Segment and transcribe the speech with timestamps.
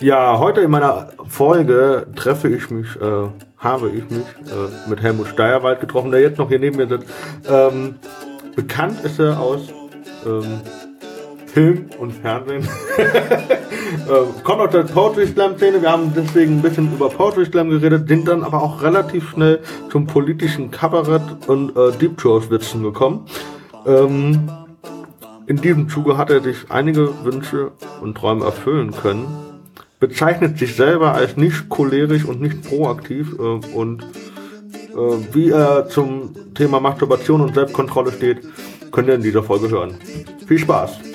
[0.00, 5.28] Ja, heute in meiner Folge treffe ich mich, äh, habe ich mich äh, mit Helmut
[5.28, 7.06] Steierwald getroffen, der jetzt noch hier neben mir sitzt.
[7.48, 7.96] Ähm,
[8.56, 9.72] bekannt ist er aus
[10.26, 10.60] ähm,
[11.46, 12.68] Film und Fernsehen.
[12.98, 15.80] äh, kommt aus der Poetry Slam Szene.
[15.80, 19.60] Wir haben deswegen ein bisschen über Poetry Slam geredet, sind dann aber auch relativ schnell
[19.90, 23.26] zum politischen Kabarett und äh, Deep Throat Witzen gekommen.
[23.86, 24.50] Ähm,
[25.46, 27.70] in diesem Zuge hat er sich einige Wünsche
[28.02, 29.26] und Träume erfüllen können,
[30.06, 33.42] bezeichnet sich selber als nicht cholerisch und nicht proaktiv äh,
[33.74, 38.40] und äh, wie er zum Thema Masturbation und Selbstkontrolle steht,
[38.92, 39.94] könnt ihr in dieser Folge hören.
[40.46, 41.13] Viel Spaß!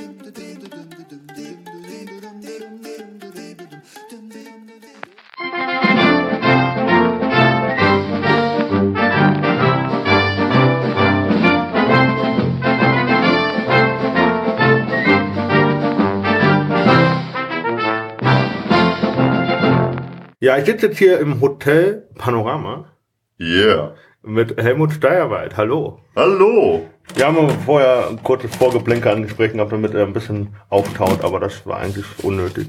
[20.49, 22.91] Ja, ich sitze jetzt hier im Hotel Panorama
[23.39, 23.93] Yeah.
[24.23, 25.55] mit Helmut Steierwald.
[25.55, 25.99] Hallo.
[26.15, 26.89] Hallo.
[27.13, 31.67] Wir haben vorher ein kurzes Vorgeplänkel angesprochen gehabt, damit er ein bisschen auftaut, aber das
[31.67, 32.65] war eigentlich unnötig.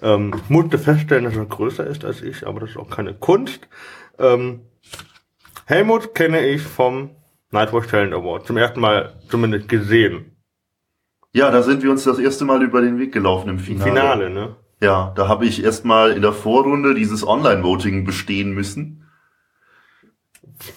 [0.00, 3.14] Ähm, ich musste feststellen, dass er größer ist als ich, aber das ist auch keine
[3.14, 3.66] Kunst.
[4.20, 4.60] Ähm,
[5.66, 7.16] Helmut kenne ich vom
[7.50, 8.46] Nightwatch Talent Award.
[8.46, 10.36] Zum ersten Mal zumindest gesehen.
[11.32, 13.90] Ja, da sind wir uns das erste Mal über den Weg gelaufen im Im Finale.
[13.90, 14.56] Finale, ne?
[14.84, 19.08] Ja, da habe ich erstmal in der Vorrunde dieses Online-Voting bestehen müssen.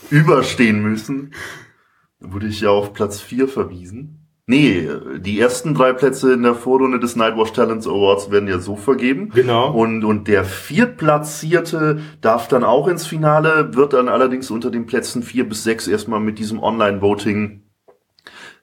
[0.09, 1.33] Überstehen müssen.
[2.21, 4.25] Da wurde ich ja auf Platz 4 verwiesen.
[4.45, 8.77] Nee, die ersten drei Plätze in der Vorrunde des Nightwatch Talents Awards werden ja so
[8.77, 9.31] vergeben.
[9.35, 9.73] Genau.
[9.73, 15.21] Und, und der Viertplatzierte darf dann auch ins Finale, wird dann allerdings unter den Plätzen
[15.21, 17.66] vier bis sechs erstmal mit diesem Online-Voting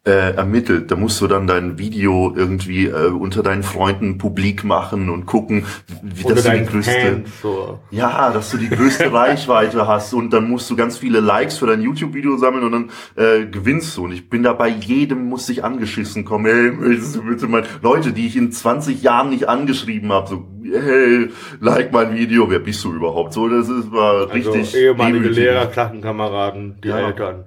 [0.06, 0.90] äh, ermittelt.
[0.90, 5.64] Da musst du dann dein Video irgendwie äh, unter deinen Freunden publik machen und gucken,
[6.02, 7.78] wie Oder dass du die größte, so.
[7.90, 11.66] ja, dass du die größte Reichweite hast und dann musst du ganz viele Likes für
[11.66, 14.04] dein YouTube-Video sammeln und dann äh, gewinnst du.
[14.04, 16.44] Und ich bin da bei jedem muss ich angeschissen kommen.
[16.46, 20.48] Hey, möchtest du bitte mal Leute, die ich in 20 Jahren nicht angeschrieben habe, so
[20.70, 21.28] hey,
[21.60, 23.32] like mein Video, wer bist du überhaupt?
[23.32, 25.36] So, das ist war Also richtig ehemalige demütigend.
[25.36, 26.98] Lehrer, Klassenkameraden, die Ja.
[27.06, 27.44] Eltern.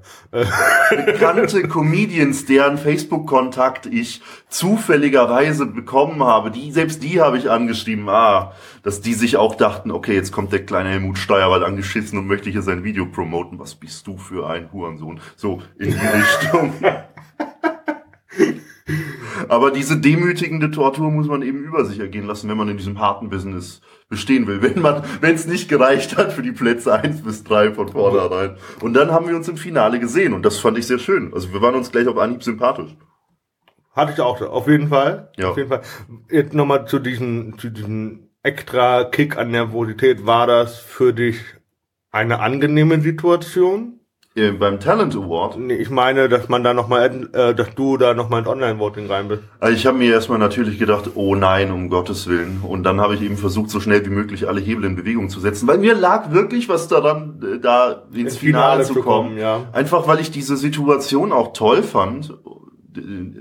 [1.06, 8.54] Bekannte Comedians, deren Facebook-Kontakt ich zufälligerweise bekommen habe, die, selbst die habe ich angeschrieben, ah,
[8.84, 12.50] dass die sich auch dachten, okay, jetzt kommt der kleine Helmut Steierwald angeschissen und möchte
[12.50, 13.60] hier sein Video promoten.
[13.60, 15.20] Was bist du für ein Hurensohn?
[15.36, 16.74] So, in die Richtung.
[19.50, 23.00] Aber diese demütigende Tortur muss man eben über sich ergehen lassen, wenn man in diesem
[23.00, 24.62] harten Business bestehen will.
[24.62, 28.58] Wenn man, wenn es nicht gereicht hat für die Plätze eins bis drei von vornherein.
[28.82, 31.34] Und dann haben wir uns im Finale gesehen und das fand ich sehr schön.
[31.34, 32.96] Also wir waren uns gleich auf Anhieb sympathisch.
[33.94, 35.32] Hatte ich auch, auf jeden Fall.
[35.38, 35.50] Ja.
[35.50, 35.82] Auf jeden Fall.
[36.30, 40.26] Jetzt nochmal zu diesem, zu diesem extra Kick an Nervosität.
[40.26, 41.40] War das für dich
[42.12, 43.97] eine angenehme Situation?
[44.38, 45.58] Äh, beim Talent Award.
[45.58, 49.28] Nee, ich meine, dass man da nochmal, äh, dass du da nochmal ins Online-Voting rein
[49.30, 49.42] bist.
[49.60, 52.62] Also ich habe mir erstmal natürlich gedacht, oh nein, um Gottes Willen.
[52.62, 55.40] Und dann habe ich eben versucht, so schnell wie möglich alle Hebel in Bewegung zu
[55.40, 55.68] setzen.
[55.68, 59.30] Weil mir lag wirklich was daran, äh, da ins, Ins Finale, Finale zu kommen.
[59.30, 59.62] kommen, ja.
[59.74, 62.38] Einfach weil ich diese Situation auch toll fand.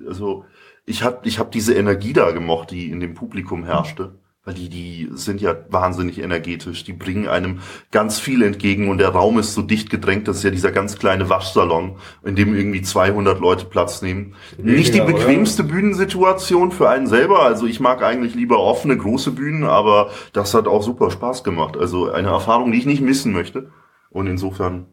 [0.09, 0.45] Also
[0.87, 4.15] ich hab, ich hab diese Energie da gemocht, die in dem Publikum herrschte.
[4.47, 6.85] Weil die, die sind ja wahnsinnig energetisch.
[6.85, 7.59] Die bringen einem
[7.91, 10.29] ganz viel entgegen und der Raum ist so dicht gedrängt.
[10.29, 14.37] Das ist ja dieser ganz kleine Waschsalon, in dem irgendwie 200 Leute Platz nehmen.
[14.57, 15.15] Nicht die oder?
[15.15, 17.43] bequemste Bühnensituation für einen selber.
[17.43, 21.77] Also ich mag eigentlich lieber offene, große Bühnen, aber das hat auch super Spaß gemacht.
[21.77, 23.73] Also eine Erfahrung, die ich nicht missen möchte.
[24.11, 24.87] Und insofern,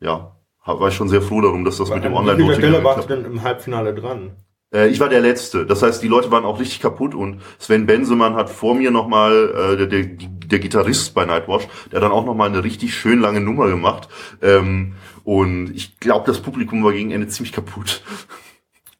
[0.00, 2.82] ja, war ich schon sehr froh darum, dass das mit dem An welcher Online-Voting Stelle
[2.82, 4.36] warst du denn im Halbfinale dran?
[4.74, 5.64] Äh, ich war der Letzte.
[5.64, 9.72] Das heißt, die Leute waren auch richtig kaputt und Sven Bensemann hat vor mir nochmal,
[9.72, 13.20] äh, der, der, der Gitarrist bei Nightwatch, der hat dann auch nochmal eine richtig schön
[13.20, 14.08] lange Nummer gemacht.
[14.42, 18.02] Ähm, und ich glaube, das Publikum war gegen Ende ziemlich kaputt.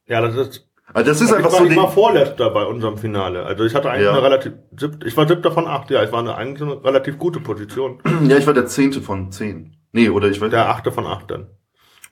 [0.07, 2.97] Ja, das ist, Also das ist ich einfach war, so ich war vorletzter bei unserem
[2.97, 3.43] Finale.
[3.43, 4.11] Also ich hatte eigentlich Ja.
[4.13, 4.53] eine relativ,
[5.05, 7.99] ich war siebter von acht, ja, ich war eine, eigentlich eine relativ gute Position.
[8.27, 9.75] ja, ich war der Zehnte von zehn.
[9.91, 11.47] Nee, oder ich weiß Der achte von acht dann.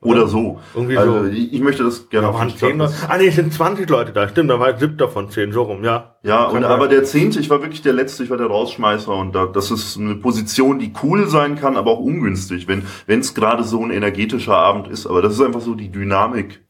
[0.03, 0.59] Oder so.
[0.73, 1.29] Irgendwie also so.
[1.29, 2.93] ich, ich möchte das gerne Da waren zehn Leute.
[3.07, 4.27] Ah nee, es sind 20 Leute da.
[4.27, 6.15] Stimmt, da war ich siebter von zehn, so rum, ja.
[6.23, 9.35] Ja, und aber der Zehnte, ich war wirklich der Letzte, ich war der Rausschmeißer und
[9.35, 13.33] da, das ist eine Position, die cool sein kann, aber auch ungünstig, wenn wenn es
[13.33, 15.07] gerade so ein energetischer Abend ist.
[15.07, 16.61] Aber das ist einfach so die Dynamik,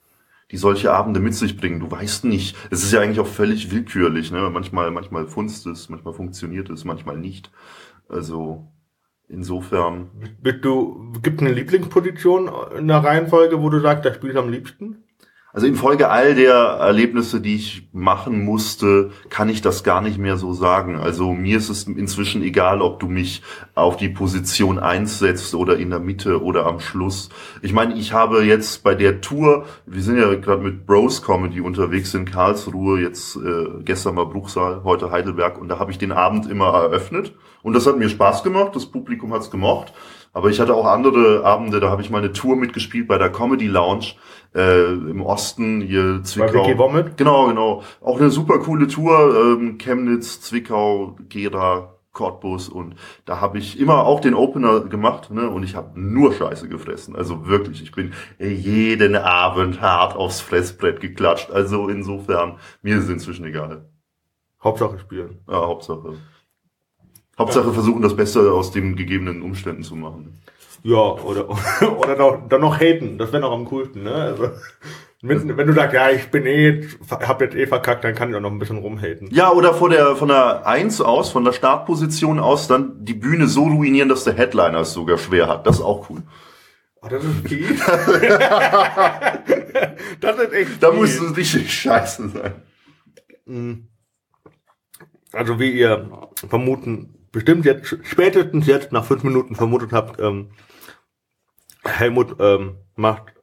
[0.52, 1.80] die solche Abende mit sich bringen.
[1.80, 2.56] Du weißt nicht.
[2.70, 4.32] Es ist ja eigentlich auch völlig willkürlich.
[4.32, 4.50] Ne?
[4.52, 7.52] Manchmal, manchmal funzt es, manchmal funktioniert es, manchmal nicht.
[8.10, 8.68] Also
[9.34, 10.10] insofern.
[10.42, 14.50] Bist du, gibt eine Lieblingsposition in der Reihenfolge, wo du sagst, da spielst du am
[14.50, 15.04] liebsten?
[15.56, 20.36] Also infolge all der Erlebnisse, die ich machen musste, kann ich das gar nicht mehr
[20.36, 20.96] so sagen.
[20.96, 23.44] Also mir ist es inzwischen egal, ob du mich
[23.76, 27.30] auf die Position einsetzt oder in der Mitte oder am Schluss.
[27.62, 31.62] Ich meine, ich habe jetzt bei der Tour, wir sind ja gerade mit Bros Comedy
[31.62, 36.12] unterwegs in Karlsruhe, jetzt äh, gestern war Bruchsal, heute Heidelberg und da habe ich den
[36.12, 39.94] Abend immer eröffnet und das hat mir Spaß gemacht, das Publikum hat's gemocht.
[40.34, 43.32] Aber ich hatte auch andere Abende, da habe ich mal eine Tour mitgespielt bei der
[43.32, 44.16] Comedy Lounge
[44.56, 46.64] äh, im Osten, hier Zwickau.
[46.64, 47.18] Bei Womit?
[47.18, 47.84] Genau, genau.
[48.02, 52.96] Auch eine super coole Tour, ähm, Chemnitz, Zwickau, Gera, Cottbus und
[53.26, 57.16] da habe ich immer auch den Opener gemacht ne, und ich habe nur Scheiße gefressen.
[57.16, 61.52] Also wirklich, ich bin jeden Abend hart aufs Fressbrett geklatscht.
[61.52, 63.90] Also insofern, mir ist es inzwischen egal.
[64.64, 65.40] Hauptsache spielen.
[65.48, 66.14] Ja, Hauptsache.
[67.38, 70.40] Hauptsache versuchen, das Beste aus den gegebenen Umständen zu machen.
[70.84, 71.50] Ja, oder,
[71.98, 73.18] oder noch, dann noch haten.
[73.18, 74.14] Das wäre noch am coolsten, ne?
[74.14, 74.50] Also,
[75.26, 78.36] wenn, wenn du sagst, ja, ich bin eh, hab jetzt eh verkackt, dann kann ich
[78.36, 79.30] auch noch ein bisschen rumhaten.
[79.32, 83.48] Ja, oder von der, von der Eins aus, von der Startposition aus, dann die Bühne
[83.48, 85.66] so ruinieren, dass der Headliner es sogar schwer hat.
[85.66, 86.24] Das ist auch cool.
[87.02, 87.66] Oh, das ist viel.
[90.20, 91.00] das ist echt Da viel.
[91.00, 93.88] muss es richtig scheiße sein.
[95.32, 96.10] Also wie ihr
[96.50, 100.52] vermuten, bestimmt jetzt, spätestens jetzt nach fünf Minuten vermutet habt, ähm,
[101.84, 103.34] Helmut ähm, macht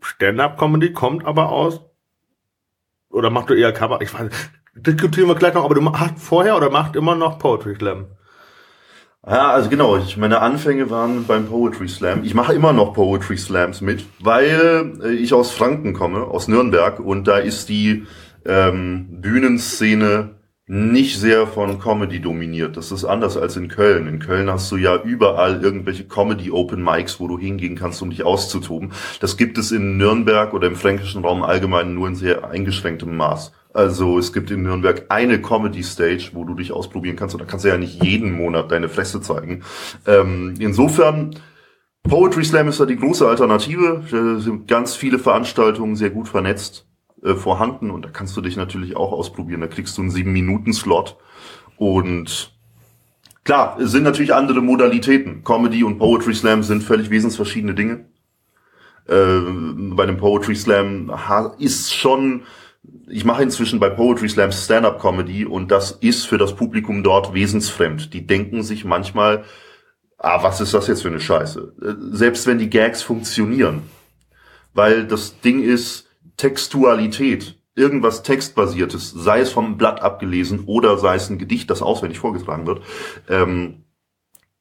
[0.00, 1.80] Stand-up-Comedy, kommt aber aus,
[3.10, 4.30] oder macht du eher Cover, ich weiß,
[4.74, 8.06] diskutieren wir gleich noch, aber du machst vorher oder macht immer noch Poetry Slam?
[9.24, 12.22] Ja, also genau, ich, meine Anfänge waren beim Poetry Slam.
[12.22, 17.00] Ich mache immer noch Poetry Slams mit, weil äh, ich aus Franken komme, aus Nürnberg,
[17.00, 18.06] und da ist die
[18.44, 20.35] ähm, Bühnenszene
[20.68, 22.76] nicht sehr von Comedy dominiert.
[22.76, 24.08] Das ist anders als in Köln.
[24.08, 28.10] In Köln hast du ja überall irgendwelche Comedy Open Mics, wo du hingehen kannst, um
[28.10, 28.90] dich auszutoben.
[29.20, 33.52] Das gibt es in Nürnberg oder im fränkischen Raum allgemein nur in sehr eingeschränktem Maß.
[33.74, 37.36] Also es gibt in Nürnberg eine Comedy Stage, wo du dich ausprobieren kannst.
[37.36, 39.62] Und da kannst du ja nicht jeden Monat deine Fresse zeigen.
[40.04, 41.36] Ähm, insofern
[42.02, 44.02] Poetry Slam ist da die große Alternative.
[44.10, 46.86] Da sind ganz viele Veranstaltungen sehr gut vernetzt
[47.22, 49.60] äh, vorhanden und da kannst du dich natürlich auch ausprobieren.
[49.60, 51.16] Da kriegst du einen sieben Minuten Slot
[51.76, 52.52] und
[53.44, 55.44] klar, es sind natürlich andere Modalitäten.
[55.44, 58.06] Comedy und Poetry Slam sind völlig wesensverschiedene Dinge.
[59.06, 59.40] Äh,
[59.94, 61.12] bei dem Poetry Slam
[61.58, 62.42] ist schon
[63.08, 67.34] ich mache inzwischen bei Poetry Slam Stand-up Comedy und das ist für das Publikum dort
[67.34, 68.12] wesensfremd.
[68.12, 69.44] Die denken sich manchmal,
[70.18, 71.74] ah, was ist das jetzt für eine Scheiße?
[71.82, 73.82] Äh, Selbst wenn die Gags funktionieren.
[74.74, 76.05] Weil das Ding ist
[76.36, 77.58] Textualität.
[77.74, 82.66] Irgendwas Textbasiertes, sei es vom Blatt abgelesen oder sei es ein Gedicht, das auswendig vorgetragen
[82.66, 82.80] wird.
[83.28, 83.84] Ähm,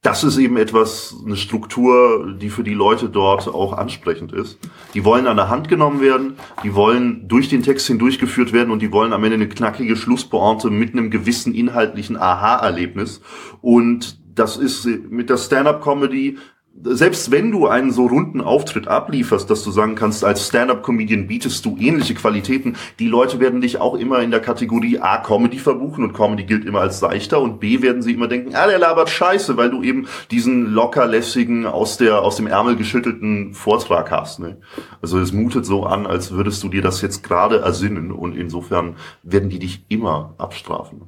[0.05, 4.59] das ist eben etwas, eine Struktur, die für die Leute dort auch ansprechend ist.
[4.93, 8.83] Die wollen an der Hand genommen werden, die wollen durch den Text hindurchgeführt werden und
[8.83, 13.21] die wollen am Ende eine knackige Schlusspointe mit einem gewissen inhaltlichen Aha-Erlebnis.
[13.61, 16.37] Und das ist mit der Stand-up-Comedy
[16.83, 21.63] selbst wenn du einen so runden Auftritt ablieferst, dass du sagen kannst, als Stand-up-Comedian bietest
[21.65, 26.03] du ähnliche Qualitäten, die Leute werden dich auch immer in der Kategorie A Comedy verbuchen
[26.03, 29.09] und Comedy gilt immer als seichter und B werden sie immer denken, ah, der labert
[29.09, 34.39] scheiße, weil du eben diesen locker lässigen, aus der, aus dem Ärmel geschüttelten Vortrag hast.
[34.39, 34.57] Ne?
[35.01, 38.97] Also es mutet so an, als würdest du dir das jetzt gerade ersinnen und insofern
[39.23, 41.03] werden die dich immer abstrafen.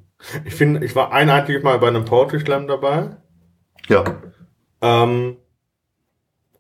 [0.45, 3.18] Ich finde, ich war ein einziges Mal bei einem Poetry Slam dabei.
[3.87, 4.03] Ja.
[4.81, 5.37] Ähm,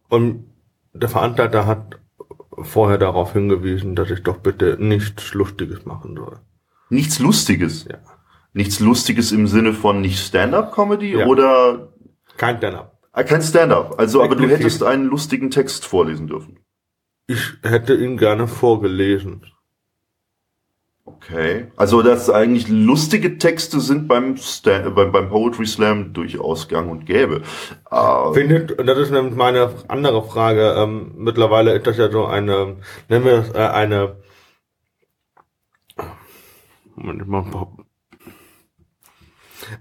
[0.09, 0.45] und
[0.93, 1.99] der Veranstalter hat
[2.61, 6.39] vorher darauf hingewiesen, dass ich doch bitte nichts Lustiges machen soll.
[6.89, 7.85] Nichts Lustiges.
[7.85, 7.97] Ja.
[8.53, 11.25] Nichts Lustiges im Sinne von nicht Stand-up-Comedy Ja.
[11.27, 11.89] oder
[12.37, 12.97] Kein Stand-up.
[13.11, 13.99] Ah, kein Stand-up.
[13.99, 16.59] Also, aber du hättest einen lustigen Text vorlesen dürfen.
[17.27, 19.45] Ich hätte ihn gerne vorgelesen.
[21.07, 21.67] Okay.
[21.77, 26.91] Also, dass eigentlich lustige Texte sind beim, Sta äh, beim, beim Poetry Slam durchaus gang
[26.91, 27.43] und gäbe.
[27.89, 32.25] Äh, Findet, und das ist nämlich meine andere Frage, ähm, mittlerweile ist das ja so
[32.25, 32.75] eine,
[33.07, 34.17] nennen wir das äh, eine,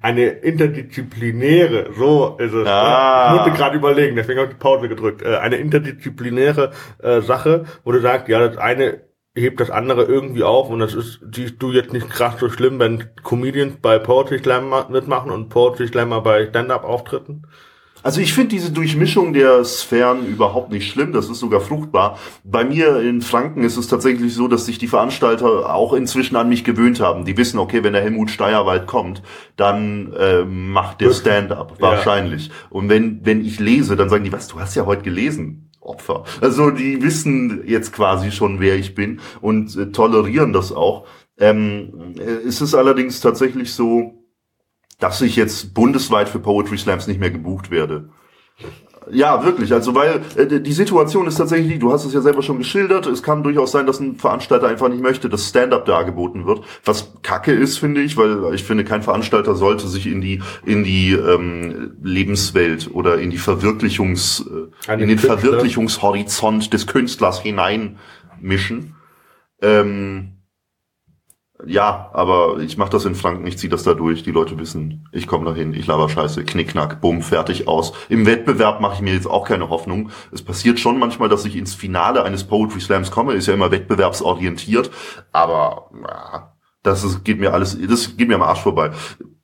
[0.01, 2.69] eine interdisziplinäre, so ist es.
[2.69, 3.33] Ah.
[3.33, 5.23] Ich musste gerade überlegen, deswegen habe ich die Pause gedrückt.
[5.23, 6.71] Äh, eine interdisziplinäre
[7.03, 10.95] äh, Sache, wo du sagst, ja, das eine hebt das andere irgendwie auf und das
[10.95, 15.31] ist, siehst du jetzt nicht krass so schlimm, wenn Comedians bei Poetry Slam ma- mitmachen
[15.31, 17.43] und Poetry Slammer bei Stand-Up-Auftritten?
[18.03, 22.19] Also ich finde diese Durchmischung der Sphären überhaupt nicht schlimm, das ist sogar fruchtbar.
[22.45, 26.49] Bei mir in Franken ist es tatsächlich so, dass sich die Veranstalter auch inzwischen an
[26.49, 27.25] mich gewöhnt haben.
[27.25, 29.23] Die wissen, okay, wenn der Helmut Steierwald kommt,
[29.57, 31.11] dann äh, macht der?
[31.13, 31.89] Stand-up, Ja.
[31.89, 32.53] wahrscheinlich.
[32.71, 35.66] Und wenn, wenn ich lese, dann sagen die, was, du hast ja heute gelesen.
[35.87, 36.25] Opfer.
[36.41, 41.07] Also die wissen jetzt quasi schon, wer ich bin und äh, tolerieren das auch.
[41.39, 44.25] Ähm, äh, es ist allerdings tatsächlich so,
[44.99, 48.11] dass ich jetzt bundesweit für Poetry Slams nicht mehr gebucht werde.
[49.11, 49.73] Ja, wirklich.
[49.73, 53.07] Also weil äh, die Situation ist tatsächlich die, du hast es ja selber schon geschildert,
[53.07, 56.63] es kann durchaus sein, dass ein Veranstalter einfach nicht möchte, dass Stand-up dargeboten wird.
[56.85, 60.85] Was kacke ist, finde ich, weil ich finde, kein Veranstalter sollte sich in die in
[60.85, 64.45] die ähm, Lebenswelt oder in die Verwirklichungs
[64.89, 65.39] äh, in den Künstler.
[65.39, 68.95] Verwirklichungshorizont des Künstlers hineinmischen.
[69.63, 70.36] Ähm,
[71.65, 74.23] ja, aber ich mache das in Franken, ich ziehe das da durch.
[74.23, 77.93] Die Leute wissen, ich komme dahin, ich laber Scheiße, knickknack, bumm, fertig aus.
[78.09, 80.11] Im Wettbewerb mache ich mir jetzt auch keine Hoffnung.
[80.33, 83.71] Es passiert schon manchmal, dass ich ins Finale eines Poetry Slams komme, ist ja immer
[83.71, 84.91] wettbewerbsorientiert,
[85.33, 85.91] aber
[86.83, 88.91] das ist, geht mir alles, das geht mir am Arsch vorbei.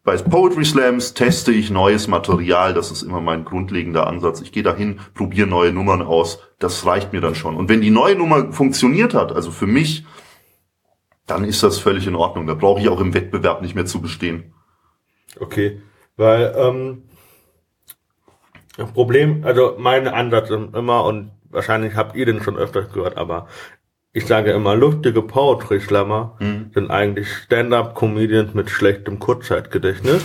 [0.04, 4.40] Bei Poetry Slams teste ich neues Material, das ist immer mein grundlegender Ansatz.
[4.40, 7.56] Ich gehe dahin, probiere neue Nummern aus, das reicht mir dann schon.
[7.56, 10.04] Und wenn die neue Nummer funktioniert hat, also für mich,
[11.26, 12.46] dann ist das völlig in Ordnung.
[12.46, 14.54] Da brauche ich auch im Wettbewerb nicht mehr zu bestehen.
[15.38, 15.80] Okay,
[16.16, 17.04] weil ähm,
[18.76, 23.48] das Problem, also mein Ansatz immer und wahrscheinlich habt ihr den schon öfters gehört, aber
[24.12, 26.70] ich sage immer, lustige Poetry Slammer hm.
[26.74, 30.22] sind eigentlich Stand-up-Comedians mit schlechtem Kurzzeitgedächtnis.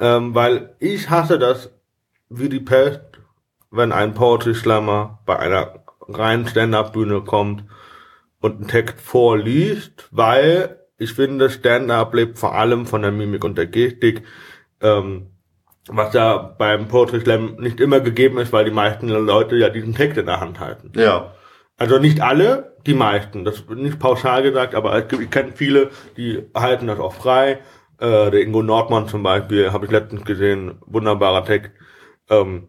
[0.00, 1.70] ähm, weil ich hasse das
[2.30, 3.02] wie die Pest,
[3.70, 7.64] wenn ein Poetry Slammer bei einer rein Stand-Up-Bühne kommt
[8.40, 13.58] und einen Text vorliest, weil ich finde, Stand-Up lebt vor allem von der Mimik und
[13.58, 14.22] der Gestik,
[14.80, 15.28] ähm,
[15.88, 19.94] was ja beim Poetry Slam nicht immer gegeben ist, weil die meisten Leute ja diesen
[19.94, 20.92] Text in der Hand halten.
[20.94, 21.34] Ja.
[21.76, 23.44] Also nicht alle, die meisten.
[23.44, 27.14] Das wird nicht pauschal gesagt, aber es gibt, ich kenne viele, die halten das auch
[27.14, 27.58] frei.
[27.98, 31.72] Äh, der Ingo Nordmann zum Beispiel, habe ich letztens gesehen, wunderbarer Text.
[32.30, 32.68] Ähm,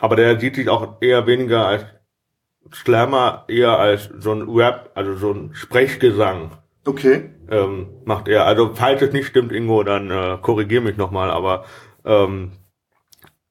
[0.00, 1.84] aber der sieht sich auch eher weniger als
[2.72, 6.52] Slammer eher als so ein Rap, also so ein Sprechgesang.
[6.86, 7.30] Okay.
[7.50, 8.46] Ähm, macht er.
[8.46, 11.64] Also falls es nicht stimmt, Ingo, dann äh, korrigier mich nochmal, aber
[12.04, 12.52] ähm,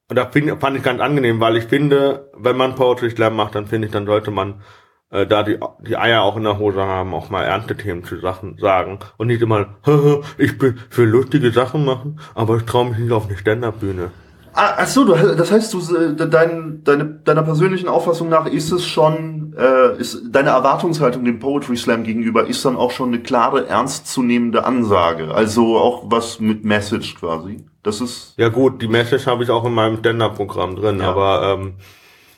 [0.08, 3.54] und da find, fand ich ganz angenehm, weil ich finde, wenn man Poetry Slam macht,
[3.54, 4.62] dann finde ich, dann sollte man
[5.10, 8.20] äh, da die, die Eier auch in der Hose haben, auch mal ernste Themen zu
[8.20, 9.76] Sachen sagen und nicht immer,
[10.38, 14.10] ich will für lustige Sachen machen, aber ich traue mich nicht auf eine Stand-Up-Bühne.
[14.56, 18.70] Ah, ach so, du, das heißt, du, äh, dein, deine, deiner persönlichen Auffassung nach ist
[18.70, 23.20] es schon, äh, ist deine Erwartungshaltung dem Poetry Slam gegenüber ist dann auch schon eine
[23.20, 25.34] klare, ernstzunehmende Ansage.
[25.34, 27.64] Also auch was mit Message quasi.
[27.82, 28.34] Das ist.
[28.36, 31.10] Ja gut, die Message habe ich auch in meinem Stand-Up-Programm drin, ja.
[31.10, 31.74] aber ähm,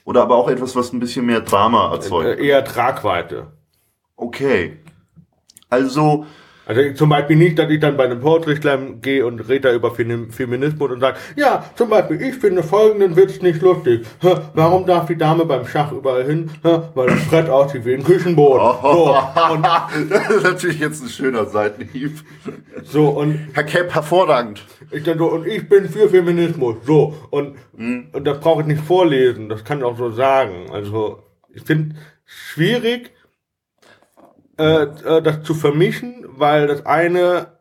[0.04, 2.38] oder aber auch etwas, was ein bisschen mehr Drama erzeugt.
[2.38, 3.48] Äh, eher Tragweite.
[4.16, 4.78] Okay.
[5.68, 6.26] Also
[6.66, 9.72] also zum Beispiel nicht, dass ich dann bei einem Poetry Slam gehe und rede da
[9.72, 14.04] über Feminismus und sage, ja, zum Beispiel, ich finde folgenden Witz nicht lustig.
[14.52, 16.50] Warum darf die Dame beim Schach überall hin?
[16.62, 18.66] Weil das Brett aussieht wie ein Küchenboden.
[18.82, 19.16] So,
[19.52, 19.64] und
[20.10, 22.18] das ist natürlich jetzt ein schöner Seitenhieb.
[22.82, 24.64] So, und Herr Kepp, hervorragend.
[24.90, 26.78] Ich dann so, und ich bin für Feminismus.
[26.84, 28.08] So, und, mhm.
[28.12, 30.66] und das brauche ich nicht vorlesen, das kann ich auch so sagen.
[30.72, 31.22] Also,
[31.54, 31.94] ich finde
[32.24, 33.12] schwierig,
[34.58, 37.56] äh, äh, das zu vermischen, weil das eine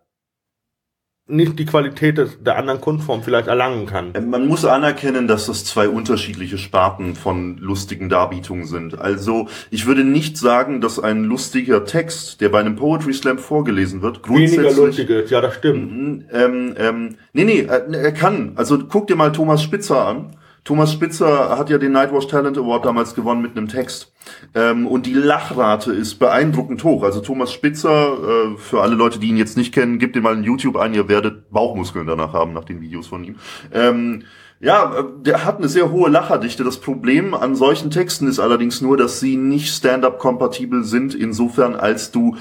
[1.28, 4.14] nicht die Qualität des, der anderen Kunstform vielleicht erlangen kann.
[4.14, 9.00] Äh, man muss anerkennen, dass das zwei unterschiedliche Sparten von lustigen Darbietungen sind.
[9.00, 14.02] Also ich würde nicht sagen, dass ein lustiger Text, der bei einem Poetry Slam vorgelesen
[14.04, 14.66] wird, grundsätzlich...
[14.66, 16.26] Weniger lustig ist, ja, das stimmt.
[16.32, 18.54] Ähm, ähm, nee, nee, er kann.
[18.56, 20.36] Also guck dir mal Thomas Spitzer an.
[20.64, 24.15] Thomas Spitzer hat ja den Nightwatch Talent Award damals gewonnen mit einem Text.
[24.54, 27.04] Ähm, und die Lachrate ist beeindruckend hoch.
[27.04, 28.18] Also Thomas Spitzer,
[28.54, 30.94] äh, für alle Leute, die ihn jetzt nicht kennen, gebt ihm mal in YouTube ein,
[30.94, 33.36] ihr werdet Bauchmuskeln danach haben, nach den Videos von ihm.
[33.74, 34.24] Ähm,
[34.60, 36.64] ja, der hat eine sehr hohe Lacherdichte.
[36.64, 42.12] Das Problem an solchen Texten ist allerdings nur, dass sie nicht stand-up-kompatibel sind, insofern als
[42.12, 42.38] du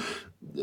[0.55, 0.61] äh,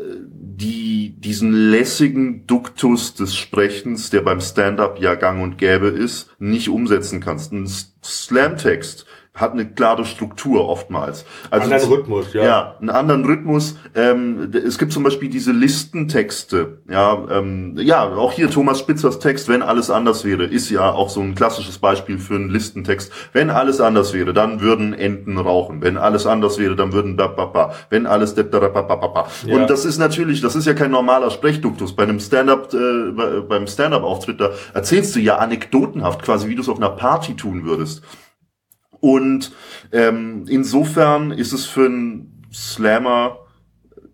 [0.55, 6.69] die, diesen lässigen Duktus des Sprechens, der beim Stand-up ja gang und gäbe ist, nicht
[6.69, 7.51] umsetzen kannst.
[7.51, 7.67] Ein
[8.03, 11.25] Slam-Text hat eine klare Struktur oftmals.
[11.49, 12.43] Also anderen Rhythmus, ja.
[12.43, 13.77] Ja, einen anderen Rhythmus.
[13.95, 16.81] Ähm, es gibt zum Beispiel diese Listentexte.
[16.87, 21.09] Ja, ähm, ja, auch hier Thomas Spitzers Text, wenn alles anders wäre, ist ja auch
[21.09, 23.11] so ein klassisches Beispiel für einen Listentext.
[23.31, 25.81] Wenn alles anders wäre, dann würden Enten rauchen.
[25.81, 27.73] Wenn alles anders wäre, dann würden ba, ba, ba.
[27.89, 29.27] Wenn alles da, da, ba, ba, ba, ba.
[29.47, 29.55] Ja.
[29.55, 31.95] Und das ist natürlich, das ist ja kein normaler Sprechduktus.
[31.95, 36.69] Bei einem Stand-up, äh, beim Stand-up-Auftritt, da erzählst du ja anekdotenhaft, quasi wie du es
[36.69, 38.03] auf einer Party tun würdest.
[39.03, 39.51] Und
[39.91, 43.37] ähm, insofern ist es für einen Slammer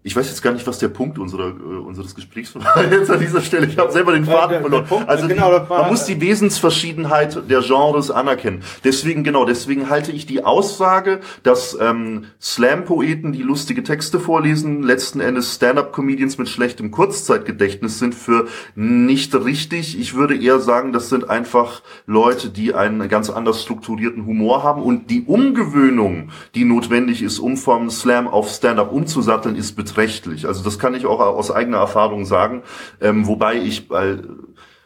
[0.01, 3.20] ich weiß jetzt gar nicht, was der Punkt unserer, äh, unseres Gesprächs war jetzt an
[3.20, 3.68] dieser Stelle.
[3.68, 4.86] Ich habe selber den Faden der verloren.
[4.86, 8.63] Punkt, also genau, die, man muss die Wesensverschiedenheit der Genres anerkennen.
[8.86, 15.20] Deswegen, genau, deswegen halte ich die Aussage, dass ähm, Slam-Poeten, die lustige Texte vorlesen, letzten
[15.20, 20.00] Endes Stand-up-Comedians mit schlechtem Kurzzeitgedächtnis sind, für nicht richtig.
[20.00, 24.82] Ich würde eher sagen, das sind einfach Leute, die einen ganz anders strukturierten Humor haben
[24.82, 30.48] und die Umgewöhnung, die notwendig ist, um vom Slam auf Stand-up umzusatteln, ist beträchtlich.
[30.48, 32.63] Also das kann ich auch aus eigener Erfahrung sagen,
[33.01, 34.27] ähm, wobei ich weil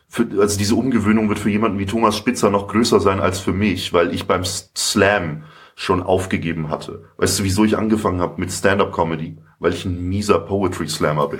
[0.08, 3.54] für, also diese Umgewöhnung wird für jemanden wie Thomas Spitzer noch größer sein als für
[3.54, 5.44] mich, weil ich beim Slam
[5.76, 7.06] schon aufgegeben hatte.
[7.18, 9.38] Weißt du, wieso ich angefangen habe mit Stand-up-Comedy?
[9.64, 11.40] Weil ich ein mieser Poetry-Slammer bin.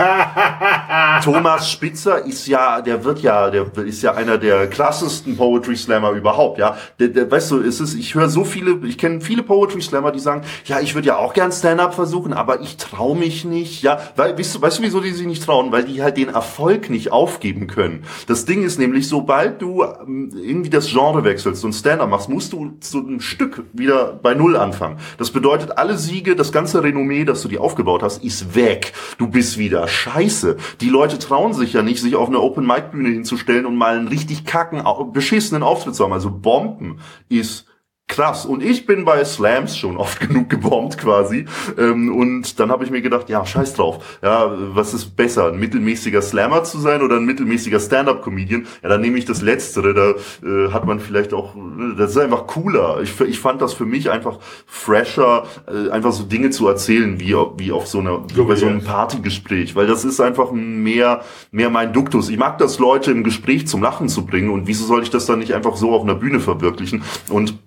[1.26, 6.12] Thomas Spitzer ist ja, der wird ja, der ist ja einer der krassesten Poetry Slammer
[6.12, 6.78] überhaupt, ja.
[7.00, 10.14] Der, der, weißt du, es ist, ich höre so viele, ich kenne viele Poetry Slammer,
[10.14, 13.84] die sagen, ja, ich würde ja auch gern Stand-up versuchen, aber ich traue mich nicht,
[13.84, 14.00] ja.
[14.16, 15.74] Weil, weißt du, weißt du, wieso die sich nicht trauen?
[15.74, 18.06] Weil die halt den Erfolg nicht aufgeben können.
[18.28, 22.54] Das Ding ist nämlich, sobald du ähm, irgendwie das Genre wechselst und Stand-up machst, musst
[22.54, 24.98] du so ein Stück wieder bei Null anfangen.
[25.18, 28.94] Das bedeutet, alle Siege, das ganze Renommee, das du dir aufgebaut hast, ist weg.
[29.18, 30.58] Du bist wieder scheiße.
[30.82, 34.46] Die Leute trauen sich ja nicht, sich auf eine Open-Mic-Bühne hinzustellen und mal einen richtig
[34.46, 36.14] kacken, beschissenen Auftritt zu haben.
[36.14, 37.66] Also Bomben ist
[38.14, 38.46] krass.
[38.46, 41.46] Und ich bin bei Slams schon oft genug gebombt quasi.
[41.78, 44.20] Ähm, und dann habe ich mir gedacht, ja, scheiß drauf.
[44.22, 48.68] Ja, was ist besser, ein mittelmäßiger Slammer zu sein oder ein mittelmäßiger Stand-up-Comedian?
[48.82, 49.94] Ja, dann nehme ich das Letztere.
[49.94, 51.56] Da äh, hat man vielleicht auch,
[51.98, 53.00] das ist einfach cooler.
[53.02, 57.36] Ich, ich fand das für mich einfach fresher, äh, einfach so Dinge zu erzählen, wie,
[57.36, 59.76] auf- wie auf so einer, wie bei so einem Partygespräch.
[59.76, 62.30] Weil das ist einfach mehr, mehr mein Duktus.
[62.30, 64.50] Ich mag das, Leute im Gespräch zum Lachen zu bringen.
[64.50, 67.04] Und wieso soll ich das dann nicht einfach so auf einer Bühne verwirklichen?
[67.30, 67.58] Und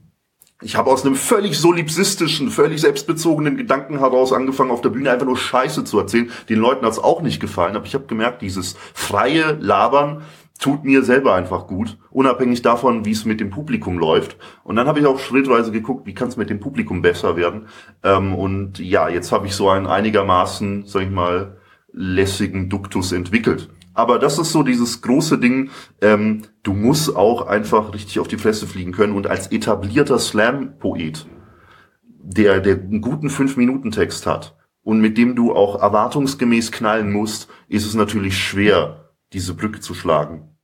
[0.63, 5.27] ich habe aus einem völlig solipsistischen, völlig selbstbezogenen Gedanken heraus angefangen, auf der Bühne einfach
[5.27, 6.31] nur Scheiße zu erzählen.
[6.49, 10.23] Den Leuten hat's auch nicht gefallen, aber ich habe gemerkt, dieses freie Labern
[10.59, 14.39] tut mir selber einfach gut, unabhängig davon, wie es mit dem Publikum läuft.
[14.65, 17.67] Und dann habe ich auch schrittweise geguckt, wie kann es mit dem Publikum besser werden.
[18.03, 21.59] Ähm, und ja, jetzt habe ich so einen einigermaßen, sag ich mal,
[21.93, 23.69] lässigen Duktus entwickelt.
[23.97, 25.71] Aber das ist so dieses große Ding,
[26.03, 31.27] ähm, du musst auch einfach richtig auf die Fresse fliegen können und als etablierter Slam-Poet,
[32.03, 37.87] der, der einen guten Fünf-Minuten-Text hat und mit dem du auch erwartungsgemäß knallen musst, ist
[37.87, 40.56] es natürlich schwer, diese Brücke zu schlagen.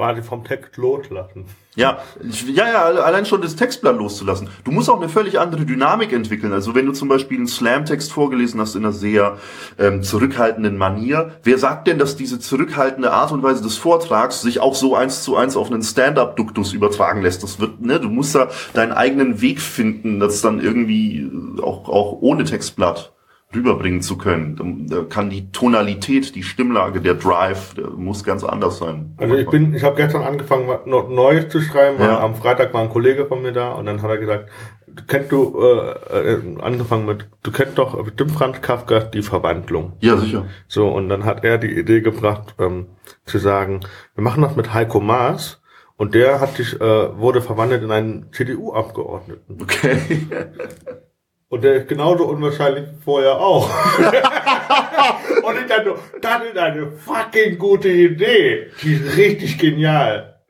[0.00, 1.44] Quasi vom Text loslassen.
[1.76, 1.98] Ja,
[2.46, 4.48] ja, ja, allein schon das Textblatt loszulassen.
[4.64, 6.54] Du musst auch eine völlig andere Dynamik entwickeln.
[6.54, 9.36] Also wenn du zum Beispiel einen Slam-Text vorgelesen hast in einer sehr
[9.78, 14.60] ähm, zurückhaltenden Manier, wer sagt denn, dass diese zurückhaltende Art und Weise des Vortrags sich
[14.60, 17.42] auch so eins zu eins auf einen Stand-up-Duktus übertragen lässt?
[17.42, 22.16] Das wird, ne, du musst da deinen eigenen Weg finden, das dann irgendwie auch, auch
[22.22, 23.12] ohne Textblatt
[23.54, 24.86] rüberbringen zu können.
[24.88, 29.14] Da kann die Tonalität, die Stimmlage, der Drive, der muss ganz anders sein.
[29.16, 32.00] Also ich bin, ich habe gestern angefangen, noch Neues zu schreiben.
[32.00, 32.20] Ja.
[32.20, 34.50] Am Freitag war ein Kollege von mir da und dann hat er gesagt,
[34.86, 39.94] du kennst du äh, äh, angefangen mit, du kennst doch bestimmt Franz Kafka die Verwandlung.
[40.00, 40.46] Ja, sicher.
[40.68, 42.86] So und dann hat er die Idee gebracht, ähm,
[43.24, 43.80] zu sagen,
[44.14, 45.60] wir machen das mit Heiko Maas
[45.96, 49.98] und der hat sich äh, wurde verwandelt in einen CDU-Abgeordneten Okay.
[51.50, 53.68] und der ist genauso unwahrscheinlich wie vorher auch.
[55.42, 60.40] und ich dachte, das ist eine fucking gute Idee, die ist richtig genial.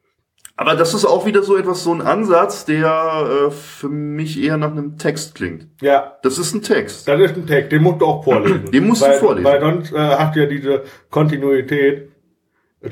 [0.57, 4.59] Aber das ist auch wieder so etwas, so ein Ansatz, der äh, für mich eher
[4.59, 5.69] nach einem Text klingt.
[5.81, 7.09] Ja, Das ist ein Text.
[7.09, 8.67] Das ist ein Text, den musst du auch vorlesen.
[8.71, 9.45] Den musst du weil, vorlesen.
[9.45, 12.11] Weil sonst äh, hast du ja diese Kontinuität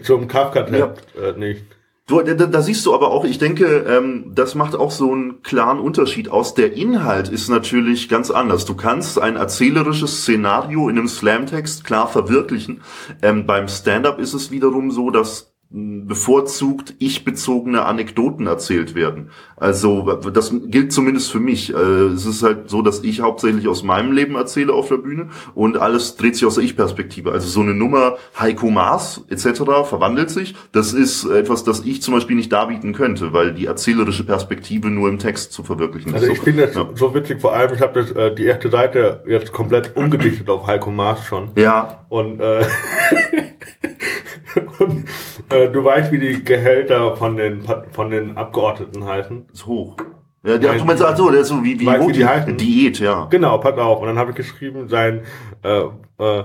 [0.03, 1.65] zum Kafka-Text äh, nicht.
[2.09, 5.43] Du, da, da siehst du aber auch, ich denke, ähm, das macht auch so einen
[5.43, 6.55] klaren Unterschied aus.
[6.55, 8.65] Der Inhalt ist natürlich ganz anders.
[8.65, 12.81] Du kannst ein erzählerisches Szenario in einem Slam-Text klar verwirklichen.
[13.21, 19.31] Ähm, beim Stand-up ist es wiederum so, dass bevorzugt ich-bezogene Anekdoten erzählt werden.
[19.57, 21.75] Also das gilt zumindest für mich.
[21.75, 25.29] Äh, Es ist halt so, dass ich hauptsächlich aus meinem Leben erzähle auf der Bühne
[25.55, 27.33] und alles dreht sich aus der Ich-Perspektive.
[27.33, 29.61] Also so eine Nummer Heiko Maas etc.
[29.85, 30.55] verwandelt sich.
[30.73, 35.09] Das ist etwas, das ich zum Beispiel nicht darbieten könnte, weil die erzählerische Perspektive nur
[35.11, 36.33] im Text zu verwirklichen Also ist.
[36.33, 36.89] ich finde das ja.
[36.95, 40.91] so witzig, vor allem, ich habe äh, die erste Seite jetzt komplett umgedichtet auf Heiko
[40.91, 41.51] Maas schon.
[41.57, 42.65] ja, Und, äh,
[44.79, 45.05] und
[45.51, 49.47] äh, du weißt, wie die Gehälter von den von den Abgeordneten heißen.
[49.53, 49.97] ist hoch.
[50.45, 52.13] Ja, der, Nein, du meinst, ach so, der ist so wie, wie, Weißt hoch wie
[52.13, 52.57] die heißen?
[52.57, 53.27] Diät, ja.
[53.27, 54.01] Genau, pass auf.
[54.01, 55.23] Und dann habe ich geschrieben, sein
[55.63, 55.83] äh,
[56.19, 56.45] äh,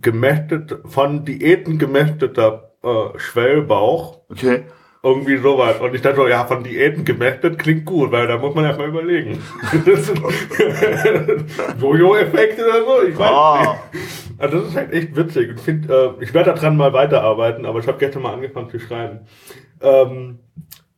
[0.00, 4.64] gemästet, von Diäten gemästeter äh, Schwellbauch Okay.
[5.02, 5.78] Irgendwie sowas.
[5.80, 8.64] Und ich dachte so, ja, von Diäten gemerkt, das klingt gut, weil da muss man
[8.64, 9.40] erstmal überlegen.
[11.80, 13.76] Jojo-Effekt oder so, ich weiß Ah.
[13.92, 14.02] nicht.
[14.38, 15.52] Also das ist halt echt witzig.
[15.56, 18.78] Ich, find, äh, ich werde daran mal weiterarbeiten, aber ich habe gestern mal angefangen zu
[18.78, 19.20] schreiben.
[19.80, 20.38] Ähm,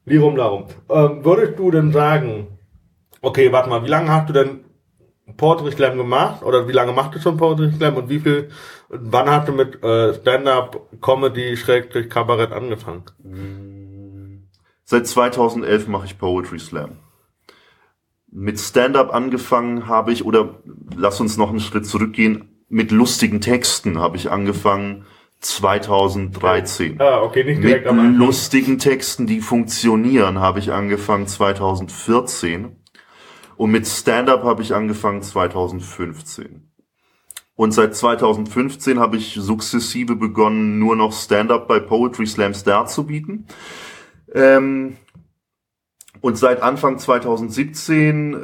[0.06, 0.64] Lirum Larum.
[0.88, 2.58] Ähm, würdest du denn sagen,
[3.20, 4.60] okay, warte mal, wie lange hast du denn
[5.36, 6.42] Poetry Slam gemacht?
[6.42, 7.96] Oder wie lange machst du schon Poetry Slam?
[7.96, 8.48] Und wie viel,
[8.88, 13.02] wann hast du mit äh, Stand-Up, Comedy, Schrägstrich, Kabarett angefangen?
[14.90, 16.92] Seit 2011 mache ich Poetry Slam.
[18.32, 20.62] Mit Stand-up angefangen habe ich, oder
[20.96, 25.04] lass uns noch einen Schritt zurückgehen, mit lustigen Texten habe ich angefangen
[25.40, 27.02] 2013.
[27.02, 28.14] Ah, okay, nicht Mit direkt am Anfang.
[28.14, 32.74] lustigen Texten, die funktionieren, habe ich angefangen 2014.
[33.58, 36.70] Und mit Stand-up habe ich angefangen 2015.
[37.56, 43.48] Und seit 2015 habe ich sukzessive begonnen, nur noch Stand-up bei Poetry Slams darzubieten.
[44.34, 44.96] Ähm,
[46.20, 48.38] und seit Anfang 2017 äh,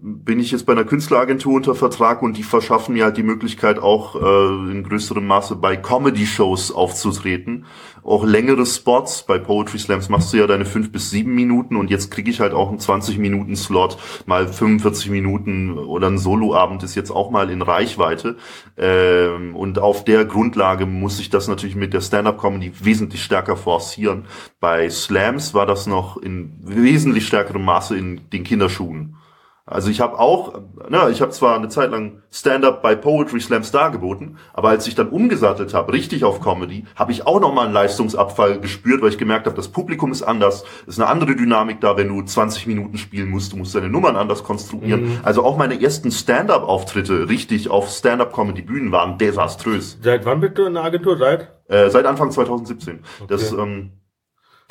[0.00, 3.78] bin ich jetzt bei einer Künstleragentur unter Vertrag und die verschaffen mir halt die Möglichkeit
[3.78, 7.66] auch äh, in größerem Maße bei Comedy-Shows aufzutreten.
[8.04, 9.22] Auch längere Spots.
[9.22, 12.40] Bei Poetry Slams machst du ja deine fünf bis sieben Minuten und jetzt kriege ich
[12.40, 17.62] halt auch einen 20-Minuten-Slot, mal 45 Minuten oder ein Soloabend ist jetzt auch mal in
[17.62, 18.36] Reichweite.
[18.76, 24.24] Ähm, und auf der Grundlage muss ich das natürlich mit der Stand-Up-Comedy wesentlich stärker forcieren.
[24.60, 29.16] Bei Slams war das noch in wesentlich stärkerem Maße in den Kinderschuhen.
[29.64, 33.70] Also ich habe auch, na, ich habe zwar eine Zeit lang Stand-up bei Poetry Slams
[33.70, 37.74] dargeboten, aber als ich dann umgesattelt habe, richtig auf Comedy, habe ich auch nochmal einen
[37.74, 41.96] Leistungsabfall gespürt, weil ich gemerkt habe, das Publikum ist anders, ist eine andere Dynamik da,
[41.96, 45.20] wenn du 20 Minuten spielen musst, du musst deine Nummern anders konstruieren.
[45.22, 49.98] Also auch meine ersten Stand-up-Auftritte richtig auf Stand-up-Comedy-Bühnen waren desaströs.
[50.02, 51.16] Seit wann bist du in der Agentur?
[51.16, 51.52] Seit?
[51.68, 53.00] Äh, seit Anfang 2017.
[53.28, 53.92] Das, ähm,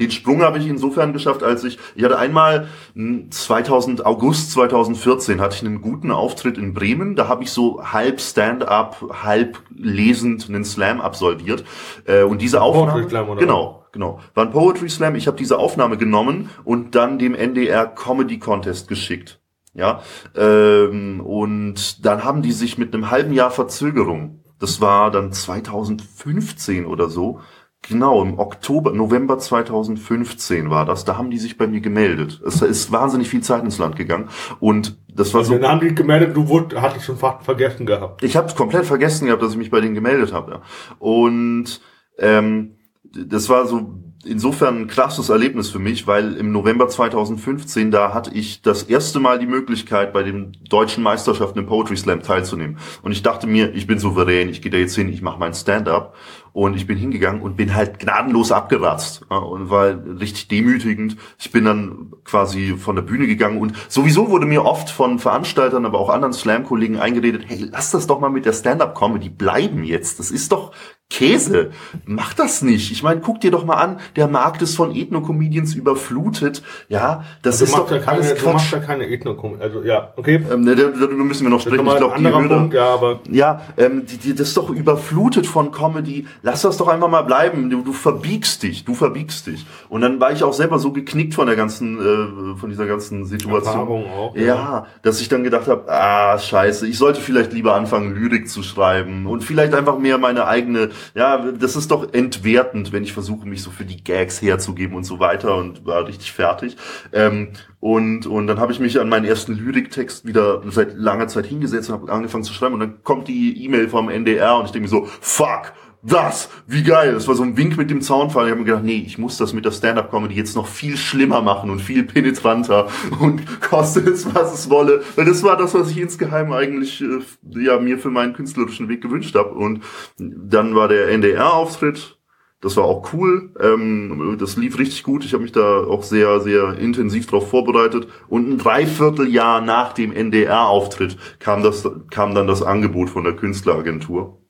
[0.02, 5.40] den Sprung habe ich insofern geschafft, als ich, ich hatte einmal mh, 2000, August 2014
[5.40, 7.16] hatte ich einen guten Auftritt in Bremen.
[7.16, 11.64] Da habe ich so halb Stand-up, halb lesend einen Slam absolviert.
[12.06, 13.40] Äh, und diese Aufnahme, Poetry Slam, oder?
[13.40, 15.16] genau, genau, war ein Poetry Slam.
[15.16, 19.40] Ich habe diese Aufnahme genommen und dann dem NDR Comedy Contest geschickt.
[19.74, 20.02] Ja,
[20.36, 26.86] ähm, und dann haben die sich mit einem halben Jahr Verzögerung, das war dann 2015
[26.86, 27.40] oder so,
[27.82, 32.42] genau, im Oktober, November 2015 war das, da haben die sich bei mir gemeldet.
[32.46, 35.94] Es ist wahnsinnig viel Zeit ins Land gegangen und das war so, Dann haben die
[35.94, 38.24] gemeldet, du wurd, hattest schon fast vergessen gehabt.
[38.24, 40.52] ich habe komplett vergessen gehabt, dass ich mich bei denen gemeldet habe.
[40.52, 40.62] Ja.
[41.00, 41.82] Und
[42.18, 48.14] ähm, das war so insofern ein krasses Erlebnis für mich, weil im November 2015, da
[48.14, 52.78] hatte ich das erste Mal die Möglichkeit, bei den deutschen Meisterschaften im Poetry Slam teilzunehmen.
[53.02, 55.54] Und ich dachte mir, ich bin souverän, ich gehe da jetzt hin, ich mache mein
[55.54, 56.16] Stand-up.
[56.54, 59.24] Und ich bin hingegangen und bin halt gnadenlos abgeratzt.
[59.30, 61.18] Und war richtig demütigend.
[61.40, 65.86] Ich bin dann quasi von der Bühne gegangen und sowieso wurde mir oft von Veranstaltern,
[65.86, 70.20] aber auch anderen Slam-Kollegen eingeredet, hey, lass das doch mal mit der Stand-Up-Comedy bleiben jetzt.
[70.20, 70.74] Das ist doch
[71.12, 71.72] Käse.
[72.06, 72.92] Mach das nicht.
[72.92, 76.64] Ich meine, guck dir doch mal an, der Markt ist von Ethno-Comedians überflutet.
[76.88, 78.72] Ja, das Du ist doch ja keine, alles du machst Quatsch.
[78.72, 79.62] ja keine Ethnokomik.
[79.62, 80.42] Also ja, okay.
[80.52, 81.86] Ähm, ne, darüber müssen wir noch sprechen.
[81.86, 85.72] Ich glaube, die Punkt, ja, aber ja, ähm, die, die, das ist doch überflutet von
[85.72, 86.26] Comedy.
[86.44, 87.70] Lass das doch einfach mal bleiben.
[87.70, 89.66] Du, du verbiegst dich, du verbiegst dich.
[89.90, 93.26] Und dann war ich auch selber so geknickt von der ganzen, äh, von dieser ganzen
[93.26, 93.52] Situation.
[93.62, 94.86] Erfahrung auch, Ja, ja.
[95.02, 99.26] dass ich dann gedacht habe, ah, scheiße, ich sollte vielleicht lieber anfangen, Lyrik zu schreiben
[99.26, 103.64] und vielleicht einfach mehr meine eigene, ja, das ist doch entwertend, wenn ich versuche, mich
[103.64, 106.78] so für die Gags herzugeben und so weiter und war richtig fertig.
[107.14, 111.48] Ähm, und, und dann habe ich mich an meinen ersten Lyriktext wieder seit langer Zeit
[111.48, 114.72] hingesetzt und habe angefangen zu schreiben und dann kommt die E-Mail vom NDR und ich
[114.72, 117.14] denke mir so, fuck, das, wie geil.
[117.14, 118.46] Das war so ein Wink mit dem Zaunfall.
[118.46, 121.42] Ich habe mir gedacht, nee, ich muss das mit der Stand-Up-Comedy jetzt noch viel schlimmer
[121.42, 122.88] machen und viel penetranter
[123.20, 125.04] und koste es, was es wolle.
[125.16, 127.20] Weil das war das, was ich insgeheim eigentlich äh,
[127.64, 129.52] ja, mir für meinen künstlerischen Weg gewünscht habe.
[129.52, 129.84] Und
[130.18, 132.18] dann war der NDR-Auftritt.
[132.62, 133.52] Das war auch cool.
[133.60, 135.24] Ähm, das lief richtig gut.
[135.24, 138.08] Ich habe mich da auch sehr, sehr intensiv darauf vorbereitet.
[138.28, 144.41] Und ein Dreivierteljahr nach dem NDR-Auftritt kam, das, kam dann das Angebot von der Künstleragentur.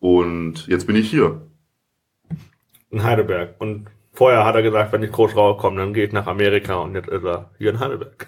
[0.00, 1.42] Und jetzt bin ich hier.
[2.90, 3.54] in Heidelberg.
[3.60, 6.94] Und vorher hat er gesagt, wenn ich groß rauskomme, dann gehe ich nach Amerika und
[6.94, 8.26] jetzt ist er hier in Heidelberg.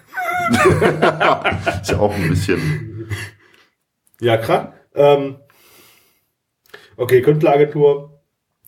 [1.81, 3.09] Ist ja auch ein bisschen.
[4.19, 4.67] Ja, krass.
[4.93, 5.37] Ähm,
[6.97, 8.21] okay, Künstleragentur,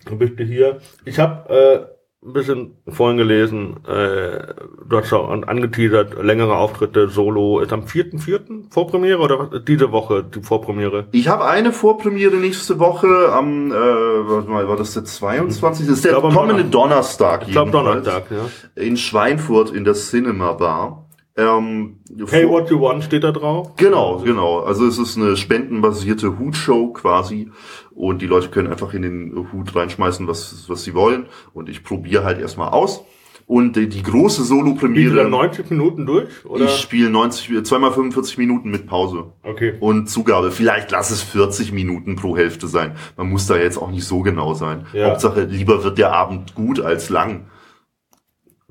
[0.06, 0.80] dann bist du hier.
[1.04, 1.95] Ich habe, äh,
[2.26, 4.54] ein bisschen vorhin gelesen, äh,
[4.88, 8.72] du hast auch angeteasert, längere Auftritte, Solo, ist am 4.4.
[8.72, 11.08] Vorpremiere oder diese Woche die Vorpremiere?
[11.12, 15.86] Ich habe eine Vorpremiere nächste Woche am, äh, warte mal, war das der 22?
[15.86, 17.44] Das ist der glaub, kommende Donnerstag.
[17.46, 17.72] Ich glaube.
[17.72, 18.82] Donnerstag, ja.
[18.82, 21.05] In Schweinfurt in der Cinema Bar.
[21.38, 21.98] Ähm,
[22.30, 23.76] Hey, vor- what you want steht da drauf.
[23.76, 24.60] Genau, genau.
[24.62, 27.52] Also es ist eine spendenbasierte Hutshow quasi
[27.94, 31.84] und die Leute können einfach in den Hut reinschmeißen, was, was sie wollen und ich
[31.84, 33.04] probiere halt erstmal aus.
[33.48, 36.30] Und die, die große Solo-Premiere, 90 Minuten durch?
[36.46, 36.66] Oder?
[36.66, 39.76] ich spiele 90, zweimal 45 Minuten mit Pause okay.
[39.80, 40.50] und Zugabe.
[40.50, 42.96] Vielleicht lass es 40 Minuten pro Hälfte sein.
[43.18, 44.88] Man muss da jetzt auch nicht so genau sein.
[44.94, 45.12] Ja.
[45.12, 47.46] Hauptsache, lieber wird der Abend gut als lang.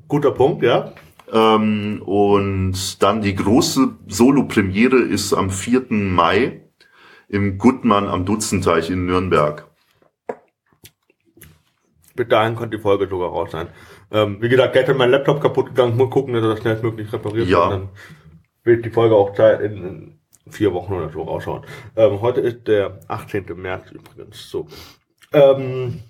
[0.09, 0.92] Guter Punkt, ja.
[1.35, 5.87] Ähm, und dann die große Solo-Premiere ist am 4.
[5.90, 6.62] Mai
[7.29, 9.66] im Gutmann am Dutzenteich in Nürnberg.
[12.14, 13.66] Bis dahin konnte die Folge sogar raus sein.
[14.12, 15.97] Ähm, wie gesagt, gestern mein Laptop kaputt gegangen.
[15.97, 17.70] Mal gucken, dass er das schnellstmöglich repariert Ja.
[17.70, 17.73] wird.
[17.73, 17.88] Dann
[18.62, 21.64] wird die Folge auch in vier Wochen oder so rausschauen.
[21.97, 23.47] Ähm, heute ist der 18.
[23.57, 24.49] März übrigens.
[24.49, 24.68] So.
[25.33, 26.01] Ähm,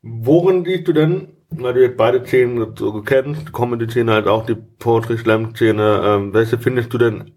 [0.00, 4.46] worin siehst du denn, weil du jetzt beide Szenen so kennst, die Comedy-Szene als auch
[4.46, 7.32] die Poetry Slam-Szene, ähm, welche findest du denn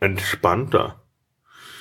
[0.00, 1.03] entspannter?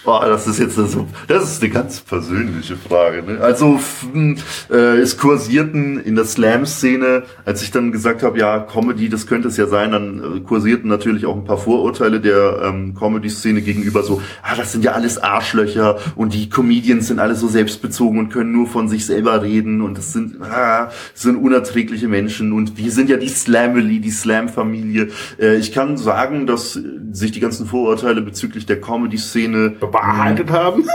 [0.06, 3.24] Oh, das ist jetzt so, das ist eine ganz persönliche Frage.
[3.24, 3.39] Ne?
[3.39, 4.36] Also f- m,
[4.70, 9.48] äh, es kursierten in der Slam-Szene, als ich dann gesagt habe, ja Comedy, das könnte
[9.48, 14.04] es ja sein, dann äh, kursierten natürlich auch ein paar Vorurteile der ähm, Comedy-Szene gegenüber
[14.04, 18.30] so, ah, das sind ja alles Arschlöcher und die Comedians sind alle so selbstbezogen und
[18.30, 22.78] können nur von sich selber reden und das sind, ah, das sind unerträgliche Menschen und
[22.78, 25.12] wir sind ja die Slamily, die Slam-Familie.
[25.39, 26.82] Äh, ich kann sagen, dass äh,
[27.13, 30.84] sich die ganzen Vorurteile bezüglich der Comedy-Szene bewahrheitet haben?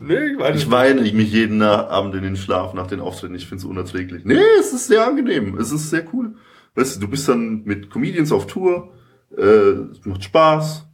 [0.00, 3.34] nee, ich weiß Ich weine mich jeden Abend in den Schlaf nach den Auftritten.
[3.34, 4.24] Ich finde es unerträglich.
[4.24, 5.56] Nee, es ist sehr angenehm.
[5.58, 6.34] Es ist sehr cool.
[6.74, 8.92] Weißt du, du bist dann mit Comedians auf Tour.
[9.36, 10.86] Äh, es macht Spaß.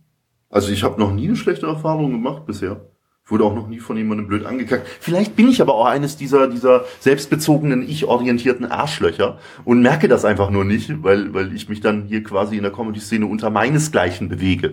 [0.49, 2.91] Also ich habe noch nie eine schlechte Erfahrung gemacht bisher.
[3.29, 4.87] Wurde auch noch nie von jemandem blöd angekackt.
[5.01, 10.51] Vielleicht bin ich aber auch eines dieser, dieser selbstbezogenen, ich-orientierten Arschlöcher und merke das einfach
[10.51, 14.73] nur nicht, weil, weil ich mich dann hier quasi in der Comedy-Szene unter meinesgleichen bewege.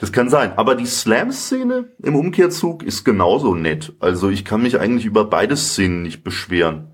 [0.00, 0.52] Das kann sein.
[0.56, 3.94] Aber die Slam-Szene im Umkehrzug ist genauso nett.
[4.00, 6.90] Also ich kann mich eigentlich über beide Szenen nicht beschweren.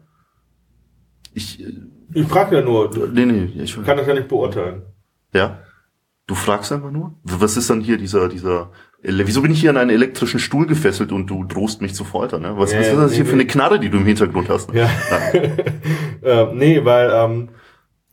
[1.34, 1.72] Ich, äh,
[2.14, 4.82] Ich frage ja nur, nee, nee, ich, kann das ja nicht beurteilen.
[5.34, 5.58] ja.
[6.26, 7.18] Du fragst einfach nur?
[7.24, 8.70] Was ist dann hier dieser, dieser,
[9.02, 12.42] wieso bin ich hier an einen elektrischen Stuhl gefesselt und du drohst mich zu foltern,
[12.42, 12.52] ne?
[12.56, 14.72] Was, Ja, was ist das nee, hier für eine Knarre, die du im Hintergrund hast?
[14.74, 14.88] Ja.
[16.22, 17.48] ähm, nee, weil ähm,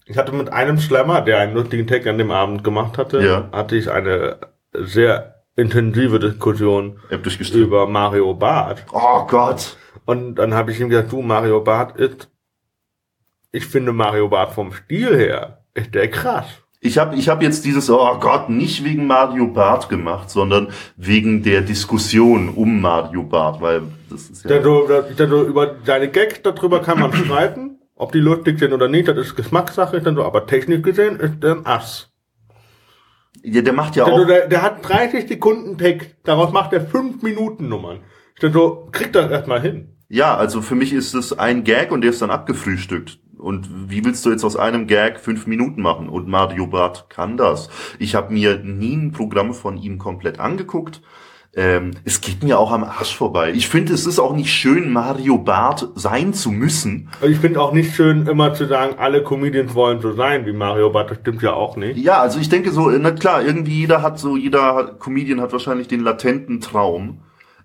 [0.05, 3.49] ich hatte mit einem Slammer, der einen lustigen Tag an dem Abend gemacht hatte, Ja.
[3.51, 4.37] hatte ich eine
[4.73, 6.99] sehr intensive Diskussion
[7.53, 8.85] über Mario Barth.
[8.93, 9.75] Oh Gott.
[10.05, 12.29] Und dann habe ich ihm gesagt, du, Mario Barth ist,
[13.51, 16.45] ich finde Mario Barth vom Stil her, ist der krass.
[16.87, 21.43] Ich habe ich hab jetzt dieses, oh Gott, nicht wegen Mario Barth gemacht, sondern wegen
[21.43, 24.49] der Diskussion um Mario Barth, weil das ist ja...
[24.59, 28.71] Denn das- denn so über seine Gags, darüber kann man streiten, ob die lustig sind
[28.73, 32.11] oder nicht, das ist Geschmackssache, dann so, aber technisch gesehen ist der ein Ass.
[33.43, 34.27] Ja, der macht ja Also auch...
[34.27, 37.99] der, der hat 30 Sekunden Text, daraus macht er 5 Minuten Nummern.
[38.39, 39.95] Ich so, kriegt das erstmal hin.
[40.09, 43.19] Ja, also für mich ist es ein Gag und der ist dann abgefrühstückt.
[43.37, 46.09] Und wie willst du jetzt aus einem Gag fünf Minuten machen?
[46.09, 47.69] Und Mario Barth kann das.
[47.99, 51.01] Ich habe mir nie ein Programm von ihm komplett angeguckt.
[51.57, 53.51] Ähm, es geht mir auch am Arsch vorbei.
[53.55, 57.09] Ich finde, es ist auch nicht schön, Mario Barth sein zu müssen.
[57.19, 60.53] Und ich finde auch nicht schön, immer zu sagen, alle Comedians wollen so sein wie
[60.53, 61.97] Mario Barth, das stimmt ja auch nicht.
[61.97, 65.87] Ja, also ich denke so, na klar, irgendwie jeder hat so, jeder Comedian hat wahrscheinlich
[65.87, 67.21] den latenten Traum,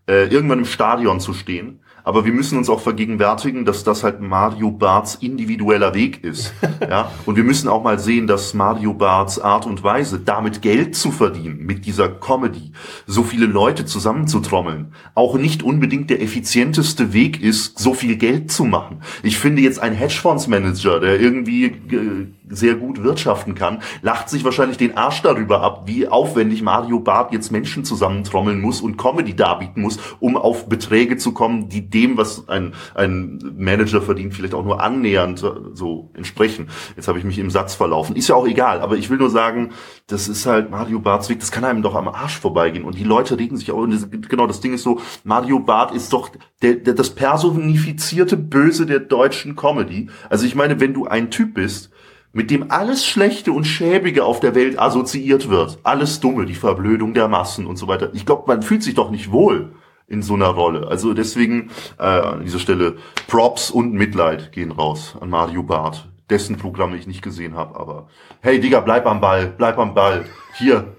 [0.09, 1.81] äh, irgendwann im Stadion zu stehen.
[2.05, 6.53] Aber wir müssen uns auch vergegenwärtigen, dass das halt Mario Barths individueller Weg ist.
[6.81, 7.11] ja?
[7.27, 11.11] Und wir müssen auch mal sehen, dass Mario Barths Art und Weise, damit Geld zu
[11.11, 12.73] verdienen, mit dieser Comedy,
[13.07, 18.65] so viele Leute zusammenzutrommeln, auch nicht unbedingt der effizienteste Weg ist, so viel Geld zu
[18.65, 19.03] machen.
[19.23, 24.77] Ich finde jetzt ein Hedgefondsmanager, der irgendwie äh, sehr gut wirtschaften kann, lacht sich wahrscheinlich
[24.77, 29.83] den Arsch darüber ab, wie aufwendig Mario Barth jetzt Menschen zusammentrommeln muss und Comedy darbieten
[29.83, 34.65] muss, um auf Beträge zu kommen, die dem, was ein, ein Manager verdient, vielleicht auch
[34.65, 36.69] nur annähernd äh, so entsprechen.
[36.97, 38.17] Jetzt habe ich mich im Satz verlaufen.
[38.17, 39.71] Ist ja auch egal, aber ich will nur sagen,
[40.07, 42.85] das ist halt Mario Barths Weg, das kann einem doch am Arsch vorbeigehen.
[42.85, 43.87] Und die Leute regen sich auch,
[44.29, 46.31] genau, das Ding ist so, Mario Barth ist doch
[46.63, 50.09] der, der, das personifizierte Böse der deutschen Comedy.
[50.29, 51.91] Also ich meine, wenn du ein Typ bist,
[52.33, 57.13] mit dem alles Schlechte und Schäbige auf der Welt assoziiert wird, alles Dumme, die Verblödung
[57.13, 58.11] der Massen und so weiter.
[58.15, 59.75] Ich glaube, man fühlt sich doch nicht wohl
[60.13, 60.87] in so einer Rolle.
[60.89, 62.99] Also deswegen äh, an dieser Stelle
[63.29, 67.81] Props und Mitleid gehen raus an Mario Barth, dessen Programm ich nicht gesehen habe.
[67.81, 68.09] Aber
[68.43, 70.27] hey Digga, bleib am Ball, bleib am Ball.
[70.59, 70.95] Hier,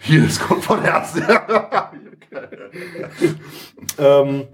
[0.00, 1.24] hier, es kommt von Herzen.
[3.98, 4.48] ähm,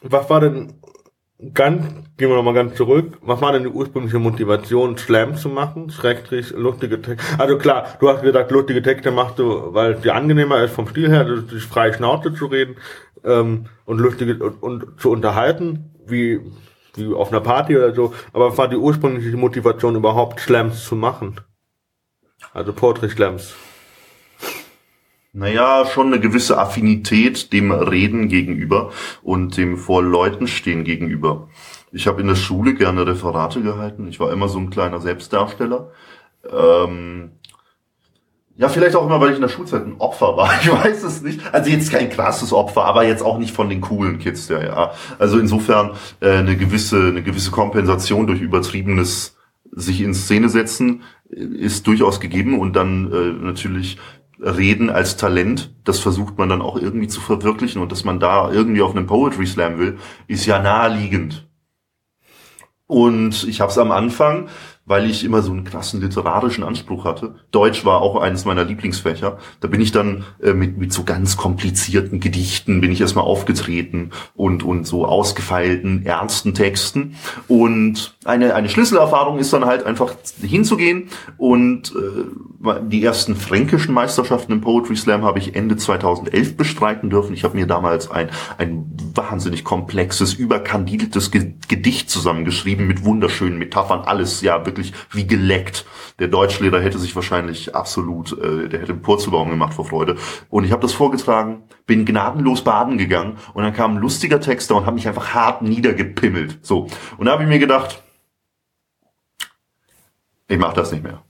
[0.00, 0.80] was war denn
[1.52, 5.90] ganz, gehen wir nochmal ganz zurück, was war denn die ursprüngliche Motivation, Slam zu machen,
[5.90, 7.26] schrägstrich lustige Texte?
[7.38, 10.88] Also klar, du hast gesagt, lustige Texte machst du, weil es dir angenehmer ist vom
[10.88, 12.76] Stil her, dich frei Schnauze zu reden
[13.24, 16.40] ähm, und lustige und, und zu unterhalten, wie
[16.96, 20.96] wie auf einer Party oder so, aber was war die ursprüngliche Motivation überhaupt Slams zu
[20.96, 21.40] machen?
[22.52, 23.54] Also Poetry Slams.
[25.36, 31.48] Naja, schon eine gewisse Affinität dem Reden gegenüber und dem vor Leuten stehen gegenüber.
[31.90, 34.06] Ich habe in der Schule gerne Referate gehalten.
[34.06, 35.90] Ich war immer so ein kleiner Selbstdarsteller.
[36.48, 37.32] Ähm,
[38.56, 40.52] ja, vielleicht auch immer, weil ich in der Schulzeit ein Opfer war.
[40.62, 41.40] Ich weiß es nicht.
[41.52, 44.92] Also jetzt kein krasses Opfer, aber jetzt auch nicht von den coolen Kids, ja, ja.
[45.18, 49.36] Also insofern äh, eine gewisse, eine gewisse Kompensation durch übertriebenes
[49.72, 53.98] sich in Szene setzen ist durchaus gegeben und dann äh, natürlich
[54.44, 58.52] Reden als Talent, das versucht man dann auch irgendwie zu verwirklichen und dass man da
[58.52, 61.48] irgendwie auf einen Poetry Slam will, ist ja naheliegend.
[62.86, 64.48] Und ich habe es am Anfang
[64.86, 67.36] weil ich immer so einen krassen literarischen Anspruch hatte.
[67.50, 69.38] Deutsch war auch eines meiner Lieblingsfächer.
[69.60, 74.10] Da bin ich dann äh, mit, mit so ganz komplizierten Gedichten bin ich erstmal aufgetreten
[74.34, 77.16] und, und so ausgefeilten, ernsten Texten.
[77.48, 82.24] Und eine, eine Schlüsselerfahrung ist dann halt einfach hinzugehen und äh,
[82.82, 87.34] die ersten fränkischen Meisterschaften im Poetry Slam habe ich Ende 2011 bestreiten dürfen.
[87.34, 94.40] Ich habe mir damals ein, ein wahnsinnig komplexes, überkandideltes Gedicht zusammengeschrieben mit wunderschönen Metaphern, alles
[94.40, 95.86] ja wirklich wie geleckt.
[96.18, 100.16] Der Deutschlehrer hätte sich wahrscheinlich absolut, äh, der hätte einen Purzelbaum gemacht vor Freude.
[100.50, 104.76] Und ich habe das vorgetragen, bin gnadenlos baden gegangen und dann kam ein lustiger Texter
[104.76, 106.58] und hat mich einfach hart niedergepimmelt.
[106.62, 106.88] So.
[107.18, 108.02] Und da habe ich mir gedacht,
[110.48, 111.22] ich mache das nicht mehr.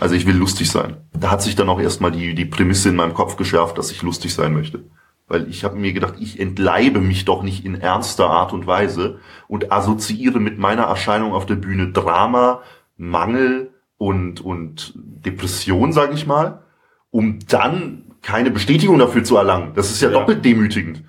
[0.00, 0.96] Also ich will lustig sein.
[1.12, 4.02] Da hat sich dann auch erstmal die, die Prämisse in meinem Kopf geschärft, dass ich
[4.02, 4.84] lustig sein möchte.
[5.26, 9.20] Weil ich habe mir gedacht, ich entleibe mich doch nicht in ernster Art und Weise
[9.48, 12.60] und assoziiere mit meiner Erscheinung auf der Bühne Drama,
[12.96, 16.62] Mangel und, und Depression, sage ich mal,
[17.10, 19.72] um dann keine Bestätigung dafür zu erlangen.
[19.74, 20.18] Das ist ja, ja.
[20.18, 21.04] doppelt demütigend.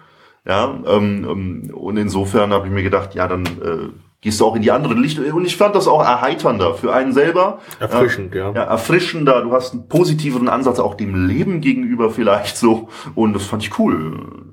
[0.46, 3.90] Ja, ähm, ähm, und insofern habe ich mir gedacht, ja, dann äh,
[4.26, 5.20] gehst du auch in die andere Licht.
[5.20, 7.60] Und ich fand das auch erheiternder für einen selber.
[7.80, 8.52] Erfrischend, ja.
[8.54, 9.44] Ja, erfrischender.
[9.44, 12.90] Du hast einen positiveren Ansatz auch dem Leben gegenüber vielleicht so.
[13.14, 14.52] Und das fand ich cool.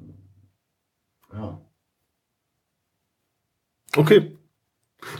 [1.32, 1.58] Ja.
[3.96, 4.36] Okay.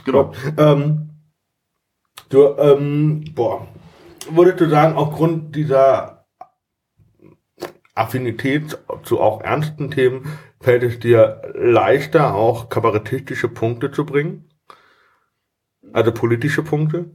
[0.05, 0.33] Genau.
[0.55, 1.09] Ähm,
[2.29, 3.65] du, ähm, boah,
[4.29, 6.27] würdest du sagen, aufgrund dieser
[7.95, 10.27] Affinität zu auch ernsten Themen
[10.63, 14.49] fällt es dir leichter, auch kabarettistische Punkte zu bringen?
[15.91, 17.11] Also politische Punkte?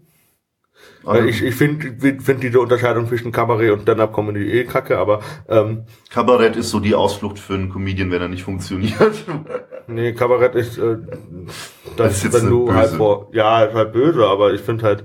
[1.04, 5.84] Also, ich ich finde find diese Unterscheidung zwischen Kabarett und Stand-Up-Comedy eh kacke, aber ähm,
[6.11, 9.24] Kabarett ist so die Ausflucht für einen Comedian, wenn er nicht funktioniert.
[9.87, 10.98] nee, Kabarett ist äh,
[11.96, 12.76] das, das wenn du böse.
[12.76, 15.04] halt vor, ja, ist halt böse, aber ich finde halt,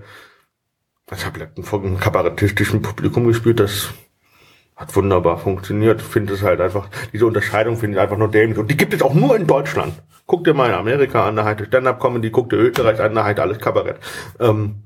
[1.11, 3.93] ich habe vor einem kabarettistischen Publikum gespielt, das
[4.75, 6.01] hat wunderbar funktioniert.
[6.01, 8.57] Finde es halt einfach, diese Unterscheidung finde ich einfach nur dämlich.
[8.57, 9.93] Und die gibt es auch nur in Deutschland.
[10.25, 13.39] Guck dir mal in Amerika an, da heißt Stand-Up-Comedy, guck dir Österreich an, da heißt
[13.39, 13.97] alles Kabarett.
[14.39, 14.83] Ähm,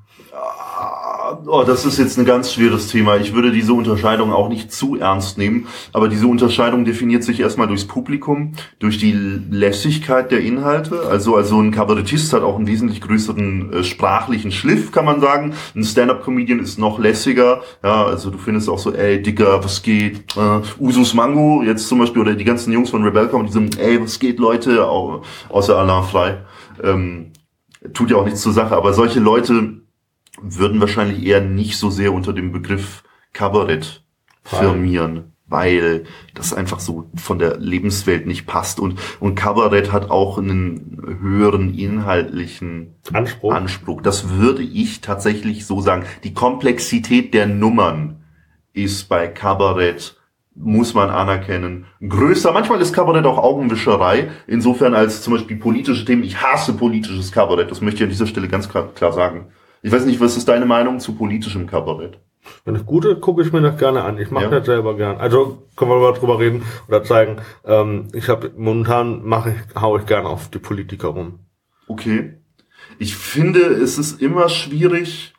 [1.48, 3.18] oh, das ist jetzt ein ganz schweres Thema.
[3.18, 5.68] Ich würde diese Unterscheidung auch nicht zu ernst nehmen.
[5.94, 11.04] Aber diese Unterscheidung definiert sich erstmal durchs Publikum, durch die Lässigkeit der Inhalte.
[11.10, 15.54] Also, also ein Kabarettist hat auch einen wesentlich größeren äh, sprachlichen Schliff, kann man sagen.
[15.76, 17.62] Ein Stand-Up-Comedian ist noch lässiger.
[17.84, 20.36] Ja, also du findest auch so, ey, Dicker, was geht?
[20.36, 23.80] Äh, Usus Mango, jetzt zum Beispiel, oder die ganzen Jungs von Rebel kommen, die sind,
[23.80, 24.88] ey, was geht, Leute?
[24.88, 26.38] außer Alain Frei.
[26.84, 27.32] Ähm,
[27.94, 29.77] tut ja auch nichts zur Sache, aber solche Leute
[30.42, 34.04] würden wahrscheinlich eher nicht so sehr unter dem Begriff Kabarett
[34.44, 38.80] firmieren, weil das einfach so von der Lebenswelt nicht passt.
[38.80, 43.54] Und, und Kabarett hat auch einen höheren inhaltlichen Anspruch.
[43.54, 44.02] Anspruch.
[44.02, 46.06] Das würde ich tatsächlich so sagen.
[46.24, 48.24] Die Komplexität der Nummern
[48.74, 50.18] ist bei Kabarett
[50.60, 52.52] muss man anerkennen, größer.
[52.52, 56.24] Manchmal ist Kabarett auch Augenwischerei, insofern als zum Beispiel politische Themen.
[56.24, 59.52] Ich hasse politisches Kabarett, das möchte ich an dieser Stelle ganz klar, klar sagen.
[59.88, 62.20] Ich weiß nicht, was ist deine Meinung zu politischem Kabarett?
[62.66, 64.18] Wenn es gut ist, gucke ich mir das gerne an.
[64.18, 64.50] Ich mache ja.
[64.50, 65.16] das selber gern.
[65.16, 67.38] Also können wir mal drüber reden oder zeigen.
[67.64, 71.40] Ähm, ich habe momentan mache ich, hau ich gerne auf die Politiker rum.
[71.88, 72.34] Okay.
[73.00, 75.34] Ich finde, es ist immer schwierig,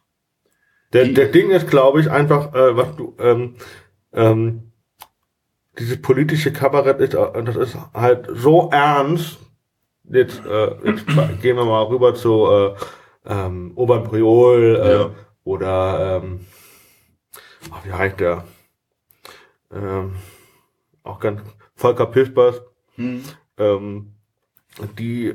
[0.95, 3.57] Der, der Ding ist, glaube ich, einfach, äh, was du, ähm,
[4.15, 4.73] ähm,
[5.79, 9.41] dieses politische Kabarett ist, äh, das ist halt so ernst.
[10.05, 11.05] Jetzt, äh, jetzt
[11.43, 12.75] gehen wir mal rüber zu äh,
[13.29, 15.11] ähm, Oberpriol äh, Ja.
[15.45, 16.47] oder ähm,
[17.71, 18.45] ach, wie heißt der?
[19.73, 20.17] Ähm,
[21.03, 21.41] auch ganz
[21.75, 22.63] Volker Pispers,
[22.97, 23.23] Hm.
[23.59, 24.15] ähm,
[24.99, 25.35] die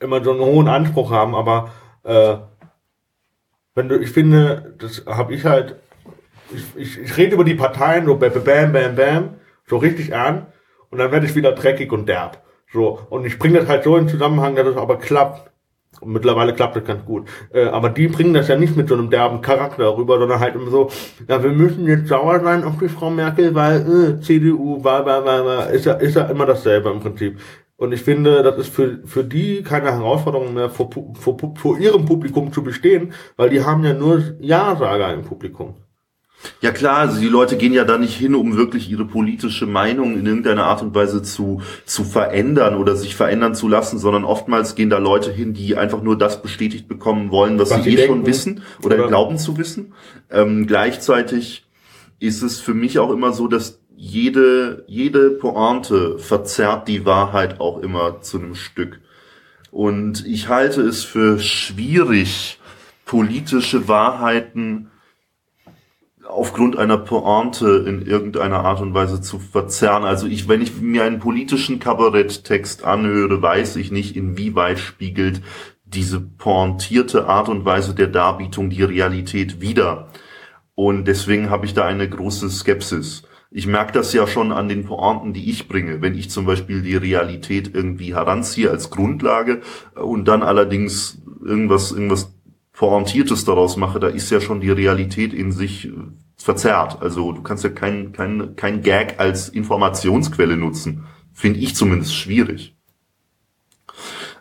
[0.00, 1.70] immer so einen hohen Anspruch haben, aber
[2.02, 2.36] äh,
[3.74, 5.76] wenn du, ich finde, das habe ich halt,
[6.52, 9.34] ich, ich, ich rede über die Parteien so bam, bam, bam, bam,
[9.66, 10.46] so richtig an
[10.90, 12.42] und dann werde ich wieder dreckig und derb.
[12.72, 15.49] So, und ich bringe das halt so in Zusammenhang, dass es aber klappt.
[15.98, 17.28] Und mittlerweile klappt das ganz gut.
[17.52, 20.54] Äh, aber die bringen das ja nicht mit so einem derben Charakter rüber, sondern halt
[20.54, 20.88] immer so,
[21.28, 25.24] ja, wir müssen jetzt sauer sein auf die Frau Merkel, weil äh, CDU, war, war,
[25.24, 27.38] war, war, ist ja, ist ja immer dasselbe im Prinzip.
[27.76, 32.04] Und ich finde, das ist für, für die keine Herausforderung mehr, vor, vor, vor ihrem
[32.04, 35.74] Publikum zu bestehen, weil die haben ja nur Ja-Sager im Publikum.
[36.62, 40.14] Ja klar, also die Leute gehen ja da nicht hin, um wirklich ihre politische Meinung
[40.18, 44.74] in irgendeiner Art und Weise zu, zu verändern oder sich verändern zu lassen, sondern oftmals
[44.74, 48.06] gehen da Leute hin, die einfach nur das bestätigt bekommen wollen, was, Was sie eh
[48.06, 48.26] schon denken.
[48.26, 49.92] wissen oder, Oder- glauben zu wissen.
[50.30, 51.66] Ähm, gleichzeitig
[52.20, 57.78] ist es für mich auch immer so, dass jede, jede Pointe verzerrt die Wahrheit auch
[57.82, 59.00] immer zu einem Stück.
[59.70, 62.58] Und ich halte es für schwierig,
[63.04, 64.89] politische Wahrheiten
[66.30, 70.04] aufgrund einer Pointe in irgendeiner Art und Weise zu verzerren.
[70.04, 75.42] Also ich, wenn ich mir einen politischen Kabaretttext anhöre, weiß ich nicht, inwieweit spiegelt
[75.84, 80.08] diese pointierte Art und Weise der Darbietung die Realität wider.
[80.74, 83.24] Und deswegen habe ich da eine große Skepsis.
[83.50, 86.00] Ich merke das ja schon an den Pointen, die ich bringe.
[86.00, 89.62] Wenn ich zum Beispiel die Realität irgendwie heranziehe als Grundlage
[89.96, 92.32] und dann allerdings irgendwas, irgendwas
[92.80, 95.92] Pointiertes daraus mache, da ist ja schon die Realität in sich äh,
[96.38, 97.02] verzerrt.
[97.02, 101.04] Also du kannst ja kein, kein, kein Gag als Informationsquelle nutzen.
[101.34, 102.74] Finde ich zumindest schwierig.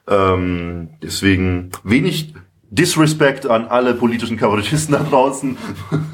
[0.07, 2.33] Ähm, deswegen wenig
[2.71, 5.57] Disrespect an alle politischen Kabarettisten da draußen.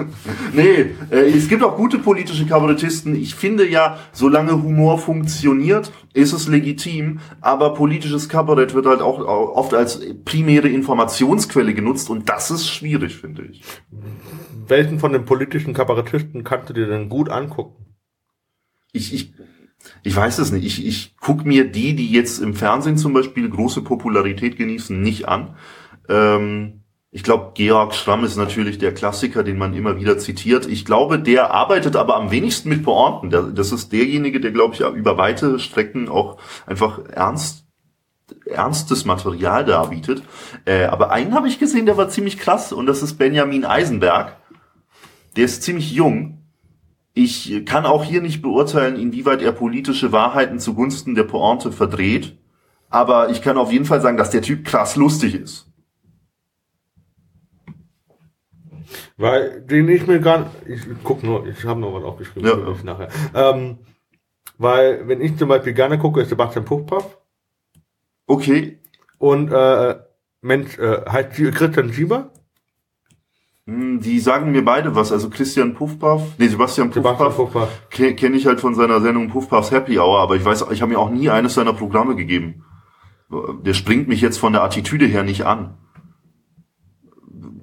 [0.53, 3.15] nee, äh, es gibt auch gute politische Kabarettisten.
[3.15, 9.19] Ich finde ja, solange Humor funktioniert, ist es legitim, aber politisches Kabarett wird halt auch
[9.19, 13.61] oft als primäre Informationsquelle genutzt und das ist schwierig, finde ich.
[14.67, 17.85] Welchen von den politischen Kabarettisten kannst du dir denn gut angucken?
[18.93, 19.33] Ich, ich,
[20.03, 20.65] ich weiß es nicht.
[20.65, 25.27] Ich, ich guck mir die, die jetzt im Fernsehen zum Beispiel große Popularität genießen, nicht
[25.27, 25.55] an.
[26.09, 26.81] Ähm,
[27.11, 30.65] ich glaube, Georg Schramm ist natürlich der Klassiker, den man immer wieder zitiert.
[30.65, 33.29] Ich glaube, der arbeitet aber am wenigsten mit Pointen.
[33.55, 37.65] Das ist derjenige, der, glaube ich, über weite Strecken auch einfach ernst
[38.45, 40.23] ernstes Material darbietet.
[40.65, 44.35] Äh, aber einen habe ich gesehen, der war ziemlich krass und das ist Benjamin Eisenberg.
[45.35, 46.41] Der ist ziemlich jung.
[47.13, 52.37] Ich kann auch hier nicht beurteilen, inwieweit er politische Wahrheiten zugunsten der Pointe verdreht.
[52.89, 55.71] Aber ich kann auf jeden Fall sagen, dass der Typ krass lustig ist.
[59.17, 62.55] Weil den ich mir gar ich guck nur, ich habe noch was aufgeschrieben Ja.
[62.55, 63.09] für mich nachher.
[63.33, 63.77] Ähm,
[64.57, 67.17] weil wenn ich zum Beispiel gerne gucke, ist Sebastian Puffpaff
[68.27, 68.79] Okay.
[69.17, 69.95] und äh,
[70.41, 72.31] Mensch, äh, heißt Christian Schieber?
[73.67, 75.11] Hm, Die sagen mir beide was.
[75.11, 77.89] Also Christian Puffpaff, nee, Sebastian Sebastian Puffpaff Puffpaff.
[77.89, 80.91] ke- kenne ich halt von seiner Sendung Puffpaffs Happy Hour, aber ich weiß, ich habe
[80.93, 82.63] mir auch nie eines seiner Programme gegeben.
[83.63, 85.77] Der springt mich jetzt von der Attitüde her nicht an.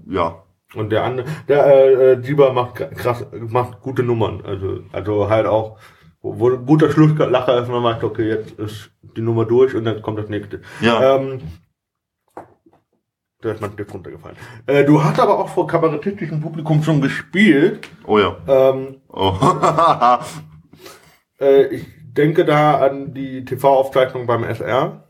[0.07, 0.42] Ja,
[0.75, 4.43] Und der andere, der äh, äh, Schieber macht kr- krass, macht gute Nummern.
[4.45, 5.79] Also, also halt auch,
[6.23, 9.85] wo, wo ein guter Schlusslacher ist, man sagt, okay, jetzt ist die Nummer durch und
[9.85, 10.63] dann kommt das nächste.
[10.81, 11.17] ja.
[11.17, 11.41] Ähm,
[13.43, 14.37] da ist mein Stift runtergefallen.
[14.67, 17.89] Äh, du hast aber auch vor kabarettistischem Publikum schon gespielt.
[18.07, 18.37] Oh ja.
[18.47, 19.35] Ähm, Oh.
[21.41, 25.09] äh, ich denke da an die TV-Aufzeichnung beim SR,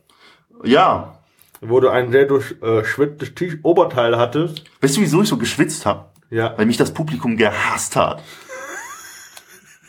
[0.64, 1.18] ja.
[1.62, 4.64] Wo du ein sehr durchschwitztes T- Oberteil hattest.
[4.80, 6.06] Weißt du, wieso ich so geschwitzt habe?
[6.30, 6.54] Ja.
[6.56, 8.22] Weil mich das Publikum gehasst hat.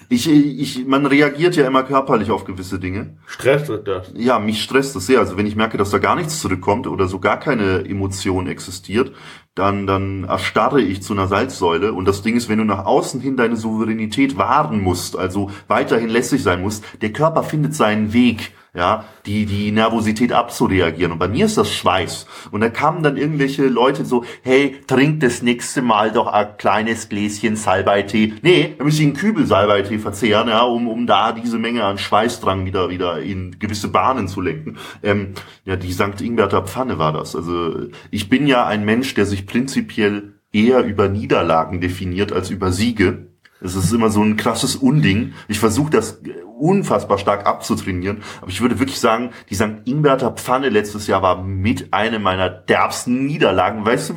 [0.10, 3.18] Ich, ich, man reagiert ja immer körperlich auf gewisse Dinge.
[3.26, 4.12] Stress ist das.
[4.16, 5.18] Ja, mich stresst das sehr.
[5.20, 9.14] Also wenn ich merke, dass da gar nichts zurückkommt oder so gar keine Emotion existiert,
[9.56, 11.94] dann, dann erstarre ich zu einer Salzsäule.
[11.94, 16.10] Und das Ding ist, wenn du nach außen hin deine Souveränität wahren musst, also weiterhin
[16.10, 21.12] lässig sein musst, der Körper findet seinen Weg, ja, die, die Nervosität abzureagieren.
[21.12, 22.26] Und bei mir ist das Schweiß.
[22.50, 27.08] Und da kamen dann irgendwelche Leute so, hey, trink das nächste Mal doch ein kleines
[27.08, 28.34] Gläschen Salbeitee.
[28.42, 32.00] Nee, da müsste ich einen Kübel Salbeitee verzehren, ja, um, um da diese Menge an
[32.00, 34.78] Schweißdrang wieder, wieder in gewisse Bahnen zu lenken.
[35.04, 35.34] Ähm,
[35.66, 36.22] ja, die St.
[36.22, 37.36] Ingberter Pfanne war das.
[37.36, 42.72] Also ich bin ja ein Mensch, der sich prinzipiell eher über Niederlagen definiert als über
[42.72, 43.33] Siege.
[43.64, 45.34] Es ist immer so ein krasses Unding.
[45.48, 46.22] Ich versuche das
[46.60, 48.22] unfassbar stark abzutrainieren.
[48.42, 49.82] Aber ich würde wirklich sagen, die St.
[49.86, 53.86] Ingberter Pfanne letztes Jahr war mit einer meiner derbsten Niederlagen.
[53.86, 54.14] Weißt du,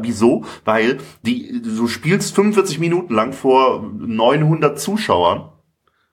[0.00, 0.44] wieso?
[0.64, 5.50] Weil die, du spielst 45 Minuten lang vor 900 Zuschauern.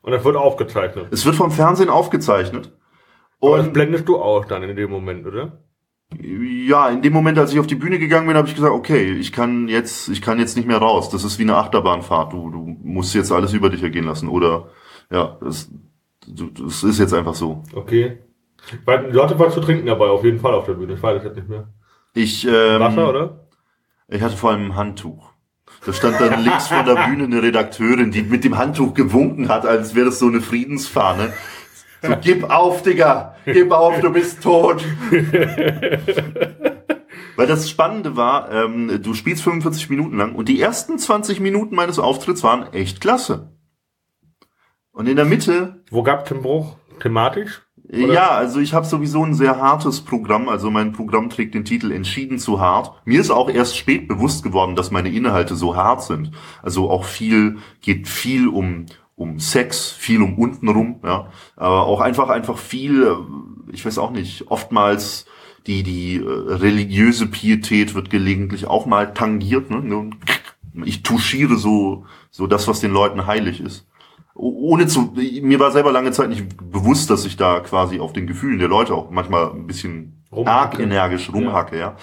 [0.01, 1.07] Und das wird aufgezeichnet.
[1.11, 2.71] Es wird vom Fernsehen aufgezeichnet.
[3.39, 5.63] Und das blendest du auch dann in dem Moment, oder?
[6.19, 9.13] Ja, in dem Moment, als ich auf die Bühne gegangen bin, habe ich gesagt, okay,
[9.13, 11.09] ich kann jetzt, ich kann jetzt nicht mehr raus.
[11.09, 12.33] Das ist wie eine Achterbahnfahrt.
[12.33, 14.27] Du, du musst jetzt alles über dich ergehen lassen.
[14.27, 14.67] Oder
[15.09, 15.69] ja, das,
[16.27, 17.63] das ist jetzt einfach so.
[17.73, 18.19] Okay.
[18.85, 20.93] Weil, du hattest was zu trinken dabei, auf jeden Fall auf der Bühne.
[20.93, 21.69] Ich weiß das jetzt nicht mehr.
[22.13, 23.47] Ich, ähm, Wasser, oder?
[24.07, 25.31] Ich hatte vor allem ein Handtuch.
[25.85, 29.65] Da stand dann links von der Bühne eine Redakteurin, die mit dem Handtuch gewunken hat,
[29.65, 31.33] als wäre das so eine Friedensfahne.
[32.01, 33.35] So, gib auf, Digga!
[33.45, 34.83] Gib auf, du bist tot!
[37.35, 41.75] Weil das Spannende war, ähm, du spielst 45 Minuten lang und die ersten 20 Minuten
[41.75, 43.55] meines Auftritts waren echt klasse.
[44.91, 45.83] Und in der Mitte.
[45.89, 46.75] Wo gab es den Bruch?
[46.99, 47.61] Thematisch?
[47.91, 48.13] Oder?
[48.13, 50.49] Ja, also ich habe sowieso ein sehr hartes Programm.
[50.49, 53.01] Also mein Programm trägt den Titel Entschieden zu hart.
[53.05, 56.31] Mir ist auch erst spät bewusst geworden, dass meine Inhalte so hart sind.
[56.61, 58.85] Also auch viel, geht viel um,
[59.21, 61.27] um Sex, viel um untenrum, ja.
[61.55, 63.15] Aber auch einfach, einfach viel,
[63.71, 65.25] ich weiß auch nicht, oftmals
[65.67, 70.09] die, die äh, religiöse Pietät wird gelegentlich auch mal tangiert, ne?
[70.85, 73.87] Ich touchiere so, so das, was den Leuten heilig ist
[74.33, 78.27] ohne zu, mir war selber lange Zeit nicht bewusst, dass ich da quasi auf den
[78.27, 80.77] Gefühlen der Leute auch manchmal ein bisschen rumhacke.
[80.77, 81.81] arg energisch rumhacke, ja.
[81.81, 81.95] ja.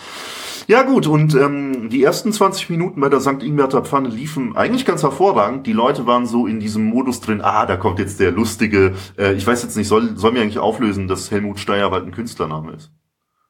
[0.68, 3.42] Ja gut, und ähm, die ersten 20 Minuten bei der St.
[3.42, 5.66] Ingwerter Pfanne liefen eigentlich ganz hervorragend.
[5.66, 9.32] Die Leute waren so in diesem Modus drin, ah, da kommt jetzt der lustige, äh,
[9.32, 12.92] ich weiß jetzt nicht, soll, soll mir eigentlich auflösen, dass Helmut Steierwald ein Künstlername ist?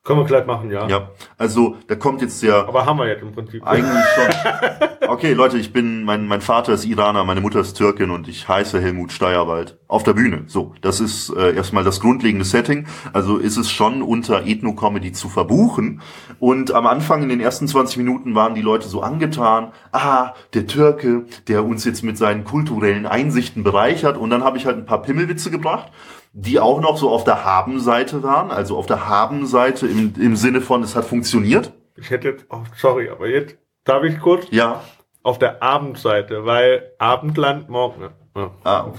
[0.09, 0.89] Können wir gleich machen, ja.
[0.89, 2.67] Ja, also da kommt jetzt der.
[2.67, 3.63] Aber haben wir jetzt im Prinzip.
[3.67, 4.89] Eigentlich schon.
[5.07, 8.49] Okay, Leute, ich bin, mein, mein Vater ist Iraner, meine Mutter ist Türkin und ich
[8.49, 9.77] heiße Helmut Steierwald.
[9.87, 10.45] Auf der Bühne.
[10.47, 12.87] So, das ist äh, erstmal das grundlegende Setting.
[13.13, 16.01] Also ist es schon unter Ethno-Comedy zu verbuchen.
[16.39, 20.67] Und am Anfang in den ersten 20 Minuten waren die Leute so angetan, ah, der
[20.67, 24.17] Türke, der uns jetzt mit seinen kulturellen Einsichten bereichert.
[24.17, 25.93] Und dann habe ich halt ein paar Pimmelwitze gebracht
[26.41, 30.61] die auch noch so auf der Haben-Seite waren, also auf der Haben-Seite im, im Sinne
[30.61, 31.73] von, es hat funktioniert.
[31.97, 34.47] Ich hätte jetzt, oh, sorry, aber jetzt darf ich kurz?
[34.51, 34.85] Ja.
[35.25, 38.11] Auf der Abendseite, weil Abendland morgen.
[38.37, 38.93] Ja, ah.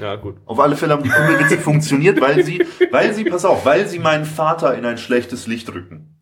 [0.00, 0.36] ja, gut.
[0.46, 3.98] Auf alle Fälle haben die Kugelwitze funktioniert, weil sie, weil sie, pass auf, weil sie
[3.98, 6.13] meinen Vater in ein schlechtes Licht rücken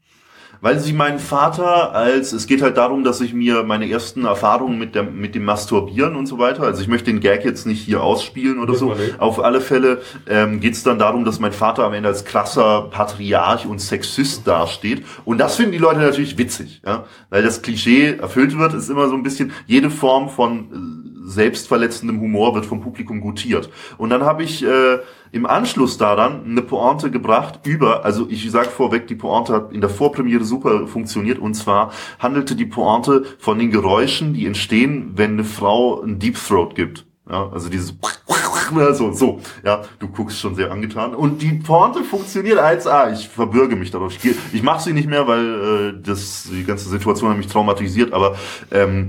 [0.62, 4.78] weil sie meinen Vater als, es geht halt darum, dass ich mir meine ersten Erfahrungen
[4.78, 7.82] mit dem, mit dem Masturbieren und so weiter, also ich möchte den Gag jetzt nicht
[7.82, 11.84] hier ausspielen oder so, auf alle Fälle ähm, geht es dann darum, dass mein Vater
[11.84, 15.04] am Ende als krasser Patriarch und Sexist dasteht.
[15.24, 19.08] Und das finden die Leute natürlich witzig, ja, weil das Klischee erfüllt wird, ist immer
[19.08, 23.70] so ein bisschen, jede Form von selbstverletzendem Humor wird vom Publikum gutiert.
[23.98, 24.98] Und dann habe ich äh,
[25.30, 29.80] im Anschluss daran eine Pointe gebracht über, also ich sage vorweg, die Pointe hat in
[29.80, 35.32] der Vorpremiere super funktioniert und zwar handelte die Pointe von den Geräuschen, die entstehen, wenn
[35.32, 37.06] eine Frau ein Deep Throat gibt.
[37.30, 37.94] Ja, also dieses
[38.94, 41.14] so, so, ja, du guckst schon sehr angetan.
[41.14, 43.12] Und die Pointe funktioniert 1A.
[43.12, 44.12] Ich verbürge mich darauf.
[44.12, 48.12] Ich, ich mache sie nicht mehr, weil äh, das die ganze Situation hat mich traumatisiert,
[48.12, 48.36] aber
[48.70, 49.08] ähm,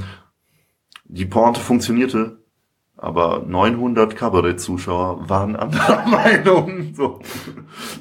[1.14, 2.40] die Pointe funktionierte,
[2.98, 6.94] aber 900 Kabarett-Zuschauer waren anderer Meinung.
[6.96, 7.20] So.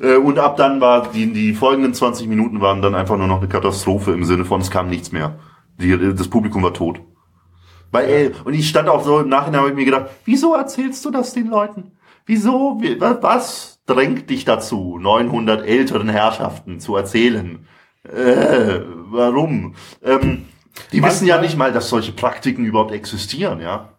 [0.00, 3.38] Äh, und ab dann war die, die folgenden 20 Minuten waren dann einfach nur noch
[3.38, 5.38] eine Katastrophe im Sinne von es kam nichts mehr.
[5.78, 7.00] Die, das Publikum war tot.
[7.90, 11.04] Weil, ey, und ich stand auch so im Nachhinein habe ich mir gedacht, wieso erzählst
[11.04, 11.92] du das den Leuten?
[12.24, 12.80] Wieso?
[12.80, 17.66] Was drängt dich dazu, 900 älteren Herrschaften zu erzählen?
[18.04, 19.74] Äh, warum?
[20.02, 20.46] Ähm,
[20.92, 23.98] die Manchmal, wissen ja nicht mal, dass solche Praktiken überhaupt existieren, ja.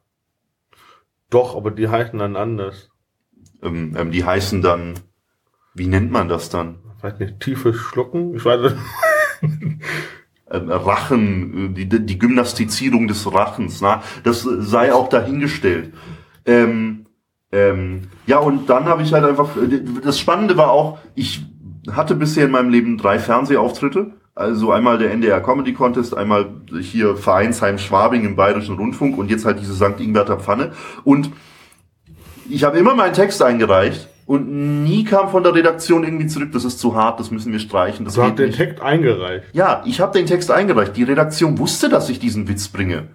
[1.29, 2.89] Doch, aber die heißen dann anders.
[3.61, 4.95] Ähm, ähm, die heißen dann,
[5.73, 6.79] wie nennt man das dann?
[7.01, 8.35] Weiß nicht, tiefes Schlucken?
[8.35, 8.75] Ich weiß nicht.
[10.51, 15.93] ähm, Rachen, die, die Gymnastizierung des Rachens, na, das sei auch dahingestellt.
[16.45, 17.07] Ähm,
[17.51, 19.49] ähm, ja, und dann habe ich halt einfach,
[20.03, 21.45] das Spannende war auch, ich
[21.91, 26.49] hatte bisher in meinem Leben drei Fernsehauftritte also einmal der NDR Comedy Contest, einmal
[26.81, 29.99] hier Vereinsheim Schwabing im Bayerischen Rundfunk und jetzt halt diese St.
[29.99, 30.71] Ingberter Pfanne.
[31.03, 31.31] Und
[32.49, 36.65] ich habe immer meinen Text eingereicht und nie kam von der Redaktion irgendwie zurück, das
[36.65, 38.05] ist zu hart, das müssen wir streichen.
[38.05, 39.45] Das du hast den Text eingereicht?
[39.53, 40.95] Ja, ich habe den Text eingereicht.
[40.97, 43.09] Die Redaktion wusste, dass ich diesen Witz bringe.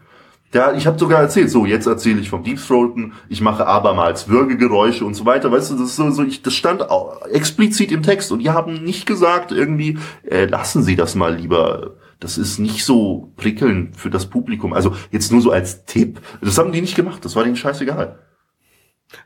[0.52, 4.28] Ja, ich habe sogar erzählt, so jetzt erzähle ich vom Deep Throaten, ich mache abermals
[4.28, 7.92] Würgegeräusche und so weiter, weißt du, das ist so, so ich, das stand auch explizit
[7.92, 12.38] im Text und die haben nicht gesagt irgendwie, äh, lassen Sie das mal lieber, das
[12.38, 14.72] ist nicht so prickelnd für das Publikum.
[14.72, 16.20] Also jetzt nur so als Tipp.
[16.40, 18.18] Das haben die nicht gemacht, das war denen scheißegal.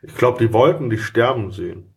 [0.02, 1.94] Ich glaube, die wollten dich sterben sehen.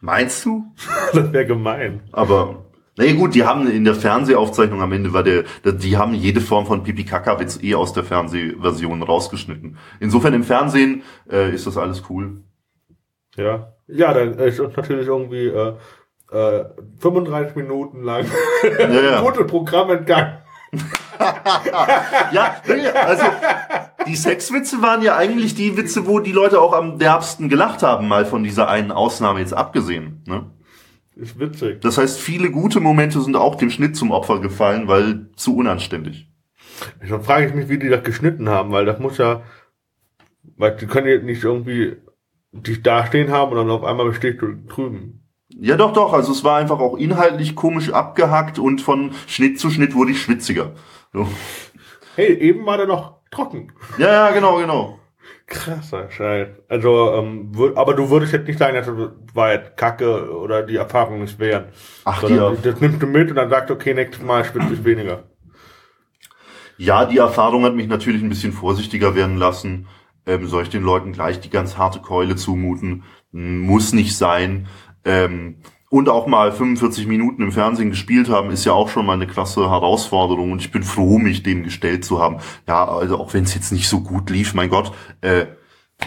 [0.00, 0.72] Meinst du?
[1.12, 2.02] das wäre gemein.
[2.12, 2.65] Aber
[2.96, 6.66] na gut, die haben in der Fernsehaufzeichnung am Ende war der, die haben jede Form
[6.66, 9.76] von Pipi Kaka Witz eh aus der Fernsehversion rausgeschnitten.
[10.00, 12.42] Insofern im Fernsehen äh, ist das alles cool.
[13.36, 15.74] Ja, ja, dann ist natürlich irgendwie äh,
[16.32, 16.64] äh,
[16.98, 18.24] 35 Minuten lang
[18.78, 19.20] Ja, ja.
[19.20, 20.38] gute Programmentgang.
[22.32, 22.56] ja,
[23.04, 23.24] also
[24.06, 28.08] die Sexwitze waren ja eigentlich die Witze, wo die Leute auch am derbsten gelacht haben,
[28.08, 30.22] mal von dieser einen Ausnahme jetzt abgesehen.
[30.26, 30.50] Ne?
[31.16, 31.80] Ist witzig.
[31.80, 36.28] Das heißt, viele gute Momente sind auch dem Schnitt zum Opfer gefallen, weil zu unanständig.
[37.00, 39.42] Dann frage ich mich, wie die das geschnitten haben, weil das muss ja,
[40.58, 41.96] weil die können ja nicht irgendwie
[42.52, 45.22] dich dastehen haben und dann auf einmal besteht du drüben.
[45.48, 46.12] Ja, doch, doch.
[46.12, 50.20] Also es war einfach auch inhaltlich komisch abgehackt und von Schnitt zu Schnitt wurde ich
[50.20, 50.72] schwitziger.
[51.14, 51.26] So.
[52.14, 53.72] Hey, eben war der noch trocken.
[53.96, 54.98] Ja, ja, genau, genau.
[55.46, 56.48] Krasser Scheiß.
[56.68, 58.96] Also, ähm, wür- aber du würdest jetzt nicht sagen, dass das
[59.34, 61.72] war jetzt Kacke oder die Erfahrung nicht wert.
[62.04, 64.74] Ach, Sondern die- das nimmst du mit und dann sagst du, okay, nächstes Mal schwitze
[64.74, 65.24] ich weniger.
[66.78, 69.86] Ja, die Erfahrung hat mich natürlich ein bisschen vorsichtiger werden lassen.
[70.26, 73.04] Ähm, soll ich den Leuten gleich die ganz harte Keule zumuten?
[73.30, 74.66] Muss nicht sein.
[75.04, 79.12] Ähm, und auch mal 45 Minuten im Fernsehen gespielt haben, ist ja auch schon mal
[79.12, 82.38] eine klasse Herausforderung und ich bin froh, mich dem gestellt zu haben.
[82.66, 85.46] Ja, also auch wenn es jetzt nicht so gut lief, mein Gott, äh,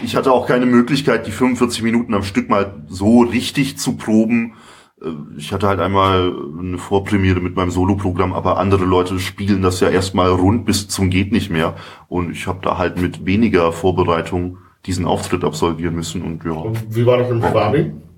[0.02, 4.54] ich hatte auch keine Möglichkeit, die 45 Minuten am Stück mal so richtig zu proben.
[5.02, 5.08] Äh,
[5.38, 9.88] Ich hatte halt einmal eine Vorpremiere mit meinem Soloprogramm, aber andere Leute spielen das ja
[9.88, 11.74] erstmal rund bis zum geht nicht mehr.
[12.08, 16.22] Und ich habe da halt mit weniger Vorbereitung diesen Auftritt absolvieren müssen.
[16.22, 16.52] Und ja.
[16.52, 17.52] Und wie war das in Schwabing?
[17.52, 18.09] Vereinsheim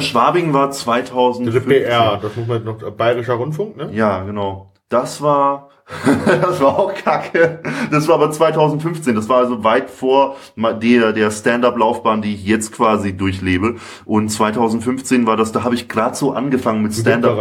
[0.00, 1.48] Schwabing war 2000.
[1.48, 3.90] Diese BR, das muss man noch, Bayerischer Rundfunk, ne?
[3.92, 4.72] Ja, genau.
[4.88, 5.70] Das war,
[6.26, 7.60] das war auch kacke.
[7.90, 9.14] Das war aber 2015.
[9.14, 13.76] Das war also weit vor der, der Stand-up-Laufbahn, die ich jetzt quasi durchlebe.
[14.04, 17.38] Und 2015 war das, da habe ich gerade so angefangen mit Stand-up.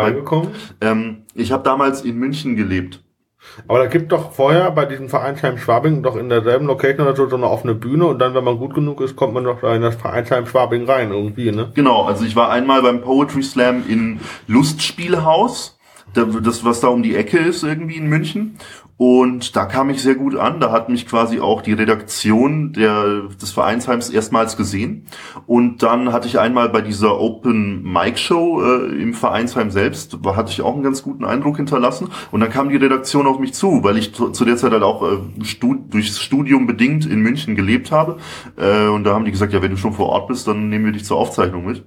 [0.82, 3.04] Ähm, ich habe damals in München gelebt.
[3.68, 7.28] Aber da gibt doch vorher bei diesem Vereinsheim Schwabing doch in derselben Location oder so,
[7.30, 9.76] so eine offene Bühne und dann, wenn man gut genug ist, kommt man doch da
[9.76, 11.72] in das Vereinsheim Schwabing rein irgendwie, ne?
[11.76, 15.78] Genau, also ich war einmal beim Poetry Slam in Lustspielhaus,
[16.14, 18.58] da- das was da um die Ecke ist irgendwie in München.
[19.06, 20.62] Und da kam ich sehr gut an.
[20.62, 25.08] Da hat mich quasi auch die Redaktion der, des Vereinsheims erstmals gesehen.
[25.45, 30.54] Und dann hatte ich einmal bei dieser Open Mic Show äh, im Vereinsheim selbst, hatte
[30.54, 32.12] ich auch einen ganz guten Eindruck hinterlassen.
[32.32, 35.04] Und dann kam die Redaktion auf mich zu, weil ich zu, der Zeit halt auch
[35.04, 38.20] äh, stu durchs Studium bedingt in München gelebt habe.
[38.56, 40.86] Äh, und da haben die gesagt, ja, wenn du schon vor Ort bist, dann nehmen
[40.86, 41.84] wir dich zur Aufzeichnung mit.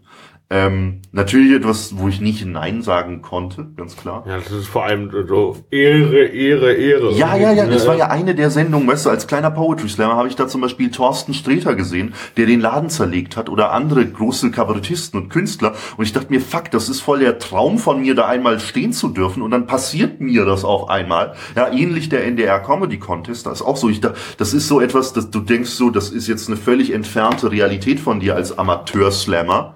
[0.49, 4.23] Ähm, natürlich etwas, wo ich nicht Nein sagen konnte, ganz klar.
[4.29, 7.13] Ja, das ist vor allem so Ehre, Ehre, Ehre.
[7.15, 7.89] Ja, ja, ja, das Ne?
[7.89, 10.61] war ja eine der Sendungen, weißt du, als kleiner Poetry Slammer habe ich da zum
[10.61, 15.75] Beispiel Thorsten Sträter gesehen, der den Laden zerlegt hat oder andere große Kabarettisten und Künstler
[15.97, 18.93] und ich dachte mir, fuck, das ist voll der Traum von mir, da einmal stehen
[18.93, 21.35] zu dürfen und dann passiert mir das auf einmal.
[21.57, 24.81] Ja, ähnlich der NDR Comedy Contest, das ist auch so, ich da, das ist so
[24.81, 28.57] etwas, dass du denkst so, das ist jetzt eine völlig entfernte Realität von dir als
[28.57, 29.75] Amateur-Slammer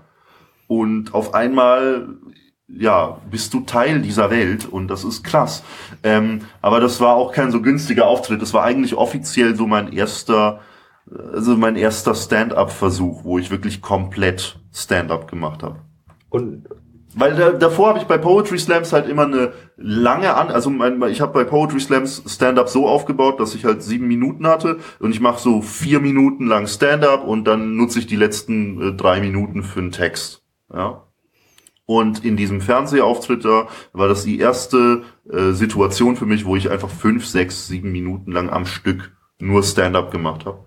[0.71, 2.07] und auf einmal
[2.69, 5.65] ja, bist du Teil dieser Welt und das ist krass.
[6.05, 8.41] Ähm, aber das war auch kein so günstiger Auftritt.
[8.41, 10.61] Das war eigentlich offiziell so mein erster,
[11.33, 15.81] also mein erster Stand-up-Versuch, wo ich wirklich komplett Stand-up gemacht habe.
[16.29, 16.69] Und
[17.17, 21.03] Weil da, davor habe ich bei Poetry Slams halt immer eine lange an, also mein,
[21.09, 25.11] ich habe bei Poetry Slams Stand-up so aufgebaut, dass ich halt sieben Minuten hatte und
[25.11, 29.21] ich mache so vier Minuten lang Stand-up und dann nutze ich die letzten äh, drei
[29.21, 30.40] Minuten für einen Text.
[30.73, 31.03] Ja.
[31.87, 36.71] Und in diesem Fernsehauftritt da war das die erste äh, Situation für mich, wo ich
[36.71, 39.11] einfach fünf, sechs, sieben Minuten lang am Stück
[39.41, 40.65] nur Stand-up gemacht habe.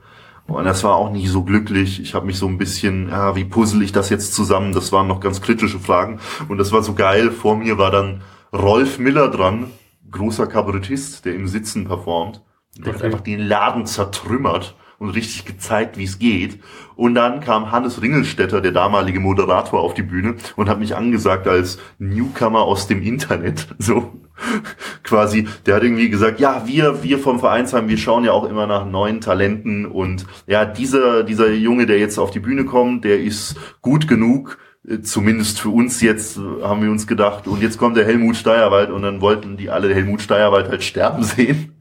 [0.47, 2.01] Und das war auch nicht so glücklich.
[2.01, 4.74] Ich habe mich so ein bisschen, ja, wie puzzle ich das jetzt zusammen?
[4.74, 6.20] Das waren noch ganz kritische Fragen.
[6.49, 7.32] Und das war so geil.
[7.32, 9.72] Vor mir war dann Rolf Miller dran,
[10.12, 12.43] großer Kabarettist, der im Sitzen performt.
[12.78, 16.60] Der hat einfach den Laden zertrümmert und richtig gezeigt, wie es geht.
[16.96, 21.48] Und dann kam Hannes Ringelstetter, der damalige Moderator, auf die Bühne und hat mich angesagt
[21.48, 23.68] als Newcomer aus dem Internet.
[23.84, 24.14] So
[25.04, 28.68] quasi, der hat irgendwie gesagt, ja, wir, wir vom Vereinsheim, wir schauen ja auch immer
[28.68, 33.20] nach neuen Talenten und ja, dieser, dieser Junge, der jetzt auf die Bühne kommt, der
[33.20, 37.48] ist gut genug, äh, zumindest für uns jetzt, äh, haben wir uns gedacht.
[37.48, 41.24] Und jetzt kommt der Helmut Steierwald und dann wollten die alle Helmut Steierwald halt sterben
[41.24, 41.76] sehen.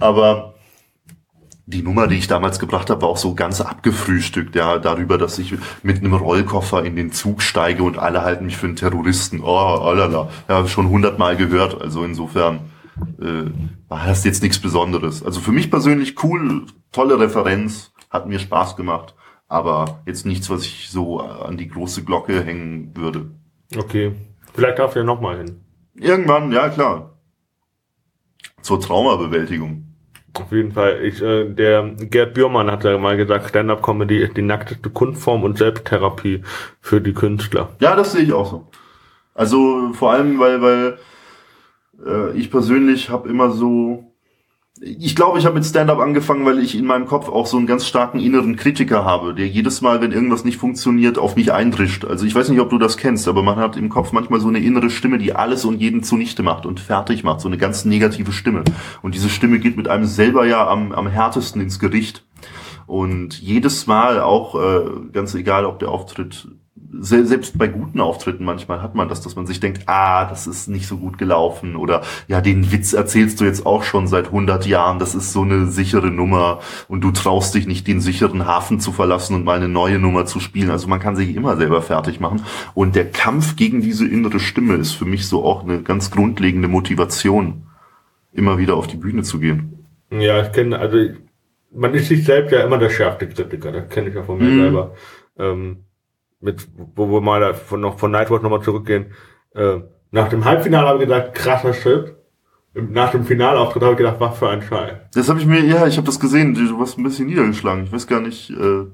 [0.00, 0.53] Aber
[1.66, 5.38] die Nummer, die ich damals gebracht habe, war auch so ganz abgefrühstückt, ja, darüber, dass
[5.38, 9.40] ich mit einem Rollkoffer in den Zug steige und alle halten mich für einen Terroristen.
[9.42, 10.30] Oh, oh lala.
[10.48, 12.70] Ja, schon hundertmal gehört, also insofern.
[13.20, 13.50] äh,
[13.88, 15.24] war das jetzt nichts Besonderes.
[15.24, 19.14] Also für mich persönlich cool, tolle Referenz, hat mir Spaß gemacht,
[19.48, 23.30] aber jetzt nichts, was ich so an die große Glocke hängen würde.
[23.76, 24.14] Okay.
[24.52, 25.60] Vielleicht darf er nochmal hin.
[25.94, 27.18] Irgendwann, ja klar.
[28.62, 29.93] Zur Traumabewältigung.
[30.34, 31.04] Auf jeden Fall.
[31.04, 35.58] Ich, äh, der Gerd Bührmann hat ja mal gesagt, Stand-up-Comedy ist die nackteste Kunstform und
[35.58, 36.42] Selbsttherapie
[36.80, 37.70] für die Künstler.
[37.80, 38.66] Ja, das sehe ich auch so.
[39.34, 40.98] Also vor allem, weil, weil
[42.04, 44.13] äh, ich persönlich habe immer so
[44.80, 47.66] ich glaube, ich habe mit Stand-up angefangen, weil ich in meinem Kopf auch so einen
[47.66, 52.04] ganz starken inneren Kritiker habe, der jedes Mal, wenn irgendwas nicht funktioniert, auf mich eindrischt.
[52.04, 54.48] Also ich weiß nicht, ob du das kennst, aber man hat im Kopf manchmal so
[54.48, 57.84] eine innere Stimme, die alles und jeden zunichte macht und fertig macht, so eine ganz
[57.84, 58.64] negative Stimme.
[59.00, 62.24] Und diese Stimme geht mit einem selber ja am, am härtesten ins Gericht.
[62.86, 66.48] Und jedes Mal auch, äh, ganz egal, ob der Auftritt
[67.00, 70.68] selbst bei guten Auftritten manchmal hat man das, dass man sich denkt, ah, das ist
[70.68, 74.66] nicht so gut gelaufen oder ja, den Witz erzählst du jetzt auch schon seit 100
[74.66, 78.80] Jahren, das ist so eine sichere Nummer und du traust dich nicht, den sicheren Hafen
[78.80, 80.70] zu verlassen und mal eine neue Nummer zu spielen.
[80.70, 82.42] Also man kann sich immer selber fertig machen
[82.74, 86.68] und der Kampf gegen diese innere Stimme ist für mich so auch eine ganz grundlegende
[86.68, 87.66] Motivation,
[88.32, 89.86] immer wieder auf die Bühne zu gehen.
[90.10, 90.98] Ja, ich kenne, also
[91.72, 94.44] man ist sich selbst ja immer der schärfste Kritiker, das kenne ich ja von mir
[94.44, 94.60] mhm.
[94.60, 94.94] selber.
[95.38, 95.78] Ähm,
[96.44, 99.12] mit, wo wir mal von, noch von Nightwatch nochmal zurückgehen,
[99.54, 99.78] äh,
[100.10, 102.14] nach dem Halbfinale habe ich gesagt, krasser Shit.
[102.74, 104.94] Nach dem Finalauftritt habe ich gedacht, was für ein Scheiß.
[105.14, 107.84] Das habe ich mir, ja, ich habe das gesehen, du warst ein bisschen niedergeschlagen.
[107.84, 108.86] Ich weiß gar nicht, äh,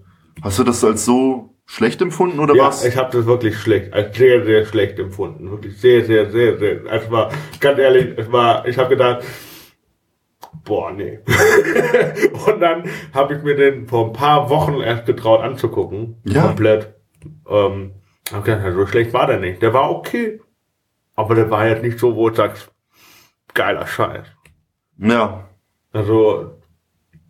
[0.42, 2.84] hast du das als so schlecht empfunden oder ja, was?
[2.84, 5.50] ich habe das wirklich schlecht, als sehr, sehr schlecht empfunden.
[5.50, 6.84] Wirklich sehr, sehr, sehr, sehr.
[6.90, 9.24] Es war, ganz ehrlich, es war, ich habe gedacht,
[10.64, 11.20] boah, nee.
[12.46, 12.84] und dann
[13.14, 16.16] habe ich mir den vor ein paar Wochen erst getraut anzugucken.
[16.24, 16.42] Ja.
[16.48, 16.99] Komplett.
[17.48, 17.92] Ähm,
[18.34, 19.62] okay, so schlecht war der nicht.
[19.62, 20.40] Der war okay.
[21.14, 22.70] Aber der war jetzt nicht so, wo du sagst,
[23.54, 24.26] geiler Scheiß.
[24.98, 25.48] Ja.
[25.92, 26.60] Also,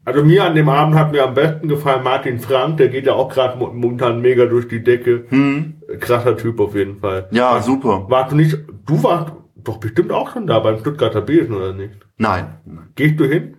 [0.05, 3.15] also mir an dem Abend hat mir am besten gefallen Martin Frank, der geht ja
[3.15, 5.27] auch gerade momentan mega durch die Decke.
[5.29, 5.81] Hm.
[5.99, 7.29] Krasser Typ auf jeden Fall.
[7.31, 8.07] Ja, Ach, super.
[8.09, 11.99] Warst du nicht, du warst doch bestimmt auch schon da beim Stuttgarter Besen, oder nicht?
[12.17, 12.59] Nein.
[12.95, 13.57] Gehst du hin?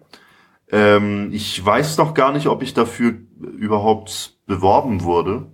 [0.72, 3.14] Ähm, ich weiß noch gar nicht, ob ich dafür
[3.58, 5.48] überhaupt beworben wurde.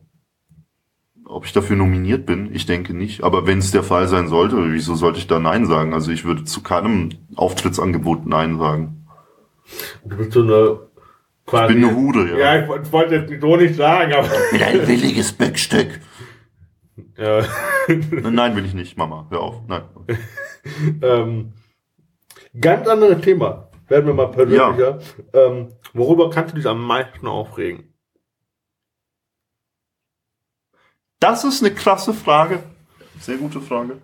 [1.29, 3.23] Ob ich dafür nominiert bin, ich denke nicht.
[3.23, 5.93] Aber wenn es der Fall sein sollte, wieso sollte ich da Nein sagen?
[5.93, 9.07] Also ich würde zu keinem Auftrittsangebot Nein sagen.
[10.05, 10.79] Du bist so eine
[11.45, 11.73] quasi.
[11.73, 12.55] Ich bin eine Hude, ja.
[12.55, 14.29] Ja, ich wollte jetzt so nicht sagen, aber.
[14.51, 15.99] Bin ein williges Böckstück.
[17.17, 17.43] Ja.
[17.87, 19.27] Nein, will ich nicht, Mama.
[19.29, 19.61] Hör auf.
[19.67, 19.83] Nein.
[21.01, 21.53] ähm,
[22.59, 23.69] ganz anderes Thema.
[23.87, 24.99] Werden wir mal persönlicher.
[25.33, 25.45] Ja.
[25.45, 27.93] Ähm, worüber kannst du dich am meisten aufregen?
[31.19, 32.59] Das ist eine klasse Frage.
[33.19, 33.97] Sehr gute Frage.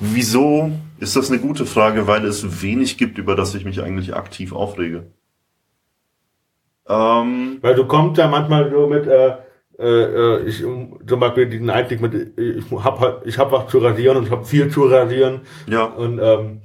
[0.00, 2.06] Wieso ist das eine gute Frage?
[2.06, 5.06] Weil es wenig gibt, über das ich mich eigentlich aktiv aufrege.
[6.88, 9.34] Ähm, Weil du kommst ja manchmal so mit, äh,
[9.78, 14.16] äh, ich zum Beispiel diesen Einstieg mit, ich hab halt, ich hab was zu rasieren
[14.16, 15.42] und ich hab viel zu rasieren.
[15.66, 15.84] Ja.
[15.84, 16.62] Und ähm,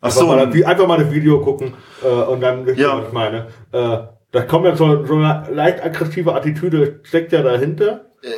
[0.00, 2.98] Ach so, einfach, mal, einfach mal das Video gucken äh, und dann wisst ja.
[2.98, 3.46] was ich meine.
[3.72, 3.98] Äh,
[4.32, 8.05] da kommt ja so, so eine leicht aggressive Attitüde, steckt ja dahinter.
[8.22, 8.28] Äh,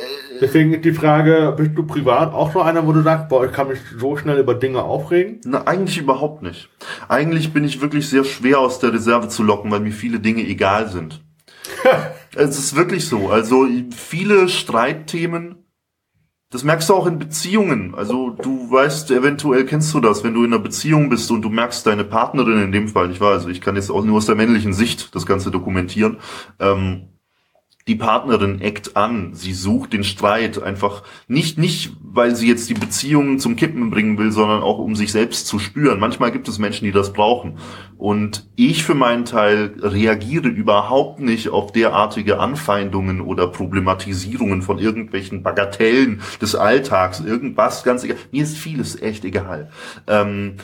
[0.41, 3.67] Deswegen die Frage, bist du privat auch so einer, wo du sagst, boah, ich kann
[3.67, 5.41] mich so schnell über Dinge aufregen?
[5.45, 6.69] Na, eigentlich überhaupt nicht.
[7.07, 10.41] Eigentlich bin ich wirklich sehr schwer aus der Reserve zu locken, weil mir viele Dinge
[10.43, 11.21] egal sind.
[12.35, 13.29] es ist wirklich so.
[13.29, 15.55] Also viele Streitthemen,
[16.51, 17.93] das merkst du auch in Beziehungen.
[17.95, 21.49] Also du weißt, eventuell kennst du das, wenn du in einer Beziehung bist und du
[21.49, 23.33] merkst deine Partnerin in dem Fall, nicht wahr?
[23.33, 26.17] Also ich kann jetzt auch nur aus der männlichen Sicht das Ganze dokumentieren.
[26.59, 27.09] Ähm,
[27.89, 32.75] die Partnerin eckt an, sie sucht den Streit einfach nicht, nicht, weil sie jetzt die
[32.75, 35.99] Beziehungen zum Kippen bringen will, sondern auch um sich selbst zu spüren.
[35.99, 37.57] Manchmal gibt es Menschen, die das brauchen.
[37.97, 45.41] Und ich für meinen Teil reagiere überhaupt nicht auf derartige Anfeindungen oder Problematisierungen von irgendwelchen
[45.41, 48.17] Bagatellen des Alltags, irgendwas ganz egal.
[48.31, 49.71] Mir ist vieles echt egal.
[50.05, 50.57] Ähm,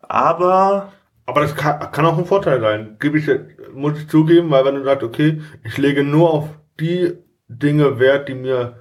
[0.00, 0.92] aber
[1.26, 2.96] aber das kann, kann auch ein Vorteil sein.
[2.98, 3.30] Gebe ich,
[3.72, 6.48] muss ich zugeben, weil wenn du sagst, okay, ich lege nur auf
[6.80, 7.18] die
[7.48, 8.76] Dinge wert, die mir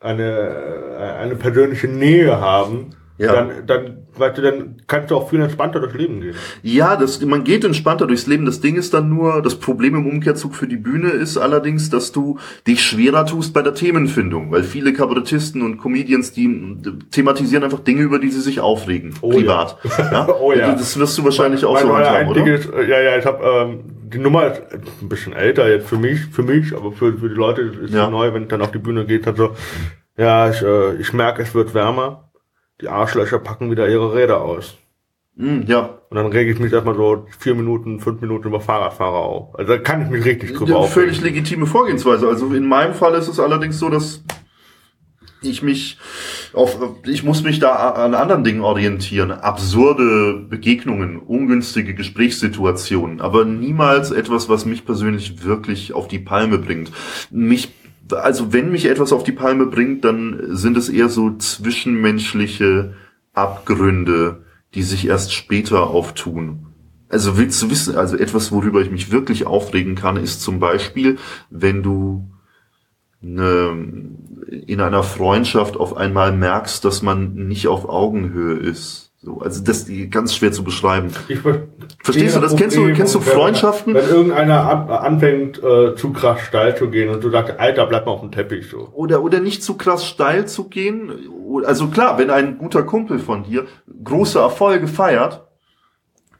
[0.00, 3.32] eine, eine persönliche Nähe haben, ja.
[3.32, 6.34] dann, dann, weißt du, dann kannst du auch viel entspannter durchs Leben gehen.
[6.62, 8.44] Ja, das, man geht entspannter durchs Leben.
[8.44, 12.12] Das Ding ist dann nur, das Problem im Umkehrzug für die Bühne ist allerdings, dass
[12.12, 16.76] du dich schwerer tust bei der Themenfindung, weil viele Kabarettisten und Comedians, die
[17.10, 19.78] thematisieren einfach Dinge, über die sie sich aufregen, oh, privat.
[19.98, 20.12] Ja.
[20.12, 20.28] ja?
[20.40, 20.72] oh ja.
[20.72, 22.46] Das wirst du wahrscheinlich auch so handhaben, oder?
[22.46, 23.80] Ist, ja, ja, ich habe ähm,
[24.12, 24.62] die Nummer ist
[25.00, 28.10] ein bisschen älter jetzt für mich, für mich, aber für, für die Leute ist ja.
[28.10, 29.56] neu, wenn es dann auf die Bühne geht, also
[30.18, 32.31] ja, ich, äh, ich merke, es wird wärmer
[32.82, 34.76] die Arschlöcher packen wieder ihre Räder aus.
[35.36, 35.98] Mm, ja.
[36.10, 39.58] Und dann rege ich mich erstmal so vier Minuten, fünf Minuten über Fahrradfahrer auf.
[39.58, 41.14] Also da kann ich mich richtig drüber Ja, aufregen.
[41.14, 42.28] völlig legitime Vorgehensweise.
[42.28, 44.22] Also in meinem Fall ist es allerdings so, dass
[45.42, 45.98] ich mich
[46.52, 49.32] auf, ich muss mich da an anderen Dingen orientieren.
[49.32, 56.92] Absurde Begegnungen, ungünstige Gesprächssituationen, aber niemals etwas, was mich persönlich wirklich auf die Palme bringt.
[57.30, 57.70] Mich,
[58.10, 62.94] also wenn mich etwas auf die Palme bringt, dann sind es eher so zwischenmenschliche
[63.32, 64.44] Abgründe,
[64.74, 66.66] die sich erst später auftun.
[67.08, 71.18] Also willst du wissen, also etwas, worüber ich mich wirklich aufregen kann, ist zum Beispiel,
[71.50, 72.30] wenn du
[73.22, 73.76] eine,
[74.48, 79.11] in einer Freundschaft auf einmal merkst, dass man nicht auf Augenhöhe ist.
[79.24, 81.10] So, also das ist ganz schwer zu beschreiben.
[81.28, 81.68] Ich ver-
[82.02, 82.56] Verstehst du das?
[82.56, 83.94] Kennst du- kennst du wenn- Freundschaften?
[83.94, 88.04] Wenn irgendeiner an, anfängt, äh, zu krass steil zu gehen und du sagst, Alter, bleib
[88.06, 88.88] mal auf dem Teppich so.
[88.92, 91.12] Oder, oder nicht zu krass steil zu gehen.
[91.64, 93.66] Also klar, wenn ein guter Kumpel von dir
[94.02, 95.46] große Erfolge feiert,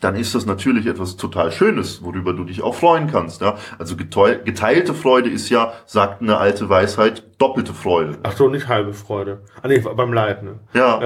[0.02, 3.40] dann ist das natürlich etwas total Schönes, worüber du dich auch freuen kannst.
[3.40, 3.56] Ja?
[3.78, 8.18] Also geteilte Freude ist ja, sagt eine alte Weisheit, doppelte Freude.
[8.24, 9.42] Ach so, nicht halbe Freude.
[9.62, 10.58] Ah nee, beim Leid, ne?
[10.74, 11.00] Ja.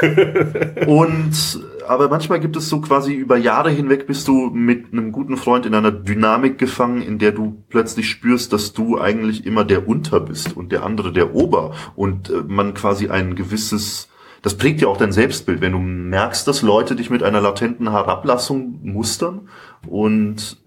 [0.86, 5.36] Und aber manchmal gibt es so quasi über Jahre hinweg bist du mit einem guten
[5.36, 9.88] Freund in einer Dynamik gefangen, in der du plötzlich spürst, dass du eigentlich immer der
[9.88, 14.09] Unter bist und der andere der Ober und äh, man quasi ein gewisses
[14.42, 17.90] das prägt ja auch dein Selbstbild, wenn du merkst, dass Leute dich mit einer latenten
[17.90, 19.48] Herablassung mustern
[19.86, 20.58] und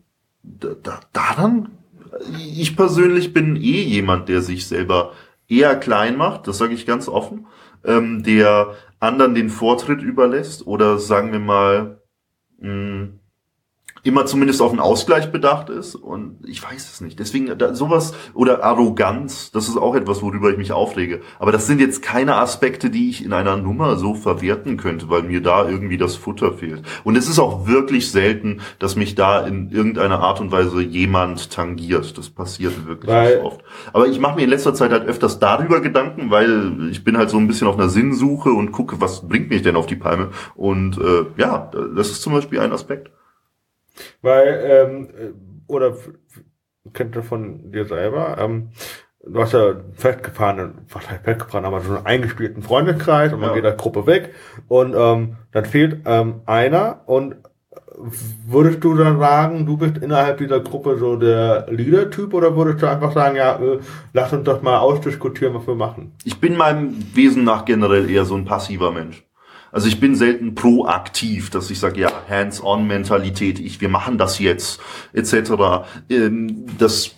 [0.43, 1.69] da, da, daran
[2.37, 5.13] ich persönlich bin eh jemand, der sich selber
[5.47, 7.47] eher klein macht, das sage ich ganz offen,
[7.83, 12.01] ähm, der anderen den Vortritt überlässt oder sagen wir mal
[12.59, 13.07] mh,
[14.03, 17.19] immer zumindest auf einen Ausgleich bedacht ist und ich weiß es nicht.
[17.19, 21.21] Deswegen da, sowas oder Arroganz, das ist auch etwas, worüber ich mich aufrege.
[21.39, 25.23] Aber das sind jetzt keine Aspekte, die ich in einer Nummer so verwerten könnte, weil
[25.23, 26.83] mir da irgendwie das Futter fehlt.
[27.05, 31.49] Und es ist auch wirklich selten, dass mich da in irgendeiner Art und Weise jemand
[31.51, 32.17] tangiert.
[32.17, 33.61] Das passiert wirklich Weil- nicht oft.
[33.93, 37.29] Aber ich mache mir in letzter Zeit halt öfters darüber Gedanken, weil ich bin halt
[37.29, 40.29] so ein bisschen auf einer Sinnsuche und gucke, was bringt mich denn auf die Palme.
[40.55, 43.09] Und äh, ja, das ist zum Beispiel ein Aspekt.
[44.21, 45.95] Weil, ähm, äh, oder
[46.93, 48.69] kennt ihr von dir selber, ähm,
[49.25, 53.49] du hast ja einen festgefahrenen, was heißt festgefahren, aber so einen eingespielten Freundeskreis und man
[53.49, 53.55] Ja.
[53.55, 54.33] geht als Gruppe weg
[54.67, 57.35] und ähm, dann fehlt ähm, einer und
[58.47, 62.89] würdest du dann sagen, du bist innerhalb dieser Gruppe so der Leader-Typ oder würdest du
[62.89, 63.79] einfach sagen, ja, äh,
[64.13, 66.13] lass uns das mal ausdiskutieren, was wir machen?
[66.23, 69.23] Ich bin meinem Wesen nach generell eher so ein passiver Mensch.
[69.73, 74.79] Also ich bin selten proaktiv, dass ich sage, ja, Hands-on-Mentalität, ich, wir machen das jetzt,
[75.13, 75.87] etc.
[76.11, 77.15] Ähm, das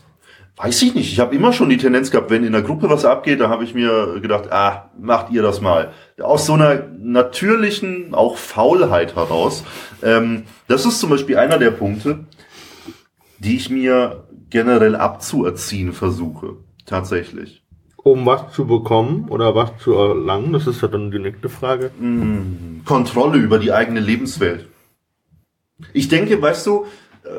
[0.56, 1.12] weiß ich nicht.
[1.12, 3.66] Ich habe immer schon die Tendenz gehabt, wenn in der Gruppe was abgeht, da habe
[3.66, 5.91] ich mir gedacht, ah, macht ihr das mal.
[6.18, 9.66] Aus so einer natürlichen, auch Faulheit heraus.
[10.01, 12.26] Ähm, das ist zum Beispiel einer der Punkte,
[13.39, 16.56] die ich mir generell abzuerziehen versuche.
[16.86, 17.64] Tatsächlich.
[18.06, 21.89] Um was zu bekommen oder was zu erlangen, das ist ja dann die nächste Frage.
[22.86, 24.68] Kontrolle über die eigene Lebenswelt.
[25.91, 26.86] Ich denke, weißt du,
[27.24, 27.30] äh,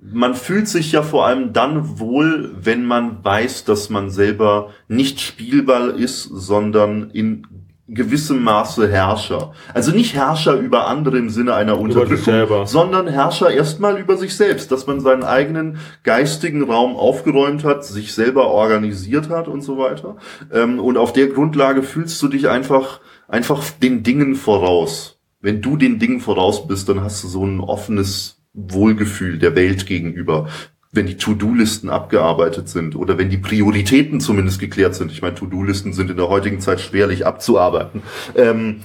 [0.00, 5.20] man fühlt sich ja vor allem dann wohl, wenn man weiß, dass man selber nicht
[5.20, 7.46] Spielball ist, sondern in
[7.88, 9.52] gewissem Maße Herrscher.
[9.72, 14.70] Also nicht Herrscher über andere im Sinne einer Unterdrückung, sondern Herrscher erstmal über sich selbst,
[14.70, 20.16] dass man seinen eigenen geistigen Raum aufgeräumt hat, sich selber organisiert hat und so weiter.
[20.52, 25.18] Ähm, Und auf der Grundlage fühlst du dich einfach, einfach den Dingen voraus.
[25.40, 29.86] Wenn du den Dingen voraus bist, dann hast du so ein offenes Wohlgefühl der Welt
[29.86, 30.48] gegenüber.
[30.90, 35.12] Wenn die To-Do-Listen abgearbeitet sind oder wenn die Prioritäten zumindest geklärt sind.
[35.12, 38.02] Ich meine, To-Do-Listen sind in der heutigen Zeit schwerlich abzuarbeiten.
[38.34, 38.82] Ähm,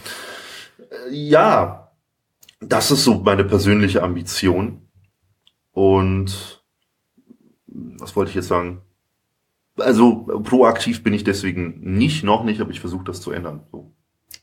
[0.80, 1.92] äh, ja,
[2.60, 4.82] das ist so meine persönliche Ambition.
[5.72, 6.64] Und
[7.68, 8.82] was wollte ich jetzt sagen?
[9.78, 13.64] Also proaktiv bin ich deswegen nicht, noch nicht, aber ich versuche das zu ändern.
[13.72, 13.94] So.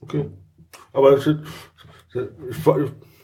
[0.00, 0.28] Okay.
[0.92, 1.40] Aber das ist,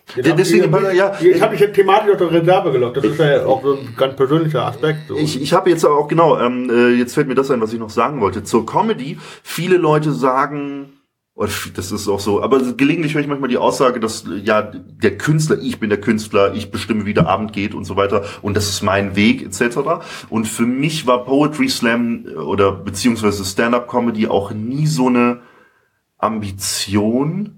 [0.06, 1.18] das ist, Ja, deswegen, ja.
[1.20, 2.96] ich habe mich jetzt thematisch auf der Reserve gelockt.
[2.96, 5.08] Das ist ja auch so ein ganz persönlicher Aspekt.
[5.08, 5.16] So.
[5.16, 7.80] Ich, ich habe jetzt auch, genau, ähm, äh, jetzt fällt mir das ein, was ich
[7.80, 8.44] noch sagen wollte.
[8.44, 10.92] Zur Comedy, viele Leute sagen,
[11.36, 15.58] das ist auch so, aber gelegentlich höre ich manchmal die Aussage, dass ja der Künstler,
[15.60, 18.70] ich bin der Künstler, ich bestimme, wie der Abend geht und so weiter und das
[18.70, 19.78] ist mein Weg etc.
[20.30, 25.40] Und für mich war Poetry Slam äh, oder beziehungsweise Stand-up Comedy auch nie so eine
[26.16, 27.55] Ambition,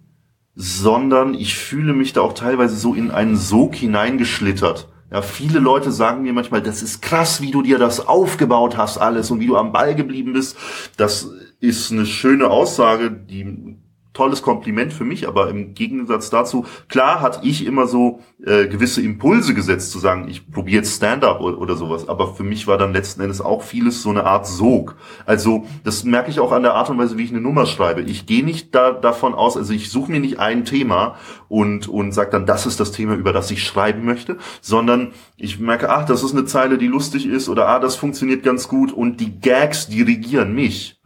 [0.61, 4.89] sondern ich fühle mich da auch teilweise so in einen Sog hineingeschlittert.
[5.13, 8.99] Ja, viele Leute sagen mir manchmal, das ist krass, wie du dir das aufgebaut hast
[8.99, 10.59] alles und wie du am Ball geblieben bist.
[10.97, 11.31] Das
[11.61, 13.77] ist eine schöne Aussage, die
[14.19, 19.01] tolles Kompliment für mich, aber im Gegensatz dazu, klar hatte ich immer so äh, gewisse
[19.01, 22.79] Impulse gesetzt, zu sagen, ich probiere jetzt Stand-up oder, oder sowas, aber für mich war
[22.79, 24.97] dann letzten Endes auch vieles so eine Art Sog.
[25.25, 28.01] Also das merke ich auch an der Art und Weise, wie ich eine Nummer schreibe.
[28.01, 31.15] Ich gehe nicht da, davon aus, also ich suche mir nicht ein Thema
[31.47, 35.61] und, und sage dann, das ist das Thema, über das ich schreiben möchte, sondern ich
[35.61, 38.91] merke, ach, das ist eine Zeile, die lustig ist oder ah, das funktioniert ganz gut
[38.91, 40.98] und die Gags dirigieren mich.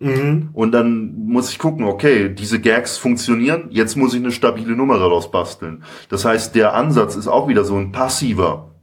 [0.00, 0.50] Mhm.
[0.52, 4.98] Und dann muss ich gucken, okay, diese Gags funktionieren, jetzt muss ich eine stabile Nummer
[4.98, 5.82] daraus basteln.
[6.08, 8.74] Das heißt, der Ansatz ist auch wieder so ein passiver.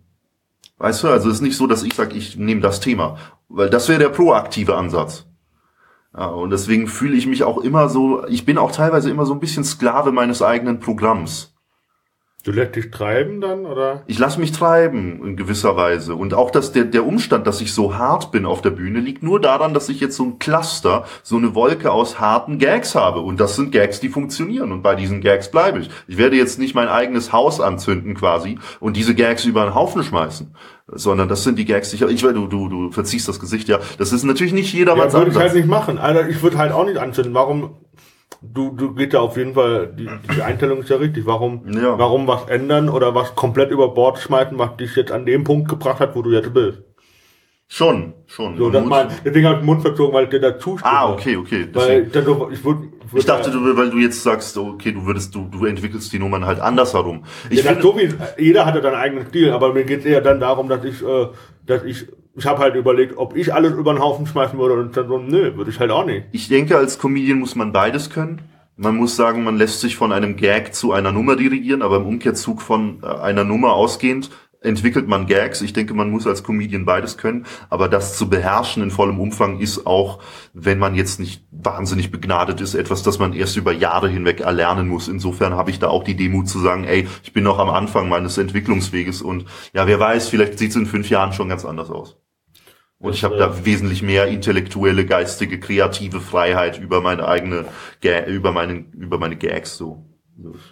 [0.78, 3.70] Weißt du, also es ist nicht so, dass ich sage, ich nehme das Thema, weil
[3.70, 5.26] das wäre der proaktive Ansatz.
[6.18, 9.34] Ja, und deswegen fühle ich mich auch immer so, ich bin auch teilweise immer so
[9.34, 11.55] ein bisschen Sklave meines eigenen Programms.
[12.46, 14.04] Du lässt dich treiben dann, oder?
[14.06, 16.14] Ich lasse mich treiben in gewisser Weise.
[16.14, 19.24] Und auch dass der, der Umstand, dass ich so hart bin auf der Bühne, liegt
[19.24, 23.22] nur daran, dass ich jetzt so ein Cluster, so eine Wolke aus harten Gags habe.
[23.22, 24.72] Und das sind Gags, die funktionieren.
[24.72, 25.90] Und bei diesen Gags bleibe ich.
[26.08, 30.04] Ich werde jetzt nicht mein eigenes Haus anzünden quasi und diese Gags über den Haufen
[30.04, 30.54] schmeißen.
[30.88, 33.80] Sondern das sind die Gags, die ich, ich du, du, du verziehst das Gesicht, ja.
[33.98, 35.98] Das ist natürlich nicht jedermanns ja, würde ich halt nicht machen.
[35.98, 37.34] Also ich würde halt auch nicht anzünden.
[37.34, 37.72] Warum
[38.54, 41.26] du, du geht ja auf jeden Fall, die, die Einstellung ist ja richtig.
[41.26, 41.98] Warum, ja.
[41.98, 45.70] warum was ändern oder was komplett über Bord schmeißen, was dich jetzt an dem Punkt
[45.70, 46.84] gebracht hat, wo du jetzt bist?
[47.68, 48.58] Schon, schon.
[48.58, 50.88] So, das mal, deswegen habe ich den Mund verzogen, weil der dazu steht.
[50.88, 51.68] Ah, okay, okay.
[51.74, 55.34] Weil, dann, ich, würd, würd ich dachte, du, weil du jetzt sagst, okay, du würdest,
[55.34, 57.26] du, du entwickelst die Nummern halt anders herum.
[57.50, 60.06] Ich ja, finde, so wie, jeder hat ja seinen eigenen Stil, aber mir geht es
[60.06, 61.28] eher dann darum, dass ich, äh,
[61.66, 62.08] dass ich
[62.38, 65.18] ich habe halt überlegt, ob ich alles über den Haufen schmeißen würde und dann so,
[65.18, 66.26] nö, würde ich halt auch nicht.
[66.34, 68.42] Ich denke, als Comedian muss man beides können.
[68.78, 72.06] Man muss sagen, man lässt sich von einem Gag zu einer Nummer dirigieren, aber im
[72.06, 74.32] Umkehrzug von äh, einer Nummer ausgehend
[74.66, 75.62] entwickelt man Gags.
[75.62, 79.60] Ich denke, man muss als Comedian beides können, aber das zu beherrschen in vollem Umfang
[79.60, 80.20] ist auch,
[80.54, 84.88] wenn man jetzt nicht wahnsinnig begnadet ist, etwas, das man erst über Jahre hinweg erlernen
[84.88, 85.08] muss.
[85.08, 88.10] Insofern habe ich da auch die Demut zu sagen, ey, ich bin noch am Anfang
[88.10, 91.90] meines Entwicklungsweges und ja, wer weiß, vielleicht sieht es in fünf Jahren schon ganz anders
[91.90, 92.18] aus.
[92.98, 97.66] Und ich habe da wesentlich mehr intellektuelle, geistige, kreative Freiheit über meine eigene,
[98.28, 100.06] über meine, über meine Gags so.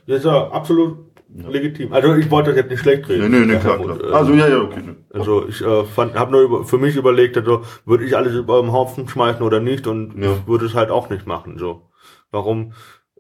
[0.07, 1.49] Das ist ja absolut ja.
[1.49, 1.93] legitim.
[1.93, 3.31] Also ich wollte das jetzt nicht schlecht reden.
[3.31, 4.01] Nee, nee, nee, klar, klar.
[4.01, 4.81] Äh, also ja, ja, okay.
[4.85, 4.95] Nee.
[5.13, 8.61] Also ich äh, fand, habe nur über, für mich überlegt, also würde ich alles über
[8.61, 10.45] den Haufen schmeißen oder nicht und ja.
[10.47, 11.57] würde es halt auch nicht machen.
[11.57, 11.89] So,
[12.31, 12.73] warum?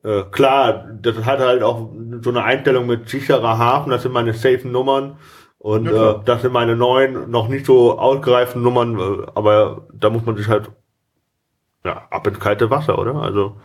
[0.03, 1.89] Äh, klar, das hat halt auch
[2.21, 3.89] so eine Einstellung mit sicherer Hafen.
[3.89, 5.17] Das sind meine safen Nummern.
[5.57, 10.09] Und ja, äh, das sind meine neuen, noch nicht so ausgereiften Nummern, äh, aber da
[10.09, 10.69] muss man sich halt
[11.85, 13.15] ja, ab ins kalte Wasser, oder?
[13.15, 13.55] Also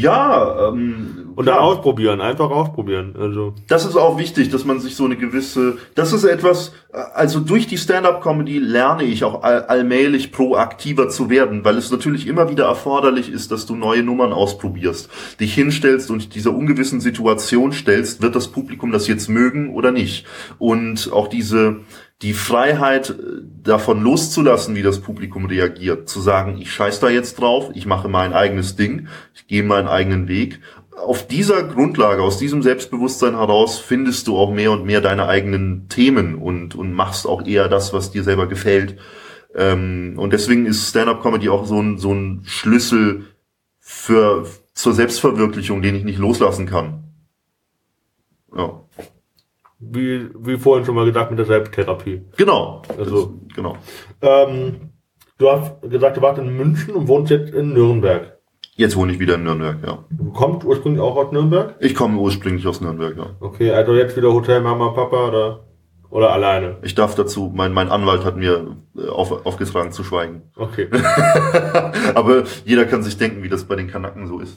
[0.00, 3.14] ja, ähm, und dann ausprobieren, einfach ausprobieren.
[3.16, 6.72] Also das ist auch wichtig, dass man sich so eine gewisse, das ist etwas,
[7.14, 12.26] also durch die Stand-up-Comedy lerne ich auch all, allmählich proaktiver zu werden, weil es natürlich
[12.26, 17.70] immer wieder erforderlich ist, dass du neue Nummern ausprobierst, dich hinstellst und dieser ungewissen Situation
[17.70, 20.26] stellst, wird das Publikum das jetzt mögen oder nicht?
[20.58, 21.82] Und auch diese
[22.24, 23.14] die Freiheit äh,
[23.62, 28.08] davon loszulassen, wie das Publikum reagiert, zu sagen, ich scheiß da jetzt drauf, ich mache
[28.08, 30.60] mein eigenes Ding, ich gehe meinen eigenen Weg.
[30.96, 35.88] Auf dieser Grundlage, aus diesem Selbstbewusstsein heraus findest du auch mehr und mehr deine eigenen
[35.88, 38.98] Themen und, und machst auch eher das, was dir selber gefällt.
[39.54, 43.26] Ähm, und deswegen ist Stand-up-Comedy auch so ein, so ein Schlüssel
[43.80, 47.04] für, zur Selbstverwirklichung, den ich nicht loslassen kann.
[48.56, 48.80] Ja
[49.90, 52.22] wie, wie vorhin schon mal gesagt, mit der Selbsttherapie.
[52.36, 52.82] Genau.
[52.96, 53.76] Also, genau.
[54.22, 54.90] Ähm,
[55.38, 58.34] du hast gesagt, du warst in München und wohnst jetzt in Nürnberg.
[58.76, 60.04] Jetzt wohne ich wieder in Nürnberg, ja.
[60.10, 61.76] Du kommst ursprünglich auch aus Nürnberg?
[61.78, 63.26] Ich komme ursprünglich aus Nürnberg, ja.
[63.38, 65.64] Okay, also jetzt wieder Hotel Mama, Papa oder,
[66.10, 66.78] oder alleine?
[66.82, 70.50] Ich darf dazu, mein, mein Anwalt hat mir äh, auf, aufgetragen zu schweigen.
[70.56, 70.88] Okay.
[72.14, 74.56] Aber jeder kann sich denken, wie das bei den Kanaken so ist.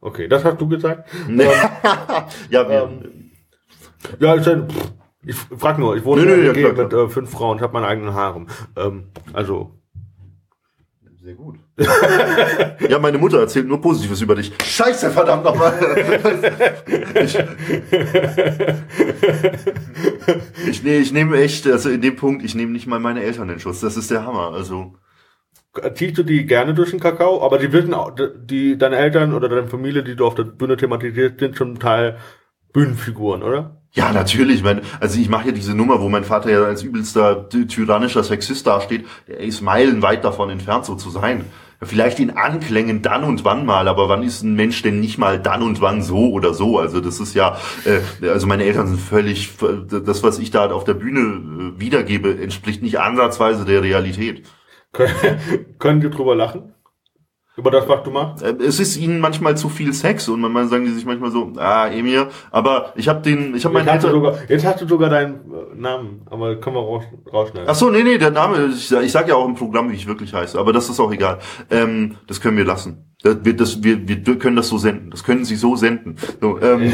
[0.00, 1.10] Okay, das hast du gesagt?
[1.26, 1.42] Nee.
[2.50, 3.27] ja, wir, ähm,
[4.18, 4.46] ja, ich,
[5.24, 7.72] ich frag nur, ich wohne nee, nee, ja, klar, mit äh, fünf Frauen, ich habe
[7.72, 8.46] meinen eigenen Harem.
[8.76, 9.74] Ähm, also.
[11.22, 11.56] Sehr gut.
[12.88, 14.52] ja, meine Mutter erzählt nur Positives über dich.
[14.64, 15.74] Scheiße, verdammt nochmal.
[17.22, 17.38] ich,
[20.68, 23.50] ich, nee, ich nehme echt, also in dem Punkt, ich nehme nicht mal meine Eltern
[23.50, 23.80] in Schutz.
[23.80, 24.52] Das ist der Hammer.
[24.54, 24.94] Also.
[25.94, 27.44] Ziehst du die gerne durch den Kakao?
[27.44, 30.78] Aber die wissen auch, die, deine Eltern oder deine Familie, die du auf der Bühne
[30.78, 32.16] thematisierst, sind zum Teil
[32.72, 33.77] Bühnenfiguren, oder?
[33.92, 34.62] Ja, natürlich.
[34.62, 38.66] Mein, also ich mache ja diese Nummer, wo mein Vater ja als übelster tyrannischer Sexist
[38.66, 39.06] dasteht.
[39.26, 41.44] Er ist meilenweit davon entfernt, so zu sein.
[41.80, 45.38] Vielleicht in Anklängen dann und wann mal, aber wann ist ein Mensch denn nicht mal
[45.38, 46.76] dann und wann so oder so?
[46.78, 49.52] Also das ist ja, äh, also meine Eltern sind völlig,
[49.88, 54.44] das, was ich da auf der Bühne äh, wiedergebe, entspricht nicht ansatzweise der Realität.
[54.92, 56.74] Können, können die drüber lachen?
[57.58, 58.42] Über das, was du machst?
[58.42, 61.52] Äh, Es ist ihnen manchmal zu viel Sex und manchmal sagen die sich manchmal so,
[61.56, 64.12] ah, Emir, aber ich habe den, ich habe meinen Eltern...
[64.12, 67.02] sogar, jetzt hast du sogar deinen äh, Namen, aber können wir raus,
[67.32, 67.68] rausschneiden.
[67.68, 70.06] Ach so, nee, nee, der Name, ich, ich sag ja auch im Programm, wie ich
[70.06, 71.40] wirklich heiße, aber das ist auch egal.
[71.68, 73.07] Ähm, das können wir lassen.
[73.22, 75.10] Das, wir, das, wir, wir können das so senden.
[75.10, 76.16] Das können sie so senden.
[76.40, 76.92] So, ähm,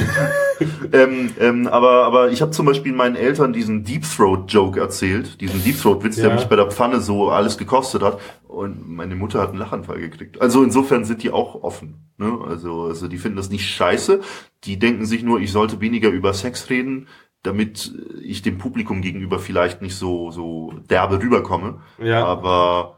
[0.92, 5.40] ähm, ähm, aber, aber ich habe zum Beispiel meinen Eltern diesen Deep Throat Joke erzählt,
[5.42, 6.34] diesen Deep Throat Witz, der Ja.
[6.34, 8.18] mich bei der Pfanne so alles gekostet hat.
[8.48, 10.40] Und meine Mutter hat einen Lachanfall gekriegt.
[10.40, 12.06] Also insofern sind die auch offen.
[12.16, 12.38] Ne?
[12.48, 14.20] Also, also die finden das nicht scheiße.
[14.64, 17.08] Die denken sich nur, ich sollte weniger über Sex reden,
[17.42, 21.80] damit ich dem Publikum gegenüber vielleicht nicht so, so derbe rüberkomme.
[22.02, 22.24] Ja.
[22.24, 22.96] Aber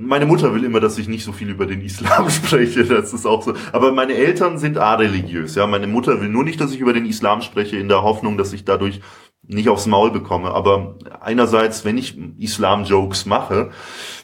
[0.00, 2.84] meine Mutter will immer, dass ich nicht so viel über den Islam spreche.
[2.84, 3.54] Das ist auch so.
[3.72, 5.56] Aber meine Eltern sind areligiös.
[5.56, 8.38] Ja, meine Mutter will nur nicht, dass ich über den Islam spreche, in der Hoffnung,
[8.38, 9.00] dass ich dadurch
[9.42, 10.52] nicht aufs Maul bekomme.
[10.52, 13.70] Aber einerseits, wenn ich Islam-Jokes mache,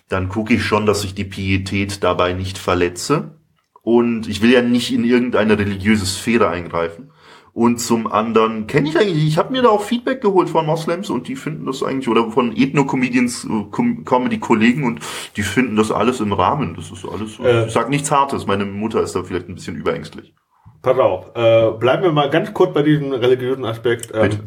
[0.09, 3.41] dann gucke ich schon, dass ich die Pietät dabei nicht verletze.
[3.83, 7.11] Und ich will ja nicht in irgendeine religiöse Sphäre eingreifen.
[7.55, 11.09] Und zum anderen kenne ich eigentlich, ich habe mir da auch Feedback geholt von Moslems
[11.09, 14.99] und die finden das eigentlich, oder von Ethno-Comedians, äh, Com- Comedy-Kollegen und
[15.37, 16.75] die finden das alles im Rahmen.
[16.75, 17.67] Das ist alles, Äh.
[17.67, 18.49] ich sag nichts Hartes.
[18.49, 20.35] Meine Mutter ist da vielleicht ein bisschen überängstlich.
[20.83, 24.11] Pass auf, äh, bleiben wir mal ganz kurz bei diesem religiösen Aspekt.
[24.13, 24.41] Ähm, Bitte.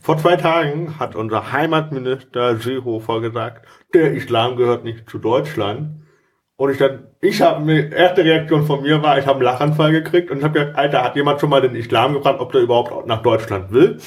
[0.00, 6.00] vor zwei Tagen hat unser Heimatminister Seehofer gesagt, der Islam gehört nicht zu Deutschland.
[6.58, 9.92] Und ich dann, ich habe mir, erste Reaktion von mir war, ich habe einen Lachanfall
[9.92, 12.62] gekriegt und ich habe gesagt, Alter, hat jemand schon mal den Islam gefragt, ob der
[12.62, 13.98] überhaupt nach Deutschland will?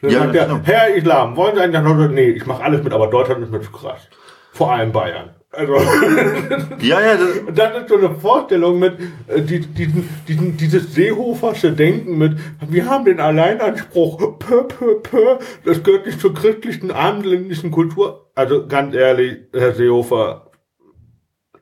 [0.00, 0.60] Dann Ja, sagt er, genau.
[0.64, 2.14] Herr Islam, wollen Sie eigentlich nach Deutschland?
[2.14, 4.08] Nee, ich mache alles mit, aber Deutschland ist mir zu krass.
[4.52, 5.30] Vor allem Bayern.
[5.52, 5.74] Also,
[6.80, 8.94] Ja, ja, das, Und das ist so eine Vorstellung mit
[9.28, 12.38] äh, die, diesen, diesen, dieses Seehofersche Denken mit,
[12.68, 18.30] wir haben den Alleinanspruch, pö, pö, pö, das gehört nicht zur christlichen abendländischen Kultur.
[18.34, 20.45] Also ganz ehrlich, Herr Seehofer,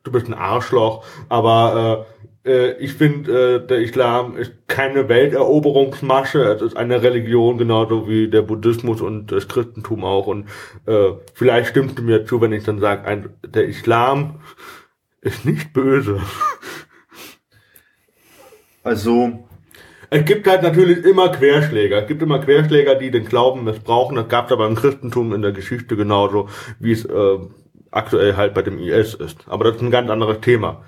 [0.04, 2.06] du bist ein Arschloch, aber
[2.44, 8.08] äh, äh, ich finde, äh, der Islam ist keine Welteroberungsmasche, es ist eine Religion, genauso
[8.08, 10.26] wie der Buddhismus und das Christentum auch.
[10.26, 10.48] Und
[10.86, 14.40] äh, vielleicht stimmst du mir zu, wenn ich dann sage, der Islam
[15.22, 16.20] ist nicht böse.
[18.84, 19.44] also,
[20.10, 22.02] Es gibt halt natürlich immer Querschläger.
[22.02, 24.16] Es gibt immer Querschläger, die den Glauben missbrauchen.
[24.16, 26.48] Das gab es aber im Christentum in der Geschichte genauso,
[26.78, 27.38] wie es äh,
[27.94, 29.38] aktuell halt bei dem IS ist.
[29.46, 30.84] Aber das ist ein ganz anderes Thema.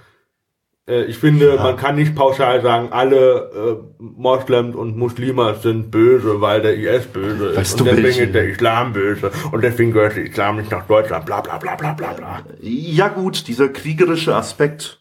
[0.89, 1.63] Äh, ich finde, Ja.
[1.63, 7.07] man kann nicht pauschal sagen, alle äh, Moslems und Muslime sind böse, weil der IS
[7.07, 7.57] böse ist.
[7.57, 9.31] Weißt und deswegen welche- ist der Islam böse.
[9.53, 11.27] Und deswegen gehört der Islam nicht nach Deutschland.
[11.27, 12.43] Bla bla bla bla bla bla.
[12.61, 15.01] ja gut, dieser kriegerische Aspekt,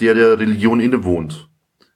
[0.00, 1.49] der der Religion innewohnt,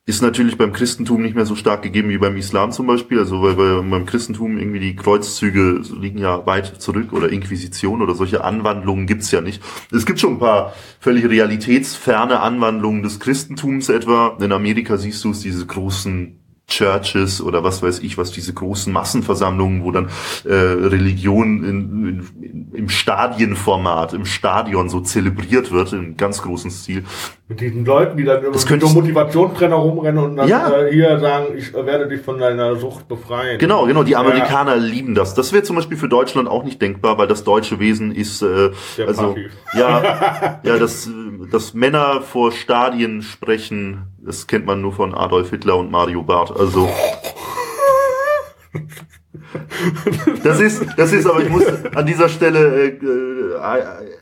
[0.07, 3.18] ist natürlich beim Christentum nicht mehr so stark gegeben wie beim Islam zum Beispiel.
[3.18, 8.14] Also weil bei, beim Christentum irgendwie die Kreuzzüge liegen ja weit zurück oder Inquisition oder
[8.14, 9.62] solche Anwandlungen gibt's ja nicht.
[9.92, 14.36] Es gibt schon ein paar völlig realitätsferne Anwandlungen des Christentums etwa.
[14.40, 18.92] In Amerika siehst du es, diese großen Churches oder was weiß ich, was diese großen
[18.92, 20.09] Massenversammlungen, wo dann
[20.44, 27.05] äh, Religion in, in, im Stadienformat, im Stadion so zelebriert wird, in ganz großen Stil.
[27.47, 30.70] Mit diesen Leuten, die dann immer Das mit so Motivationstrainer rumrennen und dann Ja.
[30.80, 33.59] äh, hier sagen, ich werde dich von deiner Sucht befreien.
[33.59, 34.20] Genau, genau, die Ja.
[34.20, 35.34] Amerikaner lieben das.
[35.34, 38.70] Das wäre zum Beispiel für Deutschland auch nicht denkbar, weil das deutsche Wesen ist, äh,
[38.97, 39.53] Sehr also passiv.
[39.74, 41.11] ja, ja, dass,
[41.53, 46.59] dass Männer vor Stadien sprechen, das kennt man nur von Adolf Hitler und Mario Barth.
[46.59, 46.88] Also
[50.43, 51.64] das ist, das ist, aber ich muss
[51.95, 53.57] an dieser Stelle äh, äh,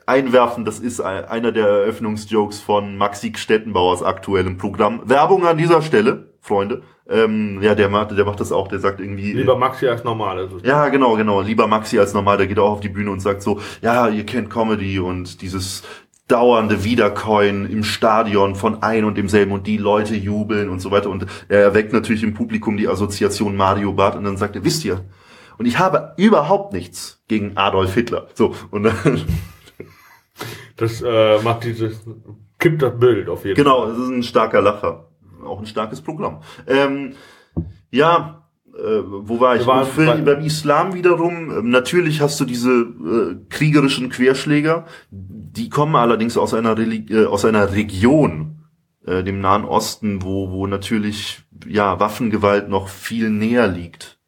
[0.06, 5.02] einwerfen, das ist ein- einer der Eröffnungsjokes von Maxi Stettenbauers aktuellem Programm.
[5.04, 6.82] Werbung an dieser Stelle, Freunde.
[7.08, 9.32] Ähm, ja, der macht, der macht das auch, der sagt irgendwie.
[9.32, 10.38] Lieber Maxi als normal.
[10.38, 11.40] Also, Ja, genau, genau.
[11.40, 14.24] Lieber Maxi als normal, der geht auch auf die Bühne und sagt so, ja, ihr
[14.24, 15.82] kennt Comedy und dieses
[16.28, 21.10] dauernde Wiedercoin im Stadion von ein und demselben und die Leute jubeln und so weiter.
[21.10, 24.84] Und er erweckt natürlich im Publikum die Assoziation Mario Barth und dann sagt er, wisst
[24.84, 25.04] ihr,
[25.58, 28.28] und ich habe überhaupt nichts gegen Adolf Hitler.
[28.34, 28.94] So, und dann,
[30.76, 32.00] Das äh, macht dieses,
[32.58, 35.08] kippt das Bild auf jeden genau, das ist ein starker Lacher.
[35.44, 36.40] Auch ein starkes Programm.
[36.66, 37.14] Ähm,
[37.90, 39.66] ja, äh, wo war ich?
[39.66, 44.86] Und für, bei- beim Islam wiederum, ähm, natürlich hast du diese äh, kriegerischen Querschläger,
[45.52, 48.64] die kommen allerdings aus einer, Reli äh, aus einer Region,
[49.04, 54.18] äh, dem Nahen Osten, wo, wo natürlich ja Waffengewalt noch viel näher liegt.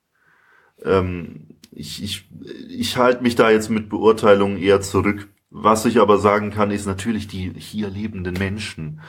[0.85, 2.31] Ähm, ich ich,
[2.69, 5.29] ich halte mich da jetzt mit Beurteilungen eher zurück.
[5.51, 9.01] Was ich aber sagen kann, ist natürlich die hier lebenden Menschen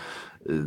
[0.45, 0.61] äh,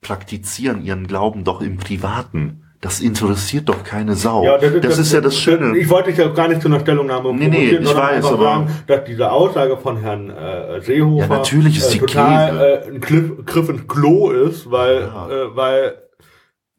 [0.00, 2.64] praktizieren ihren Glauben doch im Privaten.
[2.80, 4.44] Das interessiert doch keine Sau.
[4.44, 5.76] Ja, das, ist ja das Schöne.
[5.76, 8.70] Ich wollte dich ja gar nicht zu einer Stellungnahme Nee, nee, ich weiß, aber- sagen,
[8.86, 12.66] dass diese Aussage von Herrn äh, Seehofer Ja, natürlich ist die total Käse.
[12.66, 15.28] äh, ein Griff, Griff ins Klo ist, weil, Ja.
[15.28, 15.96] äh, weil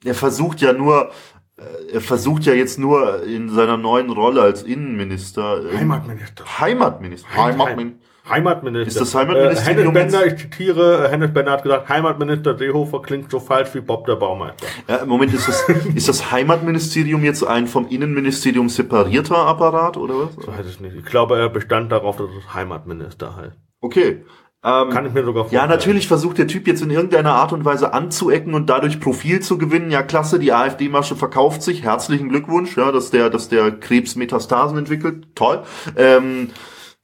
[0.05, 1.11] er versucht ja nur,
[1.57, 6.45] äh, er versucht ja jetzt nur in seiner neuen Rolle als Innenminister, äh, Heimatminister.
[6.61, 8.87] Heimatminister, Heimatminister, Heimatminister.
[8.87, 13.31] Ist das Heimatministerium Äh, Bender, ich zitiere, äh, Hennes Bender hat gesagt, Heimatminister Seehofer klingt
[13.31, 14.67] so falsch wie Bob der Baumeister.
[14.87, 20.15] Ja, im Moment ist das, ist das Heimatministerium jetzt ein vom Innenministerium separierter Apparat oder
[20.15, 20.29] was?
[20.39, 20.95] Ich weiß es nicht.
[20.95, 23.57] Ich glaube, er bestand darauf, dass es Heimatminister heißt.
[23.81, 24.23] Okay.
[24.61, 25.69] Ähm, Kann ich mir sogar ja, vorstellen.
[25.69, 29.57] natürlich versucht der Typ jetzt in irgendeiner Art und Weise anzuecken und dadurch Profil zu
[29.57, 29.89] gewinnen.
[29.89, 31.83] Ja, klasse, die AfD-Masche verkauft sich.
[31.83, 35.27] Herzlichen Glückwunsch, ja, dass der, dass der Krebs Metastasen entwickelt.
[35.33, 35.63] Toll.
[35.95, 36.49] Ähm,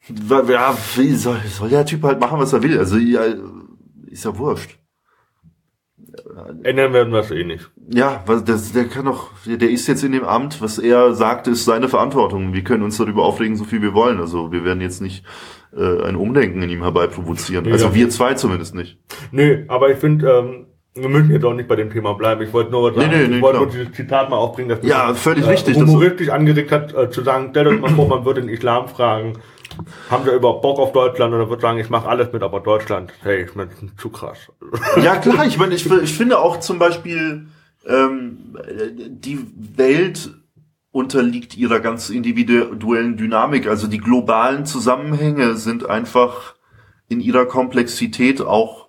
[0.10, 2.77] ja, wie soll, soll der Typ halt machen, was er will.
[2.77, 3.22] Also, ja,
[4.07, 4.77] ist ja wurscht.
[6.64, 7.69] Ändern werden wir es eh nicht.
[7.90, 11.48] Ja, was, das, der kann doch, der, ist jetzt in dem Amt, was er sagt,
[11.48, 12.53] ist seine Verantwortung.
[12.53, 14.19] Wir können uns darüber aufregen, so viel wir wollen.
[14.19, 15.26] Also wir werden jetzt nicht
[15.76, 17.65] äh, ein Umdenken in ihm herbeiprovozieren.
[17.65, 17.95] Nee, also ja.
[17.95, 18.98] wir zwei zumindest nicht.
[19.32, 22.41] Nö, aber ich finde, ähm, wir müssen jetzt auch nicht bei dem Thema bleiben.
[22.41, 23.10] Ich wollte nur was sagen.
[23.11, 25.49] Nee, nee, nee, ich wollte nur dieses Zitat mal aufbringen, das mich, Ja, völlig äh,
[25.49, 28.49] richtig, das- humoristisch angeregt hat, äh, zu sagen, stellt euch mal vor, man würde den
[28.49, 29.34] Islam fragen,
[30.10, 33.11] haben sie überhaupt Bock auf Deutschland oder wird sagen, ich mache alles mit, aber Deutschland,
[33.22, 34.52] hey, ich meine, zu krass.
[35.02, 37.47] Ja klar, ich meine, ich, ich finde auch zum Beispiel,
[37.88, 38.57] ähm,
[39.10, 39.45] die
[39.76, 40.31] Welt
[40.91, 43.68] unterliegt ihrer ganz individuellen Dynamik.
[43.68, 46.56] Also die globalen Zusammenhänge sind einfach
[47.10, 48.85] in ihrer Komplexität auch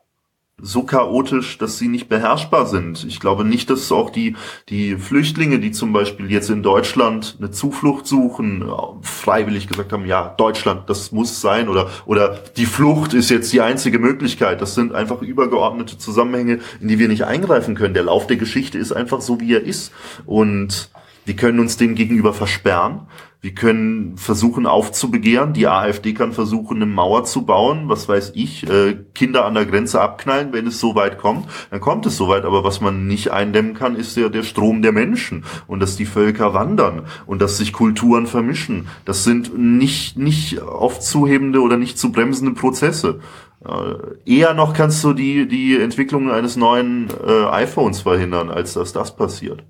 [0.61, 3.05] so chaotisch, dass sie nicht beherrschbar sind.
[3.05, 4.37] Ich glaube nicht, dass auch die,
[4.70, 8.65] die Flüchtlinge, die zum Beispiel jetzt in Deutschland eine Zuflucht suchen,
[9.03, 13.61] freiwillig gesagt haben, ja, Deutschland, das muss sein oder, oder die Flucht ist jetzt die
[13.61, 14.62] einzige Möglichkeit.
[14.62, 17.93] Das sind einfach übergeordnete Zusammenhänge, in die wir nicht eingreifen können.
[17.93, 19.93] Der Lauf der Geschichte ist einfach so, wie er ist.
[20.24, 20.91] Und
[21.27, 23.01] wir können uns dem gegenüber versperren.
[23.40, 25.52] Wir können versuchen aufzubegehren.
[25.52, 27.88] Die AfD kann versuchen, eine Mauer zu bauen.
[27.88, 31.46] Was weiß ich, äh, Kinder an der Grenze abknallen, wenn es so weit kommt.
[31.70, 32.44] Dann kommt es so weit.
[32.44, 35.44] Aber was man nicht eindämmen kann, ist der, der Strom der Menschen.
[35.66, 37.02] Und dass die Völker wandern.
[37.26, 38.88] Und dass sich Kulturen vermischen.
[39.04, 43.20] Das sind nicht, nicht aufzuhebende oder nicht zu bremsende Prozesse.
[43.64, 48.92] Äh, eher noch kannst du die, die Entwicklung eines neuen äh, iPhones verhindern, als dass
[48.92, 49.64] das passiert.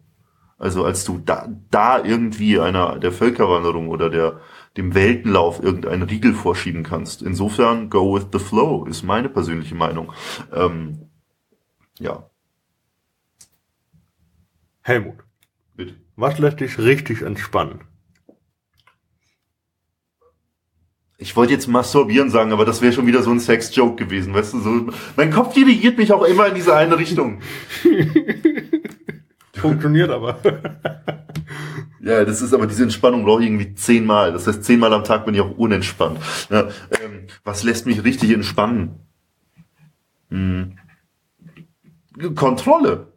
[0.59, 4.41] Also als du da, da irgendwie einer der Völkerwanderung oder der
[4.77, 7.23] dem Weltenlauf irgendeinen Riegel vorschieben kannst.
[7.23, 10.13] Insofern go with the flow ist meine persönliche Meinung.
[10.53, 11.09] Ähm,
[11.99, 12.29] ja,
[14.83, 15.17] Helmut,
[15.75, 15.95] bitte.
[16.15, 17.81] was lässt dich richtig entspannen?
[21.19, 24.53] Ich wollte jetzt masturbieren sagen, aber das wäre schon wieder so ein Sex-Joke gewesen, weißt
[24.53, 24.61] du?
[24.61, 27.41] So, mein Kopf dirigiert mich auch immer in diese eine Richtung.
[29.61, 30.39] Funktioniert aber.
[32.01, 34.33] Ja, das ist aber diese Entspannung brauche ich irgendwie zehnmal.
[34.33, 36.21] Das heißt, zehnmal am Tag bin ich auch unentspannt.
[36.51, 36.69] Ja,
[37.03, 39.01] ähm, was lässt mich richtig entspannen?
[40.31, 40.79] Hm.
[42.35, 43.09] Kontrolle.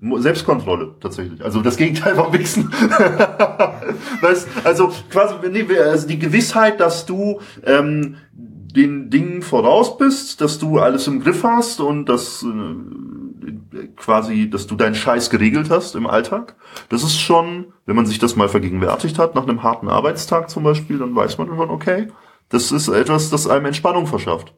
[0.00, 1.44] Selbstkontrolle, tatsächlich.
[1.44, 2.72] Also das Gegenteil vom Wichsen.
[4.22, 10.58] weißt, also quasi, nee, also die Gewissheit, dass du ähm, den Dingen voraus bist, dass
[10.58, 12.46] du alles im Griff hast und dass äh,
[13.96, 16.56] quasi, dass du deinen Scheiß geregelt hast im Alltag.
[16.88, 20.64] Das ist schon, wenn man sich das mal vergegenwärtigt hat, nach einem harten Arbeitstag zum
[20.64, 22.08] Beispiel, dann weiß man schon, okay,
[22.48, 24.54] das ist etwas, das einem Entspannung verschafft.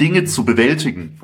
[0.00, 1.20] Dinge zu bewältigen,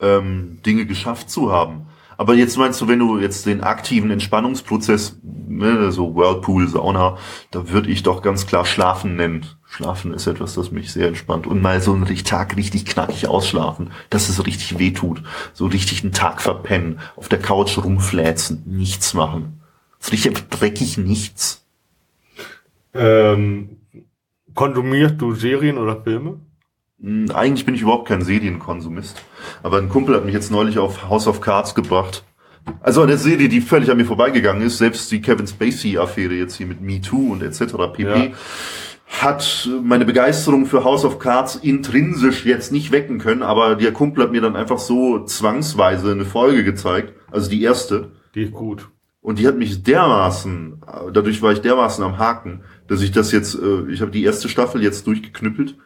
[0.00, 1.86] ähm, Dinge geschafft zu haben.
[2.20, 7.16] Aber jetzt meinst du, wenn du jetzt den aktiven Entspannungsprozess, ne, so Whirlpool, Sauna,
[7.50, 9.46] da würde ich doch ganz klar Schlafen nennen.
[9.64, 11.46] Schlafen ist etwas, das mich sehr entspannt.
[11.46, 15.22] Und mal so einen Tag richtig knackig ausschlafen, dass es richtig weh tut.
[15.54, 19.62] So richtig einen Tag verpennen, auf der Couch rumfläzen, nichts machen.
[20.12, 21.64] Richtig dreckig nichts.
[22.92, 23.78] ähm,
[24.54, 26.38] konsumierst du Serien oder Filme?
[27.02, 29.22] Hm, Eigentlich bin ich überhaupt kein Serienkonsumist.
[29.62, 32.24] Aber ein Kumpel hat mich jetzt neulich auf House of Cards gebracht.
[32.80, 36.66] Also eine Serie, die völlig an mir vorbeigegangen ist, selbst die Kevin Spacey-Affäre jetzt hier
[36.66, 37.74] mit Me Too und etc.
[37.92, 38.02] pp.
[38.02, 38.32] Ja.
[39.22, 44.24] hat meine Begeisterung für House of Cards intrinsisch jetzt nicht wecken können, aber der Kumpel
[44.24, 48.12] hat mir dann einfach so zwangsweise eine Folge gezeigt, also die erste.
[48.34, 48.88] Die ist gut.
[49.22, 50.82] Und die hat mich dermaßen,
[51.12, 54.48] dadurch war ich dermaßen am Haken, dass ich das jetzt, äh, ich habe die erste
[54.48, 55.76] Staffel jetzt durchgeknüppelt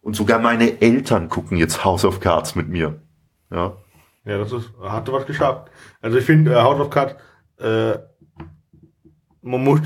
[0.00, 3.00] und sogar meine Eltern gucken jetzt House of Cards mit mir.
[3.50, 3.76] Ja.
[4.24, 5.70] Ja, das ist, hatte was geschafft.
[6.02, 7.14] Also ich finde, äh, House of Cards,
[7.58, 7.98] äh,
[9.42, 9.80] man muss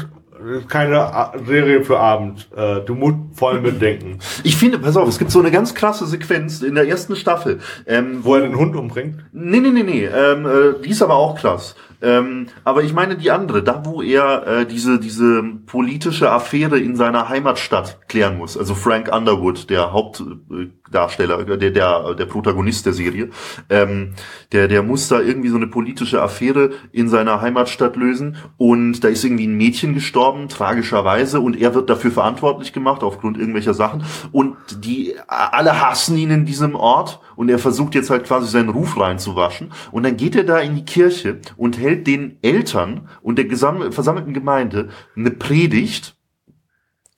[0.69, 2.49] keine A- Serie für Abend.
[2.57, 4.19] Äh, du musst voll mitdenken.
[4.43, 7.61] Ich finde, pass auf, es gibt so eine ganz krasse Sequenz in der ersten Staffel,
[7.87, 9.25] ähm, Wo er den Hund umbringt.
[9.33, 10.05] Nee, nee, nee, nee.
[10.07, 11.77] Ähm, äh, die ist aber auch krass.
[12.03, 16.97] Ähm, aber ich meine die andere, da wo er äh, diese diese politische Affäre in
[16.97, 18.59] seiner Heimatstadt klären muss.
[18.59, 23.31] Also Frank Underwood, der Hauptdarsteller, der der der Protagonist der Serie,
[23.71, 24.15] ähm,
[24.51, 28.37] der der muss da irgendwie so eine politische Affäre in seiner Heimatstadt lösen.
[28.57, 31.41] Und da ist irgendwie ein Mädchen gestorben tragischerweise.
[31.41, 34.05] Und er wird dafür verantwortlich gemacht aufgrund irgendwelcher Sachen.
[34.33, 37.21] Und die alle hassen ihn in diesem Ort.
[37.37, 39.73] Und er versucht jetzt halt quasi seinen Ruf reinzuwaschen.
[39.91, 43.47] Und dann geht er da in die Kirche und hält den Eltern und der
[43.93, 46.17] versammelten Gemeinde eine Predigt,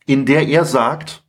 [0.06, 1.24] in der er sagt,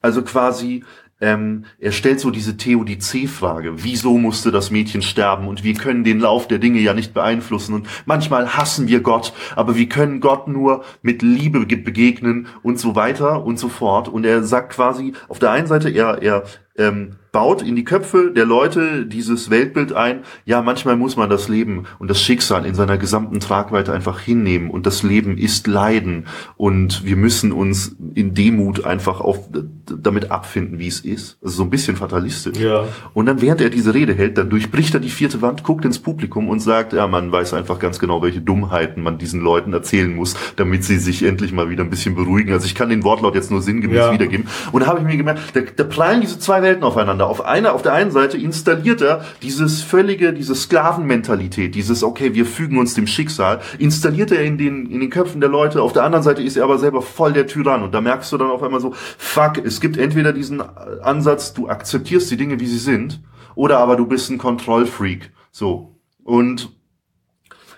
[0.00, 0.84] also quasi,
[1.20, 3.82] ähm, er stellt so diese Theodizee-Frage.
[3.84, 5.48] Wieso musste das Mädchen sterben?
[5.48, 7.74] Und wir können den Lauf der Dinge ja nicht beeinflussen.
[7.74, 12.78] Und manchmal hassen wir Gott, aber wir können Gott nur mit Liebe ge- begegnen und
[12.78, 14.08] so weiter und so fort.
[14.08, 16.44] Und er sagt quasi, auf der einen Seite, er, er
[16.78, 21.48] ähm, baut in die Köpfe der Leute dieses Weltbild ein, ja, manchmal muss man das
[21.48, 26.24] Leben und das Schicksal in seiner gesamten Tragweite einfach hinnehmen und das Leben ist Leiden
[26.56, 29.50] und wir müssen uns in Demut einfach auf,
[29.84, 31.36] damit abfinden, wie es ist.
[31.42, 32.56] Also so ein bisschen fatalistisch.
[32.58, 32.84] Ja.
[33.12, 35.98] Und dann, während er diese Rede hält, dann durchbricht er die vierte Wand, guckt ins
[35.98, 40.14] Publikum und sagt, ja, man weiß einfach ganz genau, welche Dummheiten man diesen Leuten erzählen
[40.14, 42.54] muss, damit sie sich endlich mal wieder ein bisschen beruhigen.
[42.54, 44.12] Also ich kann den Wortlaut jetzt nur sinngemäß Ja.
[44.12, 44.46] wiedergeben.
[44.72, 47.28] Und da habe ich mir gemerkt, da, da prallen diese zwei Welten aufeinander.
[47.28, 52.44] Auf einer, auf der einen Seite installiert er dieses völlige, diese Sklavenmentalität, dieses, okay, wir
[52.44, 55.80] fügen uns dem Schicksal, installiert er in den, in den Köpfen der Leute.
[55.80, 57.82] Auf der anderen Seite ist er aber selber voll der Tyrann.
[57.84, 61.68] Und da merkst du dann auf einmal so, fuck, es gibt entweder diesen Ansatz, du
[61.68, 63.22] akzeptierst die Dinge, wie sie sind,
[63.54, 65.30] oder aber du bist ein Kontrollfreak.
[65.52, 65.96] So.
[66.24, 66.70] Und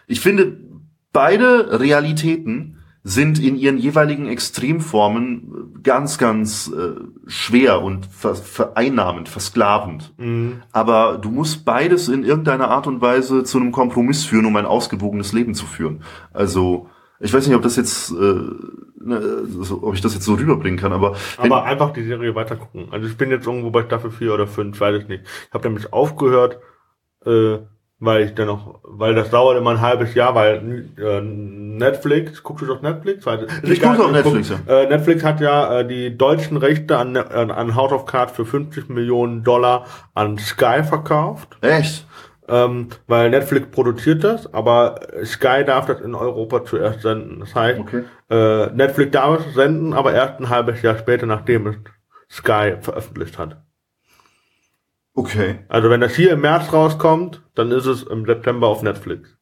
[0.06, 0.56] ich finde,
[1.12, 2.77] beide Realitäten
[3.08, 10.12] sind in ihren jeweiligen Extremformen ganz, ganz äh, schwer und ver vereinnahmend, versklavend.
[10.72, 14.66] Aber du musst beides in irgendeiner Art und Weise zu einem Kompromiss führen, um ein
[14.66, 16.02] ausgewogenes Leben zu führen.
[16.34, 20.34] Also, ich weiß nicht, ob das jetzt, äh, ne, so, ob ich das jetzt so
[20.34, 22.88] rüberbringen kann, aber, Aber einfach die Serie weiter gucken.
[22.90, 25.24] Also ich bin jetzt irgendwo bei Staffel 4 oder 5, weiß ich nicht.
[25.48, 26.58] Ich habe nämlich aufgehört,
[27.24, 27.58] äh,
[28.00, 32.62] weil ich dann noch, weil das dauert immer ein halbes Jahr, weil äh, Netflix, guckst
[32.62, 33.26] du doch Netflix?
[33.26, 37.16] Ist Ich gucke auf guck- Netflix, Äh, Netflix hat ja äh, die deutschen Rechte an,
[37.16, 39.84] an, an House of Cards für 50 Millionen Dollar
[40.14, 41.56] an Sky verkauft.
[41.60, 42.06] echt?
[42.50, 47.40] Ähm, weil Netflix produziert das, aber Sky darf das in Europa zuerst senden.
[47.40, 48.04] Das heißt, Okay.
[48.30, 51.76] äh, Netflix darf es senden, aber erst ein halbes Jahr später, nachdem es
[52.30, 53.58] Sky veröffentlicht hat.
[55.18, 55.58] Okay.
[55.66, 59.36] Also wenn das hier im März rauskommt, dann ist es im September auf Netflix.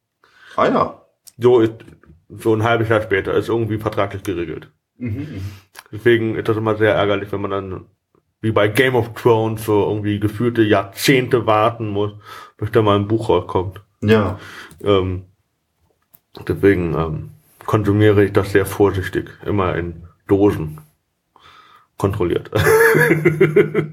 [0.55, 1.01] Ah ja.
[1.37, 1.73] So ist
[2.29, 4.71] so ein halbes Jahr später, ist irgendwie vertraglich geregelt.
[5.91, 7.85] Deswegen ist das immer sehr ärgerlich, wenn man dann
[8.41, 12.13] wie bei Game of Thrones so irgendwie gefühlte Jahrzehnte warten muss,
[12.57, 13.79] bis da mal ein Buch rauskommt.
[14.01, 14.39] Ja.
[14.83, 15.25] Ähm,
[16.47, 17.29] deswegen ähm,
[17.67, 20.79] konsumiere ich das sehr vorsichtig, immer in Dosen
[21.99, 22.49] kontrolliert.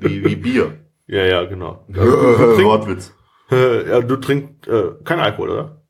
[0.01, 0.79] Wie, wie Bier.
[1.07, 1.85] Ja, ja, genau.
[1.89, 3.15] Wortwitz.
[3.51, 5.83] Ja, du trinkst äh, kein Alkohol, oder?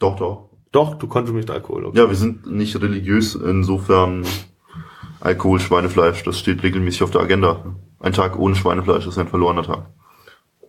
[0.00, 0.48] Doch, doch.
[0.72, 1.84] Doch, du konsumierst Alkohol.
[1.84, 1.98] Okay.
[1.98, 4.24] Ja, wir sind nicht religiös, insofern
[5.20, 7.76] Alkohol, Schweinefleisch, das steht regelmäßig auf der Agenda.
[8.00, 9.90] Ein Tag ohne Schweinefleisch ist ein verlorener Tag.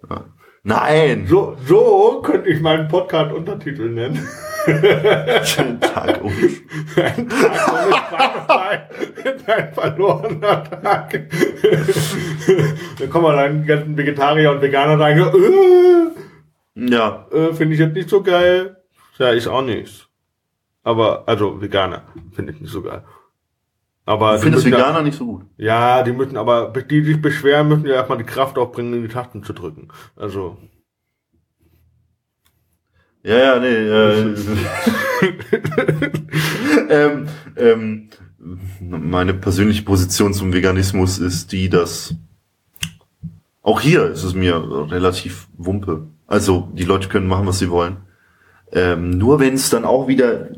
[0.09, 0.25] Ja.
[0.63, 1.25] Nein!
[1.27, 4.27] So, so könnte ich meinen Podcast-Untertitel nennen.
[4.65, 6.33] Ein Tag ohne
[6.95, 8.89] Ein Tag
[9.25, 11.29] ist ein verlorener Tag.
[12.99, 15.19] da kommen wir dann ganzen Vegetarier und Veganer sagen,
[16.75, 18.77] äh, Ja, äh, finde ich jetzt nicht so geil.
[19.17, 20.07] Ja, ich auch nicht.
[20.83, 22.03] Aber, also Veganer
[22.33, 23.03] finde ich nicht so geil.
[24.05, 25.45] Aber du die findest müssen Veganer nicht so gut.
[25.57, 29.43] Ja, die müssen aber, die sich beschweren, müssen ja erstmal die Kraft aufbringen, die Tasten
[29.43, 29.87] zu drücken.
[30.15, 30.57] Also,
[33.23, 33.67] Ja, ja, nee.
[33.67, 34.35] Äh,
[36.89, 38.09] ähm, ähm,
[38.79, 42.15] meine persönliche Position zum Veganismus ist die, dass
[43.61, 46.07] auch hier ist es mir relativ wumpe.
[46.27, 47.97] Also die Leute können machen, was sie wollen.
[48.73, 50.49] Ähm, nur wenn es dann auch wieder,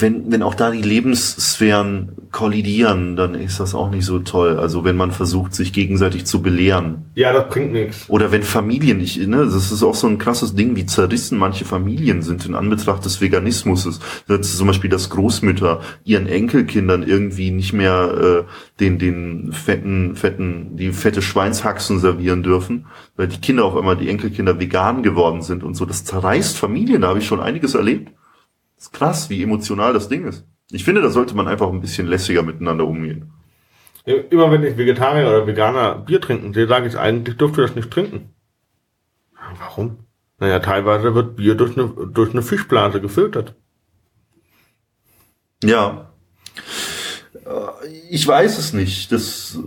[0.00, 4.58] wenn, wenn auch da die Lebenssphären kollidieren, dann ist das auch nicht so toll.
[4.58, 7.04] Also wenn man versucht, sich gegenseitig zu belehren.
[7.14, 8.08] ja, das bringt nichts.
[8.08, 11.64] Oder wenn Familien nicht, ne, das ist auch so ein krasses Ding, wie zerrissen manche
[11.64, 14.00] Familien sind in Anbetracht des Veganismus.
[14.26, 20.16] Das ist zum Beispiel, dass Großmütter ihren Enkelkindern irgendwie nicht mehr äh, den, den fetten,
[20.16, 25.42] fetten, die fette Schweinshaxen servieren dürfen, weil die Kinder auf einmal, die Enkelkinder vegan geworden
[25.42, 25.84] sind und so.
[25.84, 28.10] Das zerreißt Familien, da habe ich schon einiges erlebt.
[28.76, 30.44] Das ist krass, wie emotional das Ding ist.
[30.70, 33.32] Ich finde, da sollte man einfach ein bisschen lässiger miteinander umgehen.
[34.04, 37.90] Immer wenn ich Vegetarier oder Veganer Bier trinken sehe, sage ich eigentlich, dürfte das nicht
[37.90, 38.34] trinken.
[39.58, 39.98] Warum?
[40.38, 43.54] Naja, teilweise wird Bier durch eine, durch eine Fischblase gefiltert.
[45.62, 46.12] Ja.
[47.46, 49.12] Äh, ich weiß es nicht.
[49.12, 49.58] Das,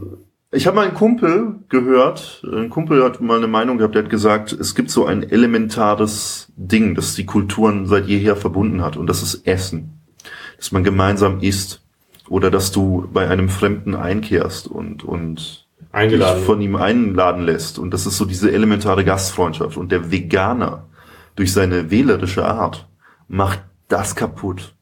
[0.51, 4.09] ich habe mal einen Kumpel gehört, ein Kumpel hat mal eine Meinung gehabt, der hat
[4.09, 9.07] gesagt, es gibt so ein elementares Ding, das die Kulturen seit jeher verbunden hat, und
[9.07, 10.01] das ist Essen.
[10.57, 11.83] Dass man gemeinsam isst.
[12.29, 16.37] Oder dass du bei einem Fremden einkehrst und, und Eingeladen.
[16.37, 17.79] dich von ihm einladen lässt.
[17.79, 19.77] Und das ist so diese elementare Gastfreundschaft.
[19.77, 20.87] Und der Veganer
[21.35, 22.89] durch seine wählerische Art
[23.27, 24.75] macht das kaputt.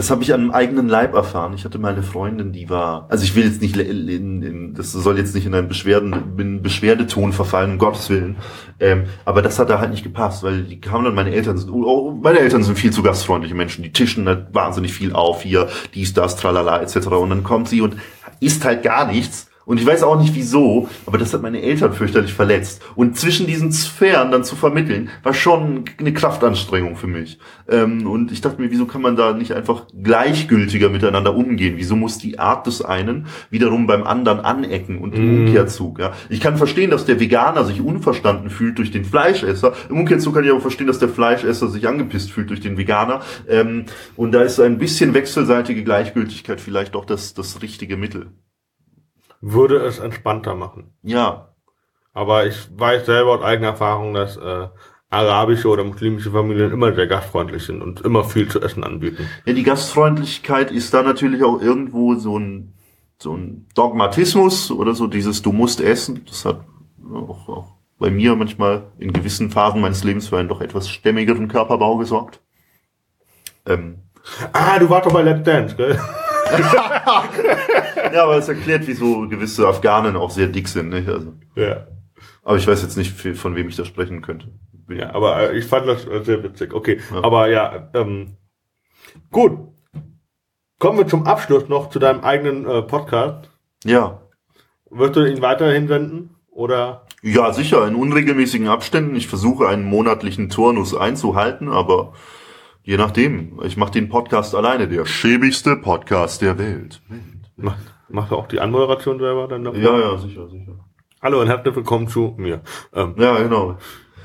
[0.00, 1.52] Das habe ich an eigenen Leib erfahren.
[1.52, 4.08] Ich hatte mal eine Freundin, die war, also ich will jetzt nicht, in,
[4.42, 8.36] in, das soll jetzt nicht in einen Beschwerden, in Beschwerdeton verfallen, um Gottes Willen.
[8.80, 11.68] Ähm, aber das hat da halt nicht gepasst, weil die kamen dann, meine Eltern sind,
[11.70, 15.68] oh, meine Eltern sind viel zu gastfreundliche Menschen, die tischen halt wahnsinnig viel auf, hier,
[15.92, 17.08] dies, das, tralala, etc.
[17.08, 17.96] Und dann kommt sie und
[18.40, 21.92] isst halt gar nichts und ich weiß auch nicht wieso, aber das hat meine Eltern
[21.92, 22.82] fürchterlich verletzt.
[22.96, 27.38] Und zwischen diesen Sphären dann zu vermitteln, war schon eine Kraftanstrengung für mich.
[27.68, 31.74] Ähm, und ich dachte mir, wieso kann man da nicht einfach gleichgültiger miteinander umgehen?
[31.76, 35.46] Wieso muss die Art des einen wiederum beim anderen anecken und im mm.
[35.46, 36.00] Umkehrzug?
[36.00, 36.12] Ja?
[36.30, 39.74] Ich kann verstehen, dass der Veganer sich unverstanden fühlt durch den Fleischesser.
[39.88, 43.20] Im Umkehrzug kann ich aber verstehen, dass der Fleischesser sich angepisst fühlt durch den Veganer.
[43.48, 43.84] Ähm,
[44.16, 48.32] und da ist ein bisschen wechselseitige Gleichgültigkeit vielleicht doch das, das richtige Mittel
[49.40, 50.94] würde es entspannter machen.
[51.02, 51.54] Ja.
[52.12, 54.68] Aber ich weiß selber aus eigener Erfahrung, dass äh,
[55.10, 59.28] arabische oder muslimische Familien immer sehr gastfreundlich sind und immer viel zu essen anbieten.
[59.44, 62.74] Ja, die Gastfreundlichkeit ist da natürlich auch irgendwo so ein,
[63.18, 66.24] so ein Dogmatismus oder so dieses Du musst essen.
[66.26, 66.64] Das hat
[67.12, 71.48] auch, auch bei mir manchmal in gewissen Phasen meines Lebens für einen doch etwas stämmigeren
[71.48, 72.40] Körperbau gesorgt.
[73.66, 73.98] Ähm.
[74.52, 75.98] Ah, du warst doch bei Let's Dance, gell?
[78.12, 80.90] Ja, aber es erklärt, wieso gewisse Afghanen auch sehr dick sind.
[80.90, 81.08] Nicht?
[81.08, 81.34] Also.
[81.54, 81.86] Ja.
[82.42, 84.48] Aber ich weiß jetzt nicht, von wem ich da sprechen könnte.
[84.88, 86.74] Ja, aber äh, ich fand das sehr witzig.
[86.74, 87.22] Okay, ja.
[87.22, 88.36] aber ja, ähm,
[89.30, 89.58] gut.
[90.78, 93.50] Kommen wir zum Abschluss noch zu deinem eigenen äh, Podcast.
[93.84, 94.22] Ja.
[94.88, 96.36] Wirst du ihn weiterhin senden?
[96.50, 97.06] Oder?
[97.22, 99.14] Ja, sicher, in unregelmäßigen Abständen.
[99.14, 102.14] Ich versuche einen monatlichen Turnus einzuhalten, aber
[102.82, 103.60] Je nachdem.
[103.62, 107.02] Ich mache den Podcast alleine, der schäbigste Podcast der Welt.
[107.56, 107.78] Macht,
[108.08, 109.80] macht auch die Anmoderation selber dann davor?
[109.80, 110.72] Ja, ja, sicher, sicher.
[111.20, 112.62] Hallo und herzlich willkommen zu mir.
[112.94, 113.76] Ähm, ja, genau.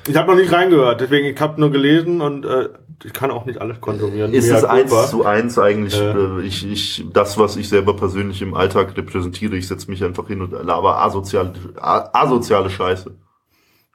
[0.07, 2.69] Ich habe noch nicht reingehört, deswegen ich habe nur gelesen und äh,
[3.03, 4.33] ich kann auch nicht alles konsumieren.
[4.33, 5.99] Ist es eins zu eins eigentlich?
[5.99, 10.27] Äh, ich, ich, das, was ich selber persönlich im Alltag repräsentiere, ich setze mich einfach
[10.27, 13.17] hin und laber asoziale, asoziale Scheiße.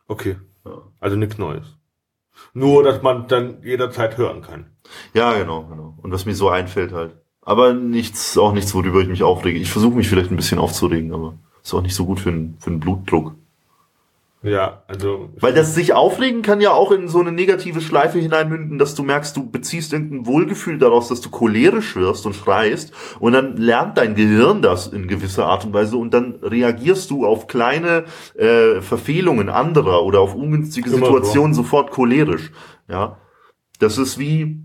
[0.06, 0.36] Okay.
[0.66, 0.82] Ja.
[0.98, 1.79] Also nichts Neues.
[2.52, 4.66] Nur, dass man dann jederzeit hören kann.
[5.14, 5.94] Ja, genau, genau.
[6.02, 7.16] Und was mir so einfällt halt.
[7.42, 9.58] Aber nichts, auch nichts, worüber ich mich aufrege.
[9.58, 12.56] Ich versuche mich vielleicht ein bisschen aufzuregen, aber ist auch nicht so gut für den,
[12.58, 13.34] für den Blutdruck.
[14.42, 15.28] Ja, also.
[15.38, 19.02] Weil das sich aufregen kann ja auch in so eine negative Schleife hineinmünden, dass du
[19.02, 23.98] merkst, du beziehst irgendein Wohlgefühl daraus, dass du cholerisch wirst und schreist und dann lernt
[23.98, 28.04] dein Gehirn das in gewisser Art und Weise und dann reagierst du auf kleine
[28.34, 31.62] äh, Verfehlungen anderer oder auf ungünstige Immer Situationen so.
[31.62, 32.50] sofort cholerisch.
[32.88, 33.18] Ja,
[33.78, 34.64] das ist wie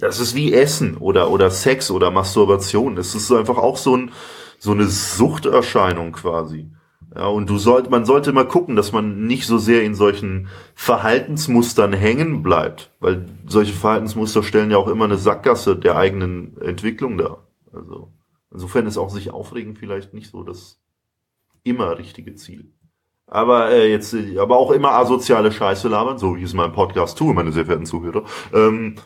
[0.00, 2.96] das ist wie Essen oder oder Sex oder Masturbation.
[2.96, 4.10] Das ist einfach auch so ein
[4.58, 6.68] so eine Suchterscheinung quasi.
[7.14, 10.48] Ja, und du sollt, man sollte mal gucken, dass man nicht so sehr in solchen
[10.74, 17.16] Verhaltensmustern hängen bleibt, weil solche Verhaltensmuster stellen ja auch immer eine Sackgasse der eigenen Entwicklung
[17.16, 17.46] dar.
[17.72, 18.12] Also
[18.52, 20.80] insofern ist auch sich aufregen vielleicht nicht so das
[21.62, 22.72] immer richtige Ziel.
[23.26, 27.18] Aber äh, jetzt, aber auch immer asoziale Scheiße labern, so wie es in meinem Podcast
[27.18, 28.24] tue, meine sehr verehrten Zuhörer.
[28.54, 28.96] Ähm,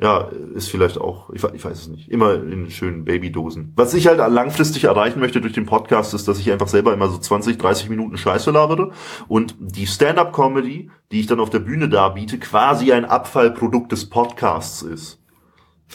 [0.00, 3.72] ja, ist vielleicht auch, ich, ich, weiß es nicht, immer in schönen Babydosen.
[3.74, 7.08] Was ich halt langfristig erreichen möchte durch den Podcast, ist, dass ich einfach selber immer
[7.08, 8.92] so 20, 30 Minuten Scheiße labere
[9.26, 14.82] und die Stand-up-Comedy, die ich dann auf der Bühne darbiete, quasi ein Abfallprodukt des Podcasts
[14.82, 15.20] ist.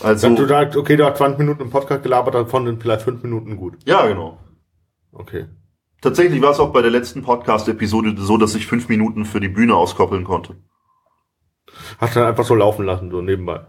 [0.02, 3.04] Also, Wenn du sagst, okay, du hast 20 Minuten im Podcast gelabert, davon sind vielleicht
[3.04, 3.76] 5 Minuten gut.
[3.86, 4.38] Ja, genau.
[5.14, 5.46] Okay.
[6.02, 9.48] Tatsächlich war es auch bei der letzten Podcast-Episode so, dass ich 5 Minuten für die
[9.48, 10.58] Bühne auskoppeln konnte.
[12.00, 13.62] Hast du dann einfach so laufen lassen, so nebenbei.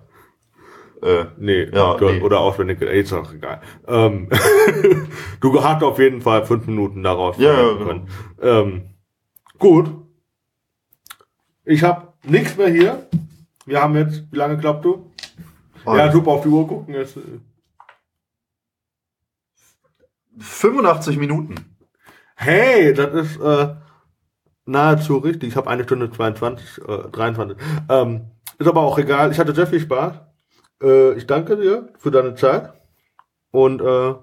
[1.05, 2.22] Äh, nee, ja, nee.
[2.22, 3.60] oder auswendig, ey, ist auch egal.
[3.86, 4.31] Ähm,
[5.40, 8.06] du hast auf jeden Fall fünf Minuten daraus ja, ja, genau.
[8.40, 8.94] Ähm,
[9.59, 9.90] gut.
[11.66, 13.06] Ich habe nichts mehr hier.
[13.66, 15.10] Wir haben jetzt, wie lange glaubt du?
[15.85, 16.94] Oh, ja, super auf die Uhr gucken.
[16.94, 17.18] Jetzt.
[20.39, 21.55] 85 Minuten.
[22.35, 23.74] Hey, das ist äh,
[24.64, 25.51] nahezu richtig.
[25.51, 27.59] Ich habe eine Stunde 22, äh, 23.
[27.90, 29.31] Ähm, Ist aber auch egal.
[29.32, 30.14] Ich hatte sehr viel Spaß.
[30.85, 32.73] Äh, ich danke dir für deine Zeit
[33.51, 34.15] und äh,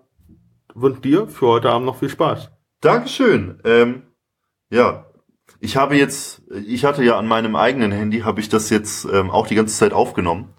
[0.76, 2.52] wünsche dir für heute Abend noch viel Spaß.
[2.82, 3.60] Dankeschön.
[3.64, 4.04] Ähm,
[4.70, 5.06] ja,
[5.60, 9.30] ich habe jetzt, ich hatte ja an meinem eigenen Handy, habe ich das jetzt ähm,
[9.30, 10.54] auch die ganze Zeit aufgenommen.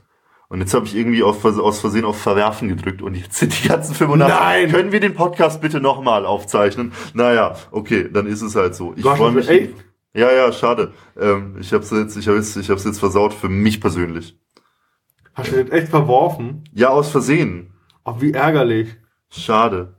[0.48, 3.68] Und jetzt habe ich irgendwie auf, aus Versehen auf Verwerfen gedrückt und jetzt sind die
[3.68, 4.38] ganzen 85.
[4.38, 4.70] Nein!
[4.70, 6.92] Können wir den Podcast bitte nochmal aufzeichnen?
[7.14, 8.92] Naja, okay, dann ist es halt so.
[8.94, 9.48] Ich freue mich.
[9.48, 9.74] ey.
[10.14, 10.92] Ja, ja, schade.
[11.18, 14.38] Ähm, ich habe jetzt, ich habe jetzt, ich habe jetzt versaut für mich persönlich.
[15.34, 16.64] Hast du jetzt echt verworfen?
[16.72, 17.72] Ja, aus Versehen.
[18.04, 18.96] Ach, wie ärgerlich.
[19.30, 19.94] Schade.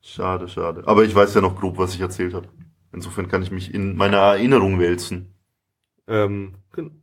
[0.00, 0.82] Schade, schade.
[0.86, 2.48] Aber ich weiß ja noch grob, was ich erzählt habe.
[2.92, 5.34] Insofern kann ich mich in meine Erinnerung wälzen.
[6.06, 6.54] Ähm,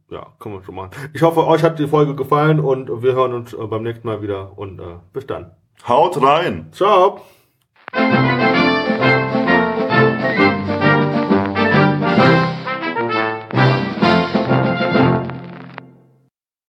[0.10, 0.92] ja, kann man schon machen.
[1.14, 4.22] Ich hoffe, euch hat die Folge gefallen und wir hören uns äh, beim nächsten Mal
[4.22, 5.52] wieder und äh, bis dann.
[5.88, 6.68] Haut rein!
[6.72, 7.22] Ciao!